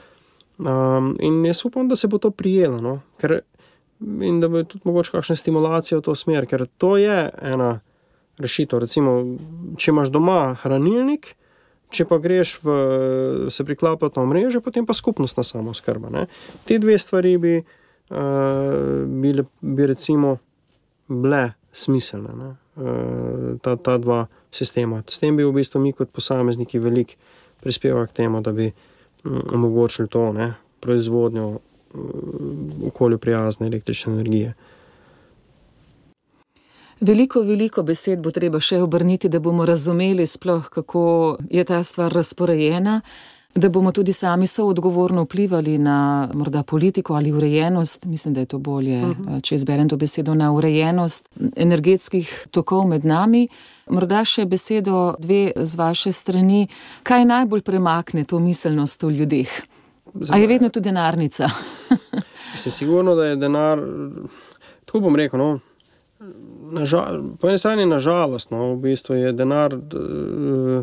Um, 0.58 1.16
in 1.20 1.44
jaz 1.46 1.64
upam, 1.64 1.88
da 1.88 1.96
se 1.96 2.08
bo 2.08 2.18
to 2.18 2.30
prijelo, 2.30 2.80
no? 2.80 3.00
ker 3.18 3.40
in 4.00 4.40
da 4.40 4.48
bo 4.48 4.62
tudi 4.62 4.86
mogoče 4.88 5.10
kakšna 5.10 5.36
stimulacija 5.36 5.98
v 5.98 6.04
to 6.06 6.14
smer, 6.14 6.46
ker 6.46 6.66
to 6.78 6.96
je 6.96 7.30
ena 7.42 7.80
rešitev. 8.38 8.78
Recimo, 8.84 9.18
če 9.78 9.90
imaš 9.90 10.12
doma 10.14 10.54
hranilnik, 10.62 11.32
če 11.94 12.06
pa 12.08 12.18
greš 12.22 12.58
v, 12.62 12.76
se 13.50 13.64
priklapati 13.66 14.20
na 14.20 14.26
mreže, 14.28 14.62
potem 14.64 14.86
pa 14.86 14.94
skupnostna 14.94 15.42
samozkrba. 15.42 16.10
ne. 16.10 16.26
Te 16.64 16.78
dve 16.78 16.98
stvari 16.98 17.36
bi, 17.38 17.54
uh, 17.58 18.16
bile, 19.06 19.44
bi 19.60 19.86
recimo 19.86 20.36
bile 21.08 21.52
smiselne, 21.72 22.34
ne, 22.36 22.50
uh, 22.76 23.56
ta, 23.62 23.76
ta 23.76 23.98
dva 23.98 24.26
sistema. 24.50 25.02
S 25.06 25.20
tem 25.20 25.36
bi 25.36 25.44
v 25.44 25.54
bistvu 25.56 25.80
mi 25.80 25.92
kot 25.92 26.12
posamezniki 26.12 26.78
veliko 26.78 27.18
prispevali 27.60 28.06
k 28.06 28.22
temu, 28.22 28.40
da 28.40 28.52
bi 28.52 28.68
mm, 28.70 29.50
omogočili 29.54 30.08
to 30.08 30.32
ne, 30.32 30.52
proizvodnjo 30.80 31.58
okolju 32.86 33.18
prijazne 33.18 33.66
električne 33.66 34.12
energije. 34.12 34.54
Veliko, 37.00 37.40
veliko 37.40 37.82
besed 37.86 38.18
bo 38.22 38.30
treba 38.34 38.58
še 38.60 38.80
obrniti, 38.82 39.28
da 39.28 39.38
bomo 39.38 39.66
razumeli 39.66 40.26
sploh, 40.26 40.66
kako 40.68 41.02
je 41.50 41.64
ta 41.64 41.82
stvar 41.82 42.12
razporejena, 42.12 43.00
da 43.54 43.68
bomo 43.68 43.92
tudi 43.94 44.12
sami 44.12 44.46
soodgovorno 44.46 45.22
vplivali 45.22 45.78
na 45.78 46.28
morda 46.34 46.62
politiko 46.62 47.14
ali 47.14 47.32
urejenost, 47.32 48.04
mislim, 48.04 48.34
da 48.34 48.40
je 48.40 48.46
to 48.46 48.58
bolje, 48.58 49.02
uh 49.04 49.16
-huh. 49.16 49.42
če 49.42 49.54
izberem 49.54 49.88
to 49.88 49.96
besedo, 49.96 50.34
na 50.34 50.52
urejenost 50.52 51.28
energetskih 51.56 52.46
tokov 52.50 52.86
med 52.86 53.04
nami. 53.04 53.48
Morda 53.90 54.24
še 54.24 54.44
besedo 54.44 55.14
dve 55.18 55.52
z 55.56 55.76
vaše 55.76 56.12
strani, 56.12 56.68
kaj 57.02 57.24
najbolj 57.24 57.60
premakne 57.60 58.24
to 58.24 58.38
miselnost 58.38 59.02
v 59.02 59.10
ljudeh. 59.10 59.62
A 60.30 60.36
je 60.36 60.46
vedno 60.46 60.68
tudi 60.68 60.84
denarnica? 60.84 61.48
Se 62.54 62.70
sigurno, 62.70 63.14
da 63.14 63.24
je 63.24 63.36
denar, 63.36 63.80
tako 64.84 65.00
bom 65.00 65.16
rekel, 65.16 65.38
no, 65.38 65.58
nažal, 66.72 67.22
po 67.40 67.48
eni 67.48 67.58
strani 67.58 67.86
nažalost, 67.86 68.50
no, 68.50 68.72
v 68.72 68.76
bistvu 68.76 69.14
je 69.14 69.32
denar 69.32 69.74
eh, 69.74 70.82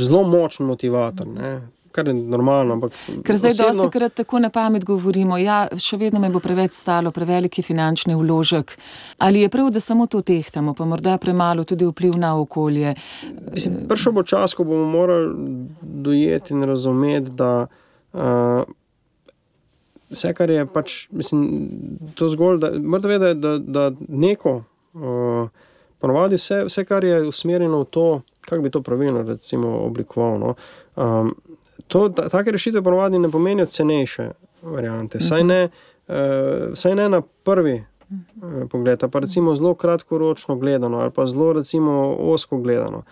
zelo 0.00 0.22
močen 0.22 0.66
motivator, 0.66 1.26
ne, 1.26 1.60
kar 1.92 2.08
je 2.08 2.14
normalno. 2.14 2.74
Ampak 2.74 2.92
Ker 3.24 3.36
zdaj 3.36 3.50
osebno- 3.50 3.66
dosti 3.72 3.98
krat 3.98 4.14
tako 4.14 4.38
na 4.38 4.50
pamet 4.50 4.84
govorimo, 4.84 5.38
ja, 5.38 5.66
še 5.80 5.96
vedno 5.96 6.20
me 6.20 6.30
bo 6.30 6.40
preveč 6.40 6.76
stalo, 6.76 7.10
prevelik 7.10 7.58
je 7.58 7.64
finančni 7.64 8.14
vložek. 8.14 8.76
Ali 9.18 9.40
je 9.40 9.48
prav, 9.48 9.70
da 9.70 9.80
samo 9.80 10.06
to 10.06 10.20
tehtamo, 10.22 10.74
pa 10.74 10.84
morda 10.84 11.16
premalo 11.18 11.64
tudi 11.64 11.88
vpliv 11.88 12.14
na 12.20 12.36
okolje? 12.38 12.94
Mislim, 13.52 13.86
prišel 13.88 14.12
bo 14.12 14.22
čas, 14.22 14.54
ko 14.54 14.64
bomo 14.64 14.86
morali 14.86 15.34
dojeti 15.80 16.54
in 16.54 16.62
razumeti, 16.62 17.30
da 17.30 17.66
uh, 17.66 17.85
vse, 20.10 20.32
kar 20.34 20.50
je 20.50 20.66
pač, 20.66 21.08
mislim, 21.10 21.46
to 22.14 22.28
zgolj, 22.28 22.58
da 22.58 22.70
morate 22.78 23.08
vedeti, 23.08 23.40
da, 23.40 23.58
da 23.58 23.90
neko, 24.08 24.62
uh, 24.94 25.48
ponovadi 25.98 26.38
vse, 26.40 26.64
vse, 26.64 26.84
kar 26.84 27.04
je 27.04 27.22
usmerjeno 27.28 27.80
v 27.80 27.90
to, 27.90 28.06
kako 28.48 28.62
bi 28.62 28.70
to 28.70 28.82
pravilno 28.82 29.22
recimo, 29.22 29.78
oblikoval. 29.86 30.38
No? 30.38 30.54
Um, 30.96 31.34
to, 31.86 32.08
ta, 32.08 32.28
take 32.28 32.54
rešitve 32.54 32.82
ponovadi 32.82 33.18
ne 33.18 33.30
pomenijo 33.30 33.66
cenejše 33.66 34.30
variante, 34.62 35.20
saj 35.20 35.44
ne, 35.44 35.68
uh, 36.08 36.14
saj 36.74 36.94
ne 36.94 37.08
na 37.08 37.20
prvi. 37.20 37.84
Pogled, 38.70 39.02
pa 39.10 39.18
recimo 39.18 39.56
zelo 39.56 39.72
kratkoročno 39.74 40.54
gledano, 40.56 40.98
ali 41.02 41.10
pa 41.10 41.24
zelo 41.26 41.52
recimo 41.52 42.16
osko 42.20 42.58
gledano. 42.58 43.02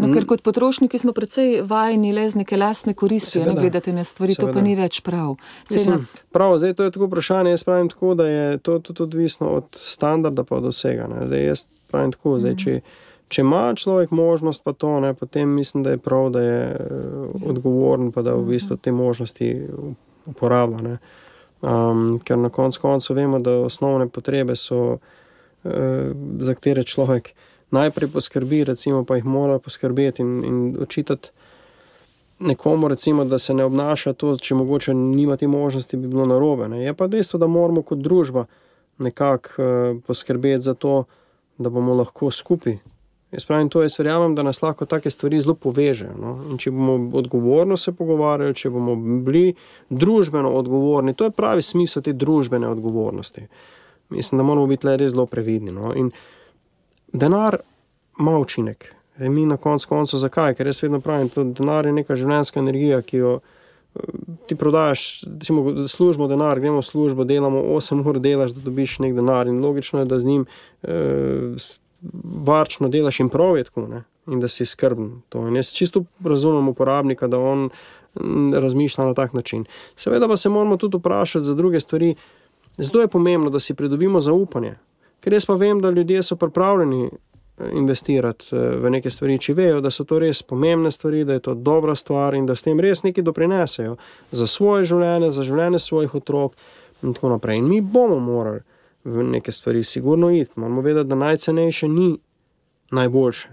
No, 0.00 0.08
ker 0.14 0.24
kot 0.28 0.42
potrošniki 0.42 0.98
smo 0.98 1.12
precej 1.16 1.60
vajeni 1.66 2.12
le 2.16 2.24
z 2.30 2.40
neke 2.40 2.56
lastne 2.56 2.94
koristi, 2.96 3.42
ne 3.44 3.54
gledate 3.58 3.92
na 3.92 4.04
stvari, 4.04 4.34
seveda. 4.34 4.52
to 4.52 4.58
pa 4.58 4.64
ni 4.64 4.74
več 4.78 5.00
prav. 5.04 5.36
Mislim, 5.70 6.00
na... 6.00 6.22
Prav, 6.32 6.56
zdaj 6.62 6.74
to 6.78 6.86
je 6.86 6.94
tako 6.94 7.10
vprašanje. 7.10 7.52
Jaz 7.54 7.64
pravim 7.68 7.90
tako, 7.92 8.14
da 8.18 8.28
je 8.28 8.58
to 8.58 8.78
tudi 8.78 9.02
odvisno 9.02 9.52
od 9.60 9.68
standarda, 9.76 10.44
pa 10.44 10.56
od 10.56 10.70
vsega. 10.72 11.08
Ne. 11.10 11.26
Zdaj 11.28 11.46
jaz 11.46 11.66
pravim 11.90 12.14
tako, 12.16 12.38
zdaj, 12.40 12.56
če, 12.62 12.76
če 13.28 13.44
ima 13.44 13.62
človek 13.76 14.14
možnost, 14.14 14.64
pa 14.64 14.72
to, 14.72 14.96
ne, 15.04 15.12
potem 15.14 15.52
mislim, 15.58 15.84
da 15.86 15.96
je 15.96 16.02
prav, 16.02 16.30
da 16.34 16.44
je 16.44 16.62
uh, 16.70 17.50
odgovoren, 17.52 18.12
pa 18.14 18.24
da 18.26 18.38
v 18.38 18.48
bistvu 18.54 18.78
te 18.80 18.94
možnosti 18.94 19.52
uporablja. 20.30 20.96
Um, 21.60 22.16
ker 22.24 22.38
na 22.40 22.48
koncu 22.48 22.80
koncev 22.80 23.18
vemo, 23.20 23.38
da 23.44 23.58
osnovne 23.66 24.08
potrebe 24.08 24.56
so, 24.56 24.96
uh, 24.96 25.70
za 26.40 26.56
katere 26.56 26.86
človek 26.88 27.34
najprej 27.70 28.10
poskrbi, 28.10 28.64
recimo, 28.64 29.04
pa 29.04 29.16
jih 29.16 29.24
mora 29.24 29.58
poskrbeti 29.58 30.22
in, 30.22 30.44
in 30.44 30.76
učitati 30.80 31.30
nekomu, 32.40 32.88
recimo, 32.88 33.24
da 33.24 33.38
se 33.38 33.54
ne 33.54 33.64
obnaša 33.64 34.12
to, 34.12 34.34
če 34.36 34.54
mogoče 34.54 34.94
nima 34.94 35.36
te 35.36 35.48
možnosti, 35.48 35.96
bi 35.96 36.08
bilo 36.08 36.26
narobe. 36.26 36.68
Ne. 36.68 36.84
Je 36.84 36.94
pa 36.94 37.06
dejstvo, 37.06 37.38
da 37.38 37.46
moramo 37.46 37.82
kot 37.82 37.98
družba 37.98 38.46
nekako 38.98 39.62
uh, 39.62 40.00
poskrbeti 40.06 40.64
za 40.64 40.74
to, 40.74 41.04
da 41.58 41.70
bomo 41.70 41.94
lahko 41.94 42.30
skupaj. 42.30 42.78
Jaz 43.30 43.44
pravim 43.46 43.68
to, 43.70 43.82
jaz 43.82 43.94
verjamem, 43.98 44.34
da 44.34 44.42
nas 44.42 44.62
lahko 44.62 44.86
take 44.90 45.10
stvari 45.10 45.40
zelo 45.40 45.54
povežejo. 45.54 46.16
No? 46.18 46.32
In 46.50 46.58
če 46.58 46.72
bomo 46.74 46.96
odgovorno 47.18 47.76
se 47.76 47.92
pogovarjali, 47.94 48.56
če 48.58 48.72
bomo 48.74 48.96
bili 48.96 49.54
družbeno 49.90 50.50
odgovorni, 50.58 51.14
to 51.14 51.28
je 51.28 51.36
pravi 51.36 51.62
smisel 51.62 52.02
te 52.02 52.12
družbene 52.12 52.68
odgovornosti. 52.68 53.46
Mislim, 54.10 54.40
da 54.40 54.44
moramo 54.48 54.66
biti 54.66 54.88
le 54.88 54.96
res 54.98 55.12
zelo 55.14 55.28
previdni. 55.30 55.70
No? 55.70 55.92
In 55.94 56.10
denar 57.12 57.56
ima 58.20 58.38
učinek. 58.38 58.94
E, 59.18 59.28
mi 59.28 59.46
na 59.46 59.56
koncu 59.56 59.88
koncev, 59.88 60.18
zakaj? 60.18 60.54
Ker 60.54 60.66
jaz 60.66 60.82
vedno 60.82 61.00
pravim, 61.00 61.30
da 61.34 61.44
denar 61.44 61.86
je 61.86 61.92
neka 61.92 62.16
življenjska 62.16 62.60
energija, 62.60 63.02
ki 63.02 63.16
jo 63.16 63.38
e, 63.40 64.06
ti 64.48 64.56
prodajaš, 64.56 65.22
recimo, 65.26 65.88
službo 65.88 66.28
denar, 66.28 66.60
gremo 66.60 66.80
v 66.80 66.88
službo, 66.88 67.24
delamo 67.24 67.62
8 67.76 68.06
ur, 68.06 68.20
delaš, 68.20 68.56
da 68.56 68.64
dobiš 68.70 68.98
nek 69.04 69.14
denar 69.14 69.48
in 69.48 69.60
logično 69.64 70.04
je, 70.04 70.10
da 70.10 70.18
z 70.18 70.26
njim 70.26 70.46
eh, 70.82 71.70
varčno 72.46 72.88
delaš 72.88 73.20
in 73.20 73.28
prav 73.28 73.58
je 73.58 73.64
tako, 73.68 73.86
ne? 73.86 74.04
in 74.30 74.40
da 74.40 74.48
si 74.48 74.64
skrben. 74.64 75.22
To. 75.28 75.46
In 75.48 75.56
jaz 75.56 75.72
čisto 75.74 76.04
razumem 76.24 76.68
uporabnika, 76.68 77.26
da 77.26 77.38
on 77.38 77.68
razmišlja 78.54 79.04
na 79.04 79.14
tak 79.14 79.32
način. 79.32 79.64
Seveda 79.96 80.28
pa 80.28 80.36
se 80.36 80.48
moramo 80.48 80.76
tudi 80.76 80.96
vprašati 80.96 81.44
za 81.44 81.54
druge 81.54 81.80
stvari. 81.80 82.14
Zato 82.76 83.00
je 83.00 83.08
pomembno, 83.08 83.50
da 83.50 83.60
si 83.60 83.74
pridobimo 83.74 84.20
zaupanje. 84.20 84.74
Ker 85.20 85.32
jaz 85.36 85.46
pa 85.46 85.54
vem, 85.54 85.80
da 85.80 85.90
ljudje 85.90 86.22
so 86.22 86.36
pripravljeni 86.36 87.04
eh, 87.06 87.70
investirati 87.72 88.56
eh, 88.56 88.76
v 88.80 88.90
neke 88.90 89.10
stvari, 89.10 89.38
če 89.38 89.54
vejo, 89.54 89.80
da 89.80 89.90
so 89.90 90.04
to 90.04 90.18
res 90.18 90.42
pomembne 90.42 90.90
stvari, 90.90 91.24
da 91.24 91.36
je 91.38 91.44
to 91.48 91.54
dobra 91.54 91.94
stvar 91.94 92.34
in 92.34 92.46
da 92.46 92.56
s 92.56 92.66
tem 92.66 92.80
res 92.80 93.02
nekaj 93.02 93.24
doprinesejo 93.24 93.96
za 94.32 94.46
svoje 94.46 94.88
življenje, 94.90 95.30
za 95.32 95.46
življenje 95.46 95.78
svojih 95.78 96.14
otrok 96.14 96.56
in 97.02 97.14
tako 97.14 97.36
naprej. 97.36 97.60
In 97.60 97.68
mi 97.68 97.80
bomo 97.80 98.18
morali 98.20 98.60
v 99.04 99.24
neke 99.24 99.52
stvari 99.52 99.84
sigurno 99.84 100.30
iti. 100.30 100.52
Moramo 100.56 100.80
vedeti, 100.80 101.08
da 101.08 101.14
najcenejše 101.14 101.88
ni 101.88 102.18
najboljše. 102.90 103.48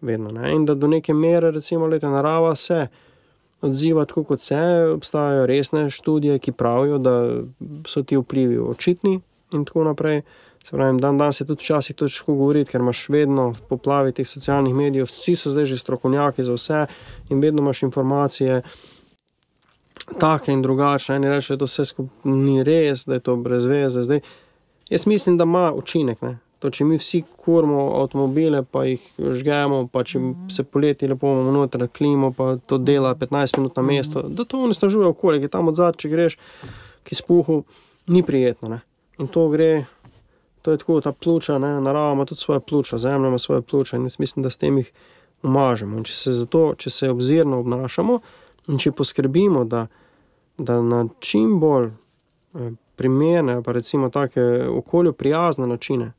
Vedno, 0.00 0.30
ne? 0.30 0.52
In 0.52 0.64
da 0.64 0.74
do 0.74 0.86
neke 0.86 1.14
mere, 1.14 1.50
recimo, 1.50 1.86
leta 1.86 2.10
narava 2.10 2.56
se 2.56 2.86
odziva 3.62 4.04
tako, 4.04 4.24
kot 4.24 4.40
se. 4.40 4.58
Obstajajo 4.94 5.46
resne 5.46 5.90
študije, 5.90 6.38
ki 6.38 6.52
pravijo, 6.52 6.98
da 6.98 7.42
so 7.86 8.02
ti 8.02 8.16
vplivi 8.16 8.58
očitni 8.58 9.20
in 9.52 9.64
tako 9.64 9.84
naprej. 9.84 10.20
Se 10.20 10.51
pravi, 10.70 11.00
dan 11.00 11.18
danes 11.18 11.40
je 11.40 11.46
tudi 11.46 11.62
včasih 11.62 11.96
težko 11.96 12.34
govoriti, 12.34 12.70
ker 12.70 12.80
imaš 12.80 13.08
vedno 13.08 13.48
v 13.50 13.64
poplavi 13.68 14.12
teh 14.12 14.28
socialnih 14.28 14.74
medijev, 14.74 15.08
vsi 15.10 15.34
so 15.36 15.50
zdaj 15.50 15.66
že 15.66 15.78
strokovnjaki 15.78 16.44
za 16.44 16.54
vse 16.54 16.86
in 17.30 17.40
vedno 17.40 17.62
imaš 17.62 17.82
informacije. 17.82 18.62
Take 20.18 20.52
in 20.52 20.62
drugačne, 20.62 21.16
eni 21.16 21.28
rečejo, 21.28 21.56
da 21.56 21.66
vse 21.66 21.84
skupaj 21.84 22.32
ni 22.32 22.62
res, 22.64 23.06
da 23.06 23.18
je 23.18 23.24
to 23.26 23.36
brez 23.36 23.66
veze. 23.66 24.02
Zdaj, 24.02 24.20
jaz 24.90 25.06
mislim, 25.06 25.38
da 25.38 25.44
ima 25.44 25.72
učinek. 25.72 26.18
To, 26.58 26.70
če 26.70 26.84
mi 26.84 26.98
vsi 26.98 27.22
kurimo 27.42 27.88
avtomobile, 27.98 28.62
pa 28.62 28.84
jih 28.86 29.02
žgemo, 29.18 29.88
pa 29.92 30.04
če 30.06 30.20
se 30.50 30.62
poleti 30.62 31.08
lepo 31.10 31.32
imamo 31.32 31.50
noter, 31.54 31.88
klimo, 31.90 32.30
pa 32.32 32.54
to 32.66 32.78
dela 32.78 33.14
15 33.18 33.58
minut 33.58 33.76
na 33.76 33.82
mesto, 33.82 34.22
da 34.22 34.44
to 34.44 34.66
ne 34.66 34.74
snažuje 34.74 35.08
okolje, 35.10 35.40
ki 35.42 35.50
tam 35.50 35.72
od 35.72 35.78
zadaj, 35.78 35.98
če 35.98 36.12
greš, 36.12 36.38
ki 37.02 37.18
spuhu, 37.18 37.64
ni 38.14 38.22
prijetno. 38.22 38.70
Ne? 38.76 38.78
In 39.18 39.26
to 39.26 39.48
gre 39.50 39.72
To 40.62 40.70
je 40.70 40.78
tako, 40.78 41.00
ta 41.00 41.12
pljuča, 41.12 41.58
ne, 41.58 41.80
narava 41.80 42.12
ima 42.12 42.24
tudi 42.24 42.40
svoje 42.40 42.60
pljuča, 42.60 42.98
zemlja 42.98 43.28
ima 43.28 43.38
svoje 43.38 43.62
pljuča 43.62 43.96
in 43.96 44.08
mislim, 44.18 44.42
da 44.42 44.50
s 44.50 44.56
tem 44.56 44.78
jih 44.78 44.92
umažemo. 45.42 45.96
In 45.96 46.04
če 46.04 46.14
se, 46.14 46.32
zato, 46.32 46.74
če 46.78 46.90
se 46.90 47.10
obzirno 47.10 47.58
obnašamo 47.60 48.20
in 48.68 48.78
če 48.78 48.92
poskrbimo, 48.92 49.64
da, 49.64 49.86
da 50.58 50.82
na 50.82 51.04
čim 51.20 51.58
bolj 51.60 51.88
eh, 51.88 52.72
primerne, 52.96 53.62
pa 53.62 53.72
recimo 53.72 54.10
tako 54.10 54.40
okolju 54.78 55.12
prijazne 55.12 55.66
načine 55.66 56.12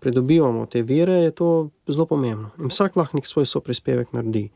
pridobivamo 0.00 0.66
te 0.66 0.82
vire, 0.82 1.12
je 1.12 1.30
to 1.30 1.68
zelo 1.88 2.06
pomembno. 2.06 2.50
In 2.58 2.72
vsak 2.72 2.96
lahko 2.96 3.16
nek 3.16 3.26
svoj 3.26 3.46
soprispevek 3.46 4.12
naredi 4.12 4.48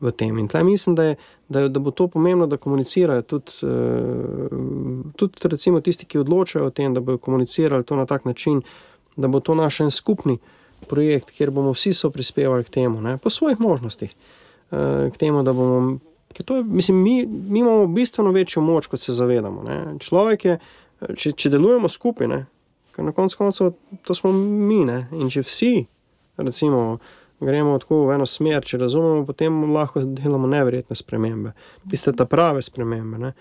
v 0.00 0.12
tem. 0.12 0.38
In 0.38 0.48
tleh 0.48 0.64
mislim, 0.64 0.94
da, 0.96 1.04
je, 1.04 1.16
da, 1.48 1.68
da 1.68 1.80
bo 1.80 1.90
to 1.90 2.08
pomembno, 2.08 2.46
da 2.46 2.56
komunicirajo 2.56 3.22
tudi, 3.22 3.52
uh, 3.62 5.12
tudi 5.16 5.48
recimo, 5.48 5.80
tisti, 5.80 6.06
ki 6.06 6.18
odločajo 6.18 6.66
o 6.66 6.70
tem, 6.70 6.94
da 6.94 7.00
bodo 7.00 7.18
komunicirali 7.18 7.84
to 7.84 7.96
na 7.96 8.06
tak 8.06 8.24
način, 8.24 8.62
da 9.16 9.28
bo 9.28 9.40
to 9.40 9.54
naš 9.54 9.80
en 9.80 9.90
skupni 9.90 10.38
projekt, 10.88 11.30
kjer 11.30 11.50
bomo 11.50 11.72
vsi 11.72 11.92
so 11.92 12.10
prispevali 12.10 12.64
k 12.64 12.70
temu, 12.70 13.00
ne, 13.00 13.16
po 13.18 13.30
svojih 13.30 13.60
možnostih, 13.60 14.14
uh, 14.70 15.12
k 15.12 15.16
temu, 15.16 15.42
da 15.42 15.52
bomo. 15.52 15.98
Je, 16.36 16.64
mislim, 16.64 17.02
mi, 17.02 17.26
mi 17.26 17.58
imamo 17.58 17.86
bistveno 17.86 18.30
večjo 18.30 18.62
moč, 18.62 18.86
kot 18.86 19.00
se 19.00 19.12
zavedamo. 19.12 19.62
Ne. 19.62 19.94
Človek 20.00 20.44
je, 20.44 20.58
če, 21.16 21.32
če 21.32 21.50
delujemo 21.50 21.88
skupaj, 21.88 22.28
ne, 22.28 22.42
ker 22.92 23.04
na 23.04 23.12
koncu 23.16 23.38
koncev 23.38 23.72
to 24.04 24.14
smo 24.14 24.32
mi. 24.32 24.82
Ne, 24.84 25.06
in 25.16 25.30
če 25.32 25.40
vsi, 25.46 25.86
recimo, 26.36 26.98
gremo 27.40 27.78
tako 27.78 28.06
v 28.06 28.16
eno 28.16 28.26
smer, 28.26 28.64
če 28.64 28.78
razumemo, 28.80 29.26
potem 29.26 29.54
lahko 29.72 30.02
delamo 30.04 30.48
nevrjetne 30.48 30.96
spremembe, 30.96 31.52
tiste 31.90 32.14
ta 32.16 32.26
prave 32.28 32.62
spremembe. 32.62 33.20
Ne. 33.20 33.32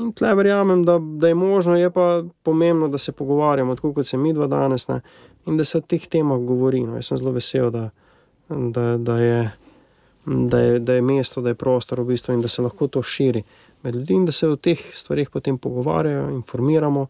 In 0.00 0.12
tle 0.16 0.32
verjamem, 0.34 0.84
da, 0.88 0.98
da 0.98 1.28
je 1.28 1.34
možno, 1.36 1.76
je 1.76 1.90
pa 1.92 2.22
pomembno, 2.42 2.88
da 2.88 2.98
se 2.98 3.12
pogovarjamo, 3.12 3.76
tako 3.76 3.92
kot 3.92 4.06
se 4.06 4.16
mi 4.16 4.32
dva 4.32 4.46
danes, 4.46 4.88
ne, 4.88 5.00
in 5.46 5.56
da 5.56 5.64
se 5.64 5.78
o 5.78 5.84
teh 5.84 6.06
temah 6.08 6.40
govori. 6.40 6.80
No. 6.86 6.96
Jaz 6.96 7.12
sem 7.12 7.20
zelo 7.20 7.32
vesel, 7.36 7.70
da, 7.70 7.90
da, 8.48 8.86
da, 8.96 9.18
je, 9.18 9.50
da, 10.24 10.60
je, 10.60 10.78
da 10.78 10.96
je 10.96 11.02
mesto, 11.02 11.40
da 11.44 11.52
je 11.52 11.60
prostor 11.60 12.00
v 12.00 12.12
bistvu 12.12 12.36
in 12.36 12.44
da 12.44 12.48
se 12.48 12.64
lahko 12.64 12.88
to 12.88 13.02
širi 13.02 13.42
med 13.82 13.94
ljudmi 13.94 14.16
in 14.16 14.26
da 14.26 14.32
se 14.32 14.48
o 14.48 14.56
teh 14.56 14.80
stvarih 14.94 15.30
potem 15.30 15.58
pogovarjajo, 15.58 16.30
informiramo 16.30 17.06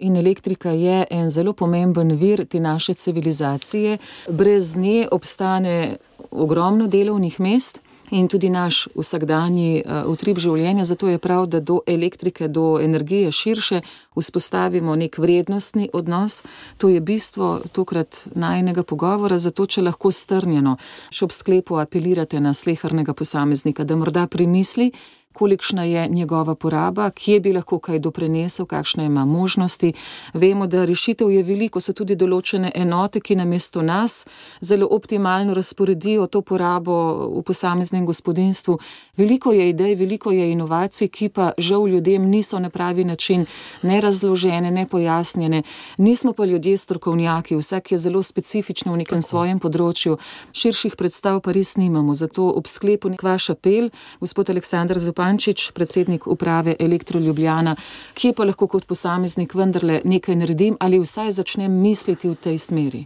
in 0.00 0.16
elektrika 0.16 0.70
je 0.70 1.04
en 1.10 1.30
zelo 1.30 1.52
pomemben 1.52 2.16
vir 2.16 2.44
te 2.46 2.60
naše 2.60 2.94
civilizacije. 2.94 3.98
Brez 4.28 4.76
nje 4.76 5.08
obstane 5.10 5.96
ogromno 6.30 6.86
delovnih 6.86 7.40
mest. 7.40 7.80
In 8.10 8.28
tudi 8.28 8.48
naš 8.50 8.88
vsakdanji 8.94 9.82
uh, 9.84 10.02
utrip 10.10 10.38
življenja, 10.42 10.84
zato 10.84 11.06
je 11.08 11.18
prav, 11.22 11.44
da 11.46 11.60
do 11.62 11.78
elektrike, 11.86 12.48
do 12.48 12.80
energije 12.82 13.30
širše 13.32 13.80
vzpostavimo 14.18 14.96
nek 14.98 15.18
vrednostni 15.18 15.86
odnos. 15.94 16.42
To 16.82 16.90
je 16.90 17.00
bistvo 17.00 17.60
tokrat 17.72 18.24
najnega 18.34 18.82
pogovora, 18.82 19.38
zato 19.38 19.66
če 19.66 19.86
lahko 19.86 20.10
strnjeno 20.10 20.74
še 21.14 21.28
ob 21.28 21.36
sklepu 21.36 21.78
apelirate 21.78 22.40
na 22.42 22.50
slehrnega 22.54 23.14
posameznika, 23.14 23.86
da 23.86 23.96
morda 23.96 24.26
primisli, 24.26 24.90
kolikšna 25.32 25.84
je 25.84 26.08
njegova 26.08 26.54
poraba, 26.54 27.10
kje 27.10 27.40
bi 27.40 27.52
lahko 27.52 27.78
kaj 27.78 27.98
doprinesel, 27.98 28.66
kakšne 28.66 29.04
ima 29.04 29.24
možnosti. 29.24 29.92
Vemo, 30.34 30.66
da 30.66 30.84
rešitev 30.84 31.30
je 31.30 31.42
veliko, 31.42 31.80
so 31.80 31.92
tudi 31.92 32.16
določene 32.16 32.72
enote, 32.74 33.20
ki 33.20 33.36
namesto 33.38 33.82
nas 33.82 34.26
zelo 34.60 34.88
optimalno 34.90 35.54
razporedijo 35.54 36.26
to 36.26 36.42
porabo 36.42 36.96
v 37.38 37.42
posameznem 37.46 38.06
gospodinstvu. 38.06 38.78
Veliko 39.16 39.52
je 39.52 39.68
idej, 39.70 39.94
veliko 39.94 40.32
je 40.32 40.50
inovacij, 40.50 41.08
ki 41.08 41.28
pa 41.28 41.52
žal 41.58 41.86
ljudem 41.88 42.26
niso 42.30 42.58
na 42.58 42.70
pravi 42.70 43.04
način 43.04 43.46
ne 43.82 44.00
razložene, 44.00 44.70
ne 44.70 44.86
pojasnjene. 44.86 45.62
Nismo 45.98 46.32
pa 46.32 46.44
ljudje 46.44 46.76
strokovnjaki, 46.76 47.56
vsak 47.56 47.92
je 47.92 47.98
zelo 47.98 48.22
specifičen 48.22 48.92
v 48.92 48.96
nekem 49.04 49.22
svojem 49.22 49.62
področju, 49.62 50.18
širših 50.52 50.98
predstav 50.98 51.40
pa 51.40 51.54
res 51.54 51.76
nimamo. 51.76 52.14
Zato 52.14 52.50
ob 52.50 52.66
sklepu 52.66 53.08
nek 53.08 53.22
vaš 53.22 53.50
apel, 53.54 53.90
gospod 54.20 54.50
Aleksandr 54.50 54.98
Zopan, 54.98 55.19
Zupančič, 55.20 55.70
predsednik 55.76 56.26
uprave 56.26 56.76
Elektro 56.78 57.20
Ljubljana, 57.20 57.76
kje 58.14 58.32
pa 58.32 58.44
lahko 58.44 58.66
kot 58.66 58.86
posameznik 58.88 59.52
vendarle 59.54 60.00
nekaj 60.04 60.36
naredim 60.36 60.76
ali 60.80 60.98
vsaj 60.98 61.30
začnem 61.36 61.72
misliti 61.82 62.28
v 62.28 62.36
tej 62.40 62.58
smeri? 62.58 63.04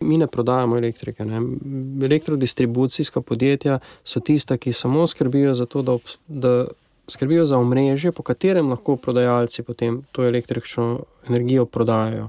Mi 0.00 0.18
ne 0.18 0.26
prodajamo 0.26 0.76
elektrike. 0.76 1.24
Ne. 1.24 1.38
Elektrodistribucijska 2.04 3.20
podjetja 3.20 3.78
so 4.04 4.20
tista, 4.20 4.56
ki 4.58 4.72
samo 4.72 5.06
skrbijo 5.06 5.54
za 5.54 5.66
to, 5.66 5.82
da, 5.82 5.96
da 6.26 6.66
skrbijo 7.08 7.46
za 7.46 7.58
omrežje, 7.58 8.12
po 8.12 8.22
katerem 8.22 8.68
lahko 8.74 8.96
prodajalci 8.96 9.62
potem 9.62 10.02
to 10.12 10.26
električno 10.26 11.04
energijo 11.28 11.66
prodajajo 11.66 12.28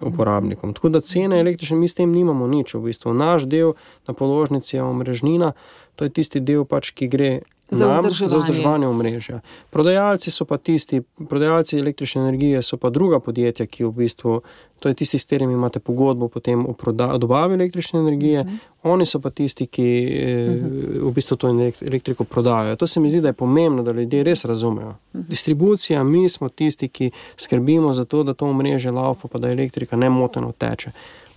uporabnikom. 0.00 0.74
Tako 0.74 0.88
da 0.88 1.00
cene 1.00 1.40
električne, 1.40 1.76
mi 1.76 1.88
s 1.88 1.98
tem 1.98 2.12
nimamo 2.12 2.46
nič. 2.46 2.74
V 2.74 2.86
bistvu. 2.86 3.14
Naš 3.14 3.50
del 3.50 3.74
na 4.06 4.14
položnici 4.14 4.76
je 4.76 4.82
omrežnina, 4.82 5.52
to 5.98 6.06
je 6.06 6.14
tisti 6.14 6.40
del, 6.40 6.62
pač, 6.64 6.94
ki 6.94 7.08
gre 7.10 7.40
Za 7.70 7.88
nam, 7.88 8.04
vzdrževanje. 8.06 8.30
za 8.30 8.38
vzdrževanje 8.38 8.86
omrežja. 8.86 9.40
Prodajalci 9.70 10.30
so 10.30 10.44
pa 10.48 10.56
tisti, 10.56 11.02
prodajalci 11.28 11.78
električne 11.78 12.22
energije 12.22 12.62
so 12.62 12.76
pa 12.76 12.90
druga 12.90 13.20
podjetja, 13.20 13.66
ki 13.66 13.84
v 13.84 13.90
bistvu, 13.90 14.40
to 14.78 14.88
je 14.88 14.94
tisti, 14.94 15.18
s 15.18 15.26
katerimi 15.26 15.52
imate 15.52 15.80
pogodbo 15.80 16.28
potem 16.28 16.64
o, 16.66 16.72
proda, 16.72 17.10
o 17.12 17.18
dobavi 17.18 17.54
električne 17.54 18.00
energije, 18.00 18.44
-huh. 18.44 18.58
oni 18.82 19.06
so 19.06 19.20
pa 19.20 19.30
tisti, 19.30 19.66
ki 19.66 19.88
uh 20.08 20.64
-huh. 20.64 21.10
v 21.10 21.12
bistvu 21.12 21.36
to 21.36 21.48
elekt- 21.48 21.86
elektriko 21.88 22.24
prodajajo. 22.24 22.76
To 22.76 22.86
se 22.86 23.00
mi 23.00 23.10
zdi, 23.10 23.20
da 23.20 23.28
je 23.28 23.32
pomembno, 23.32 23.82
da 23.82 23.92
ljudje 23.92 24.24
res 24.24 24.44
razumejo. 24.44 24.94
-huh. 25.14 25.22
Distribucija, 25.28 26.04
mi 26.04 26.28
smo 26.28 26.48
tisti, 26.48 26.88
ki 26.88 27.10
skrbimo 27.36 27.92
za 27.92 28.04
to, 28.04 28.22
da 28.22 28.34
to 28.34 28.46
omrežje 28.46 28.90
laufa, 28.90 29.28
pa 29.28 29.38
da 29.38 29.50
elektrika 29.50 29.96
nemoteno 29.96 30.52
teče. 30.52 30.90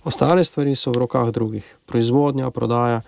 Ostale 0.04 0.44
stvari 0.44 0.74
so 0.74 0.90
v 0.90 0.98
rokah 0.98 1.30
drugih, 1.30 1.76
proizvodnja, 1.86 2.50
prodaja. 2.50 3.00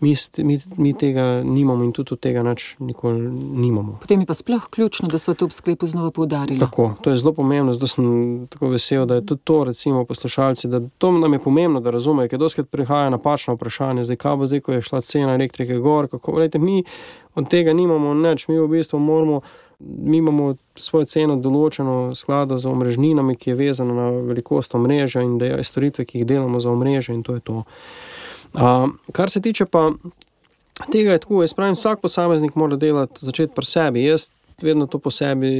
Mi, 0.00 0.14
mi, 0.36 0.60
mi 0.76 0.92
tega 0.94 1.42
nimamo 1.42 1.84
in 1.84 1.92
tudi 1.92 2.16
tega 2.22 2.42
nič 2.46 2.76
nikoli 2.78 3.18
nimamo. 3.62 3.98
Potem 4.00 4.20
je 4.20 4.26
pa 4.26 4.34
sploh 4.34 4.68
ključno, 4.70 5.08
da 5.08 5.18
so 5.18 5.34
to 5.34 5.48
v 5.50 5.52
sklepu 5.52 5.86
znova 5.86 6.10
poudarili. 6.10 6.60
Tako, 6.60 6.94
to 7.02 7.10
je 7.10 7.18
zelo 7.18 7.32
pomembno, 7.32 7.74
zato 7.74 7.86
sem 7.86 8.46
tako 8.46 8.70
vesel, 8.70 9.06
da 9.06 9.18
je 9.18 9.26
tudi 9.26 9.42
to, 9.44 9.64
recimo, 9.64 10.04
poslušalci, 10.04 10.68
da 10.68 10.80
to 10.98 11.12
nam 11.12 11.32
je 11.32 11.42
pomembno, 11.42 11.80
da 11.80 11.90
razumejo, 11.90 12.28
ker 12.28 12.38
doskrat 12.38 12.70
prihaja 12.70 13.10
napačno 13.10 13.54
vprašanje, 13.54 14.04
zdaj 14.04 14.16
kaj 14.16 14.36
bo 14.36 14.46
zdaj, 14.46 14.60
ko 14.60 14.72
je 14.72 14.82
šla 14.82 15.00
cena 15.00 15.34
elektrike 15.34 15.78
gor, 15.82 16.08
kako, 16.08 16.38
lejte, 16.38 16.58
mi 16.58 16.84
od 17.34 17.50
tega 17.50 17.72
nimamo 17.72 18.14
nič, 18.14 18.48
mi 18.48 18.58
v 18.58 18.68
bistvu 18.68 18.98
moramo, 19.02 19.40
mi 19.78 20.16
imamo 20.18 20.54
svojo 20.76 21.06
ceno 21.06 21.36
določeno 21.36 22.14
sklado 22.18 22.58
z 22.58 22.66
omrežninami, 22.66 23.36
ki 23.38 23.52
je 23.52 23.58
vezana 23.58 23.94
na 23.94 24.08
velikost 24.10 24.74
omrežja 24.74 25.22
in 25.22 25.36
deja, 25.38 25.60
storitve, 25.64 26.04
ki 26.04 26.22
jih 26.22 26.26
delamo 26.26 26.60
za 26.60 26.70
omrežje 26.70 27.14
in 27.14 27.22
to 27.22 27.36
je 27.38 27.44
to. 27.46 27.62
Uh, 28.54 28.88
kar 29.12 29.30
se 29.30 29.40
tiče 29.44 29.68
pa 29.70 29.90
tega, 30.92 31.14
je 31.14 31.22
tako, 31.22 31.44
jaz 31.44 31.54
pravim, 31.54 31.78
vsak 31.78 32.02
posameznik 32.02 32.58
mora 32.58 32.76
delati, 32.76 33.22
začeti 33.22 33.54
pri 33.54 33.66
sebi. 33.66 34.04
Jaz 34.04 34.30
vedno 34.62 34.86
to 34.86 34.98
po 34.98 35.10
sebi 35.10 35.50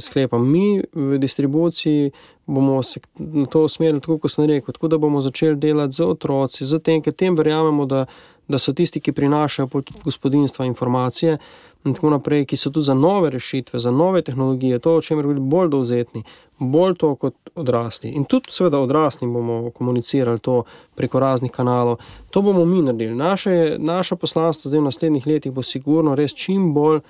sklepam. 0.00 0.46
Mi 0.46 0.82
v 0.94 1.18
distribuciji 1.18 2.10
bomo 2.46 2.82
se 2.82 3.00
na 3.18 3.46
to 3.46 3.64
usmerili, 3.64 4.00
tako 4.00 4.18
kot 4.18 4.30
sem 4.30 4.46
rekel, 4.46 4.72
tako 4.72 4.88
da 4.88 4.98
bomo 4.98 5.20
začeli 5.20 5.56
delati 5.56 5.96
z 5.96 6.06
otroci, 6.06 6.64
z 6.64 6.78
tem, 6.78 7.02
ker 7.02 7.12
tem 7.12 7.34
verjamemo, 7.36 7.86
da, 7.86 8.04
da 8.48 8.58
so 8.58 8.72
tisti, 8.72 9.02
ki 9.02 9.12
prinašajo 9.12 9.68
v 9.72 9.82
gospodinstva 10.04 10.66
informacije. 10.66 11.38
In 11.86 11.94
tako 11.94 12.10
naprej, 12.10 12.44
ki 12.50 12.56
so 12.58 12.70
tudi 12.70 12.84
za 12.84 12.94
nove 12.94 13.30
rešitve, 13.30 13.78
za 13.80 13.90
nove 13.90 14.22
tehnologije, 14.22 14.78
to, 14.78 14.96
o 14.96 15.02
čemer 15.02 15.26
bomo 15.26 15.40
bolj 15.40 15.68
dovzetni, 15.70 16.22
bolj 16.58 16.96
to 16.98 17.14
kot 17.14 17.34
odrasli. 17.54 18.10
In 18.10 18.24
tudi, 18.24 18.50
seveda, 18.50 18.80
odrasli 18.82 19.28
bomo 19.28 19.70
komunicirali 19.70 20.38
to 20.38 20.64
preko 20.94 21.20
raznih 21.20 21.50
kanalov. 21.50 22.00
To 22.30 22.42
bomo 22.42 22.64
mi 22.64 22.82
naredili. 22.82 23.14
Naše, 23.14 23.76
naše 23.78 24.16
poslanstvo 24.16 24.68
zdaj 24.68 24.80
v 24.80 24.88
naslednjih 24.88 25.26
letih 25.26 25.52
bo 25.52 25.62
sigurno 25.62 26.14
res 26.14 26.34
čim 26.34 26.72
bolj 26.74 27.00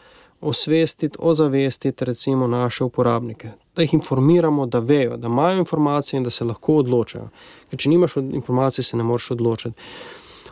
osvestiti, 0.41 1.17
ozavestiti 1.21 2.05
recimo 2.05 2.47
naše 2.47 2.85
uporabnike. 2.85 3.51
Da 3.77 3.83
jih 3.83 3.95
informiramo, 3.95 4.67
da 4.67 4.79
vejo, 4.79 5.17
da 5.17 5.27
imajo 5.27 5.59
informacije 5.59 6.19
in 6.19 6.25
da 6.25 6.31
se 6.31 6.45
lahko 6.45 6.77
odločajo. 6.77 7.29
Ker 7.71 7.79
če 7.79 7.89
nimaš 7.89 8.17
od- 8.17 8.35
informacij, 8.35 8.85
se 8.85 8.97
ne 8.97 9.05
moreš 9.05 9.31
odločiti. 9.31 9.75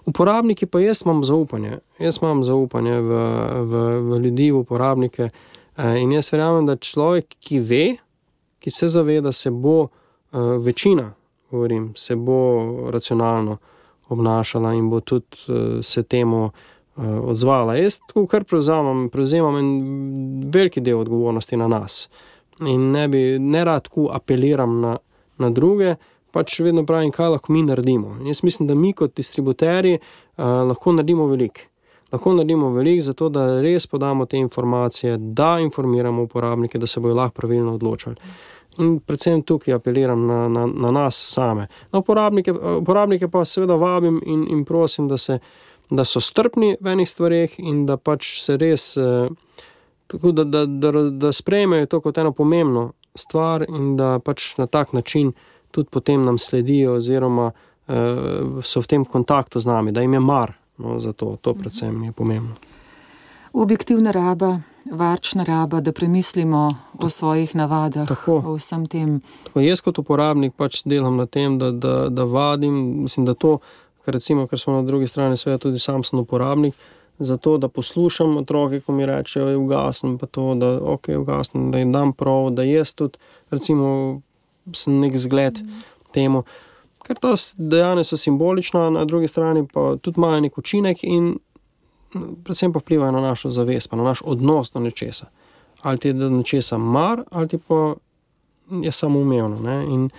Uporabniki 0.06 0.66
pa 0.66 0.80
jaz 0.80 1.02
imam 1.04 1.24
zaupanje, 1.24 1.78
jaz 1.98 2.18
imam 2.22 2.44
zaupanje 2.44 3.00
v, 3.00 3.18
v, 3.64 3.82
v 4.00 4.18
ljudi, 4.24 4.50
v 4.50 4.58
uporabnike. 4.58 5.30
eh, 5.76 6.02
In 6.02 6.12
jaz 6.12 6.32
verjamem, 6.32 6.66
da 6.66 6.76
človek, 6.76 7.36
ki 7.40 7.60
ve, 7.60 7.96
ki 8.58 8.70
se 8.70 8.88
zaveda, 8.88 9.32
se 9.32 9.50
bo 9.50 9.88
eh, 9.88 10.38
večina, 10.60 11.12
govorim, 11.50 11.92
se 11.96 12.16
bo 12.16 12.90
racionalno 12.90 13.56
obnašala 14.08 14.74
in 14.74 14.90
bo 14.90 15.00
tudi 15.00 15.26
eh, 15.48 15.82
se 15.82 16.02
temu 16.02 16.50
odzvala. 16.96 17.74
Jaz 17.74 17.98
tako 18.06 18.26
kar 18.30 18.44
prevzamem, 18.44 19.08
prevzemam 19.10 19.56
en 19.58 20.50
veliki 20.54 20.80
del 20.80 21.00
odgovornosti 21.00 21.56
na 21.56 21.66
nas. 21.68 22.08
In 22.60 22.92
ne 22.92 23.08
bi 23.08 23.38
ne 23.38 23.64
rad 23.64 23.82
tako 23.88 24.08
apeliram 24.12 24.80
na, 24.80 24.96
na 25.38 25.50
druge, 25.50 25.96
pač 26.34 26.58
vedno 26.60 26.82
pravim, 26.86 27.12
kaj 27.14 27.36
lahko 27.36 27.52
mi 27.54 27.62
naredimo. 27.62 28.16
In 28.20 28.32
jaz 28.32 28.42
mislim, 28.42 28.66
da 28.68 28.74
mi 28.74 28.92
kot 28.92 29.14
distributerji 29.16 29.98
uh, 30.00 30.44
lahko 30.68 30.92
naredimo 30.92 31.28
veliko. 31.30 31.68
Lahko 32.12 32.34
naredimo 32.34 32.72
veliko, 32.74 33.02
zato 33.02 33.28
da 33.28 33.60
res 33.62 33.86
podamo 33.86 34.26
te 34.26 34.38
informacije, 34.38 35.16
da 35.16 35.56
informiramo 35.62 36.22
uporabnike, 36.22 36.78
da 36.78 36.86
se 36.86 37.00
bodo 37.00 37.14
lahko 37.14 37.40
pravilno 37.40 37.74
odločili. 37.74 38.16
In 38.78 38.98
predvsem 38.98 39.42
tukaj 39.46 39.76
apeliram 39.76 40.26
na, 40.26 40.48
na, 40.48 40.66
na 40.66 40.90
nas 40.90 41.18
same. 41.34 41.68
Na 41.92 41.98
uporabnike, 42.02 42.52
uporabnike 42.80 43.28
pa 43.30 43.44
seveda 43.44 43.78
vabim 43.78 44.18
in, 44.26 44.46
in 44.50 44.64
prosim, 44.64 45.08
da, 45.08 45.18
se, 45.18 45.38
da 45.90 46.04
so 46.04 46.20
strpni 46.20 46.74
v 46.80 46.96
enih 46.96 47.10
stvareh 47.10 47.54
in 47.62 47.84
da 47.86 47.96
pač 47.96 48.40
se 48.42 48.58
res, 48.58 48.96
eh, 48.98 49.28
tako 50.10 50.34
da, 50.34 50.44
da, 50.44 50.66
da, 50.66 50.92
da 51.10 51.32
sprejmejo 51.32 51.86
to 51.86 52.00
kot 52.00 52.18
eno 52.18 52.32
pomembno 52.34 52.92
stvar 53.14 53.62
in 53.68 53.94
da 53.96 54.18
pač 54.18 54.56
na 54.58 54.66
tak 54.66 54.92
način 54.92 55.32
tudi 55.74 55.90
potem 55.90 56.22
nam 56.22 56.38
sledijo, 56.38 56.94
oziroma 57.00 57.50
uh, 57.50 58.62
so 58.62 58.82
v 58.84 58.92
tem 58.94 59.04
kontaktu 59.04 59.60
z 59.60 59.66
nami, 59.66 59.92
da 59.92 60.04
jim 60.04 60.14
je 60.14 60.20
mar 60.22 60.54
no, 60.78 61.00
za 61.00 61.12
to. 61.12 61.36
To 61.42 61.54
predvsem 61.54 62.02
je 62.02 62.12
pomembno. 62.12 62.54
Objektivna 63.54 64.10
raba, 64.10 64.58
varčna 64.90 65.44
raba, 65.44 65.80
da 65.80 65.92
premislimo 65.92 66.74
o 66.98 67.08
svojih 67.08 67.54
navadah, 67.54 68.08
Tako. 68.08 68.42
o 68.46 68.54
vsem 68.54 68.86
tem. 68.86 69.20
Tako 69.44 69.60
jaz 69.60 69.80
kot 69.80 69.98
uporabnik 69.98 70.56
pač 70.58 70.82
delam 70.84 71.16
na 71.16 71.26
tem, 71.26 71.58
da, 71.58 71.70
da, 71.70 72.08
da 72.10 72.24
vadim, 72.24 72.74
mislim, 73.06 73.26
da 73.26 73.34
to, 73.34 73.58
kar, 74.04 74.14
recimo, 74.18 74.48
ker 74.50 74.58
smo 74.58 74.74
na 74.74 74.82
drugi 74.82 75.06
strani 75.06 75.36
sveta, 75.36 75.68
tudi 75.68 75.78
sam 75.78 76.04
sem 76.04 76.18
uporabnik. 76.18 76.74
Zato, 77.18 77.58
da 77.62 77.68
poslušam 77.68 78.36
otroke, 78.36 78.80
ko 78.80 78.92
mi 78.92 79.06
rečejo, 79.06 79.44
da 79.44 79.50
je 79.50 79.56
ugasnem, 79.56 80.18
pa 80.18 80.26
to, 80.26 80.54
da, 80.58 80.72
okay, 80.80 81.14
ugasnem, 81.16 81.70
da 81.70 81.78
jim 81.78 81.92
dam 81.94 82.12
prav, 82.12 82.50
da 82.50 82.66
jaz 82.66 82.90
tudi, 82.98 83.22
recimo, 83.54 84.20
sem 84.72 85.00
nek 85.00 85.16
zgled 85.18 85.60
mm. 85.62 85.82
temu. 86.12 86.42
Ker 87.04 87.16
s- 87.36 87.54
dejanja 87.58 88.04
so 88.04 88.16
simbolična, 88.16 88.90
na 88.90 89.04
drugi 89.04 89.28
strani 89.28 89.66
pa 89.72 89.96
tudi 89.96 90.20
imajo 90.20 90.40
nek 90.40 90.58
učinek 90.58 91.04
in 91.04 91.38
predvsem 92.44 92.72
pa 92.72 92.78
vplivajo 92.78 93.12
na 93.12 93.20
našo 93.20 93.50
zavest, 93.50 93.90
pa 93.90 93.96
na 93.96 94.02
naš 94.02 94.22
odnos 94.24 94.70
do 94.72 94.80
nečesa. 94.80 95.26
Ali 95.82 95.98
ti 95.98 96.08
je 96.08 96.12
do 96.12 96.30
nečesa 96.30 96.78
mar, 96.78 97.22
ali 97.30 97.48
ti 97.48 97.58
pa 97.58 97.94
je 98.70 98.92
samoumevno. 98.92 99.60
ne. 99.60 99.84
In, 99.84 100.10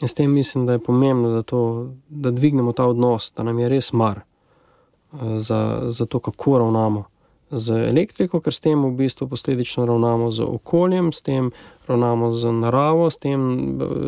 in 0.00 0.08
s 0.08 0.14
tem 0.14 0.30
mislim, 0.32 0.66
da 0.66 0.72
je 0.72 0.78
pomembno, 0.78 1.28
da, 1.28 1.42
to, 1.42 1.90
da 2.08 2.30
dvignemo 2.30 2.72
ta 2.72 2.86
odnos, 2.86 3.32
da 3.36 3.42
nam 3.42 3.58
je 3.58 3.68
res 3.68 3.92
mar 3.92 4.20
eh, 4.20 5.38
za, 5.38 5.80
za 5.90 6.06
to, 6.06 6.18
kako 6.18 6.58
ravnamo 6.58 7.04
z 7.50 7.88
elektriko, 7.88 8.40
ker 8.44 8.54
s 8.54 8.60
tem 8.60 8.82
v 8.84 8.92
bistvu 8.96 9.28
posledično 9.28 9.86
ravnamo 9.88 10.30
z 10.30 10.44
okoljem, 10.44 11.12
s 11.12 11.22
tem 11.22 11.50
ravnamo 11.86 12.32
z 12.32 12.52
naravo, 12.52 13.08
s 13.10 13.18
tem, 13.18 13.40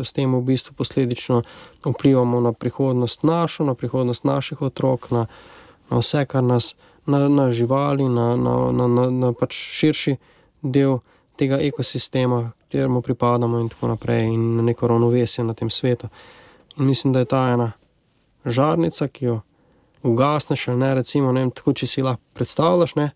s 0.05 0.13
tem 0.13 0.35
v 0.35 0.41
bistvu 0.45 0.77
posledično 0.77 1.41
vplivamo 1.85 2.39
na 2.39 2.53
prihodnost 2.53 3.23
našo, 3.23 3.65
na 3.65 3.73
prihodnost 3.73 4.23
naših 4.23 4.61
otrok, 4.61 5.09
na, 5.11 5.25
na 5.89 5.97
vse, 5.97 6.25
kar 6.25 6.43
nas, 6.43 6.75
na, 7.05 7.27
na 7.29 7.49
živali, 7.51 8.05
na, 8.05 8.35
na, 8.35 8.71
na, 8.71 8.87
na, 8.87 9.09
na 9.09 9.33
pač 9.33 9.57
širši 9.57 10.17
del 10.61 10.99
tega 11.35 11.57
ekosistema, 11.57 12.51
kateremu 12.61 13.01
pripadamo, 13.01 13.59
in 13.59 13.69
tako 13.69 13.87
naprej, 13.87 14.29
in 14.29 14.55
na 14.55 14.61
neko 14.61 14.87
ravnovesje 14.87 15.43
na 15.43 15.53
tem 15.53 15.69
svetu. 15.69 16.07
In 16.77 16.85
mislim, 16.85 17.13
da 17.13 17.19
je 17.19 17.25
ta 17.25 17.47
ena 17.53 17.71
žarnica, 18.45 19.07
ki 19.07 19.25
jo 19.25 19.41
ugasneš, 20.03 20.67
ali 20.67 20.77
ne, 20.77 20.93
recimo, 20.95 21.31
ne 21.31 21.49
tako 21.49 21.73
če 21.73 21.87
si 21.87 22.05
lahko 22.05 22.21
predstavljaš, 22.33 22.95
ne, 22.95 23.09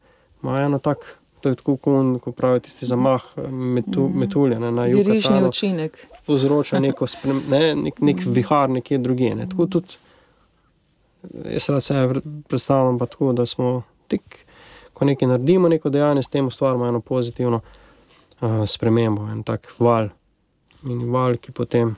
ima 0.45 0.61
eno 0.61 0.79
tak. 0.79 1.17
To 1.41 1.49
je 1.49 1.55
tako, 1.55 1.75
kot 1.77 2.21
ko 2.23 2.31
pravijo 2.31 2.63
tisti 2.65 2.87
zamah 2.89 3.25
metu, 3.49 4.07
metulja 4.09 4.57
ne, 4.59 4.71
na 4.71 4.85
jugu. 4.89 5.11
učinek. 5.47 5.99
Povzroča 6.25 6.79
neko 6.79 7.07
sprem, 7.07 7.43
ne, 7.49 7.75
nek, 7.75 7.99
nek 8.01 8.23
vihar 8.25 8.69
nekje 8.69 8.97
drugje. 8.97 9.35
Ne. 9.35 9.45
Tako 9.49 9.67
tudi 9.77 9.99
jaz 11.51 11.69
rad 11.69 11.83
sebe 11.83 12.21
predstavljam, 12.47 12.99
tako, 12.99 13.33
da 13.33 13.45
smo 13.45 13.83
tik, 14.07 14.45
ko 14.93 15.05
nekaj 15.05 15.27
naredimo, 15.27 15.69
neko 15.69 15.89
dejanje, 15.89 16.23
s 16.23 16.27
tem 16.27 16.47
ustvarjamo 16.47 16.87
eno 16.87 17.01
pozitivno 17.01 17.61
uh, 17.61 18.49
spremembo, 18.67 19.27
en 19.29 19.43
tak 19.43 19.71
val, 19.79 20.09
in 20.83 21.11
val, 21.11 21.37
ki 21.37 21.51
potem 21.51 21.95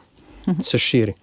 se 0.63 0.77
širi. 0.77 1.13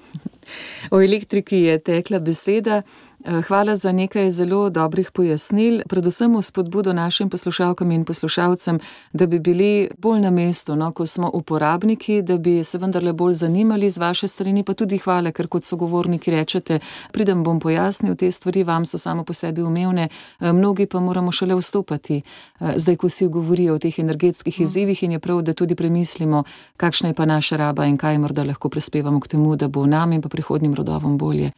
O 0.90 1.00
elektriki 1.00 1.56
je 1.56 1.78
tekla 1.78 2.18
beseda. 2.20 2.82
Eh, 3.26 3.42
hvala 3.42 3.76
za 3.76 3.92
nekaj 3.92 4.30
zelo 4.30 4.70
dobrih 4.70 5.10
pojasnil, 5.10 5.82
predvsem 5.88 6.36
v 6.36 6.42
spodbudo 6.42 6.92
našim 6.92 7.30
poslušalkam 7.30 7.90
in 7.90 8.04
poslušalcem, 8.04 8.78
da 9.12 9.26
bi 9.26 9.38
bili 9.38 9.88
bolj 9.98 10.20
na 10.20 10.30
mestu, 10.30 10.76
no, 10.76 10.92
ko 10.92 11.06
smo 11.06 11.30
uporabniki, 11.34 12.22
da 12.22 12.36
bi 12.38 12.64
se 12.64 12.78
vendarle 12.78 13.12
bolj 13.12 13.32
zanimali 13.32 13.90
z 13.90 13.98
vaše 13.98 14.28
strani, 14.28 14.62
pa 14.62 14.74
tudi 14.74 14.98
hvala, 14.98 15.32
ker 15.32 15.48
kot 15.48 15.64
sogovorniki 15.64 16.30
rečete, 16.30 16.78
pridem 17.12 17.42
bom 17.44 17.60
pojasnil 17.60 18.14
te 18.16 18.30
stvari, 18.30 18.62
vam 18.64 18.84
so 18.84 18.98
samo 18.98 19.24
po 19.24 19.32
sebi 19.32 19.62
umevne, 19.62 20.08
eh, 20.40 20.52
mnogi 20.52 20.86
pa 20.86 21.00
moramo 21.00 21.32
šele 21.32 21.54
vstopati, 21.54 22.20
eh, 22.60 22.74
zdaj, 22.76 22.96
ko 22.96 23.08
si 23.08 23.28
govorijo 23.28 23.74
o 23.74 23.78
teh 23.78 23.98
energetskih 23.98 24.60
izzivih 24.60 25.02
in 25.02 25.12
je 25.12 25.18
prav, 25.18 25.42
da 25.42 25.52
tudi 25.52 25.74
premislimo, 25.74 26.44
kakšna 26.76 27.08
je 27.08 27.14
pa 27.14 27.24
naša 27.24 27.56
raba 27.56 27.86
in 27.86 27.96
kaj 27.96 28.18
morda 28.18 28.44
lahko 28.44 28.68
prispevamo 28.68 29.20
k 29.20 29.28
temu, 29.28 29.56
da 29.56 29.68
bo 29.68 29.86
nam 29.86 30.12
in 30.12 30.22
pa 30.22 30.28
prihodnjim 30.28 30.74
rodovom 30.74 31.18
bolje. 31.18 31.52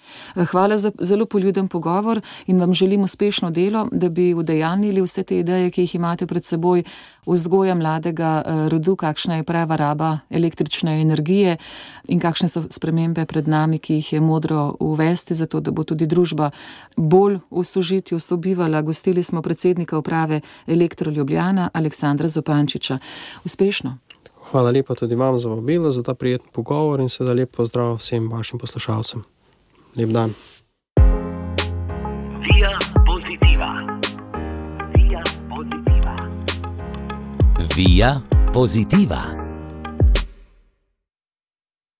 Hvala 0.50 0.76
za 0.76 0.92
zelo 1.00 1.26
poljuden 1.26 1.55
poljuden 1.56 1.68
pogovor 1.68 2.20
in 2.46 2.60
vam 2.60 2.74
želim 2.74 3.02
uspešno 3.02 3.50
delo, 3.50 3.88
da 3.92 4.08
bi 4.08 4.34
udejanili 4.34 5.02
vse 5.02 5.22
te 5.22 5.38
ideje, 5.38 5.70
ki 5.70 5.82
jih 5.82 5.94
imate 5.94 6.26
pred 6.26 6.44
seboj, 6.44 6.82
vzgoja 7.26 7.74
mladega 7.74 8.42
eh, 8.44 8.68
rodu, 8.68 8.96
kakšna 8.96 9.36
je 9.36 9.44
prava 9.44 9.76
raba 9.76 10.18
električne 10.30 11.00
energije 11.00 11.56
in 12.08 12.20
kakšne 12.20 12.48
so 12.48 12.62
spremembe 12.70 13.26
pred 13.26 13.48
nami, 13.48 13.78
ki 13.78 13.94
jih 13.94 14.12
je 14.12 14.20
modro 14.20 14.76
uvesti, 14.80 15.34
zato 15.34 15.60
da 15.60 15.70
bo 15.70 15.84
tudi 15.84 16.06
družba 16.06 16.50
bolj 16.96 17.38
v 17.50 17.64
sožitju 17.64 18.20
sobivala. 18.20 18.82
Gostili 18.82 19.22
smo 19.22 19.42
predsednika 19.42 19.98
uprave 19.98 20.40
Elektro 20.66 21.10
Ljubljana, 21.10 21.70
Aleksandra 21.72 22.28
Zopančiča. 22.28 22.98
Uspešno. 23.44 23.98
Hvala 24.50 24.70
lepa 24.70 24.94
tudi 24.94 25.14
vam 25.14 25.38
za 25.38 25.48
vabilo, 25.48 25.90
za 25.90 26.02
ta 26.02 26.14
prijeten 26.14 26.48
pogovor 26.52 27.00
in 27.00 27.08
seveda 27.08 27.34
lep 27.34 27.56
pozdrav 27.56 27.96
vsem 27.96 28.30
vašim 28.30 28.58
poslušalcem. 28.58 29.22
Lep 29.96 30.10
dan. 30.10 30.34
Via 32.40 32.78
positiva. 33.04 33.84
Via 34.94 35.22
positiva. 35.48 36.16
Via 37.74 38.22
positiva. 38.52 39.45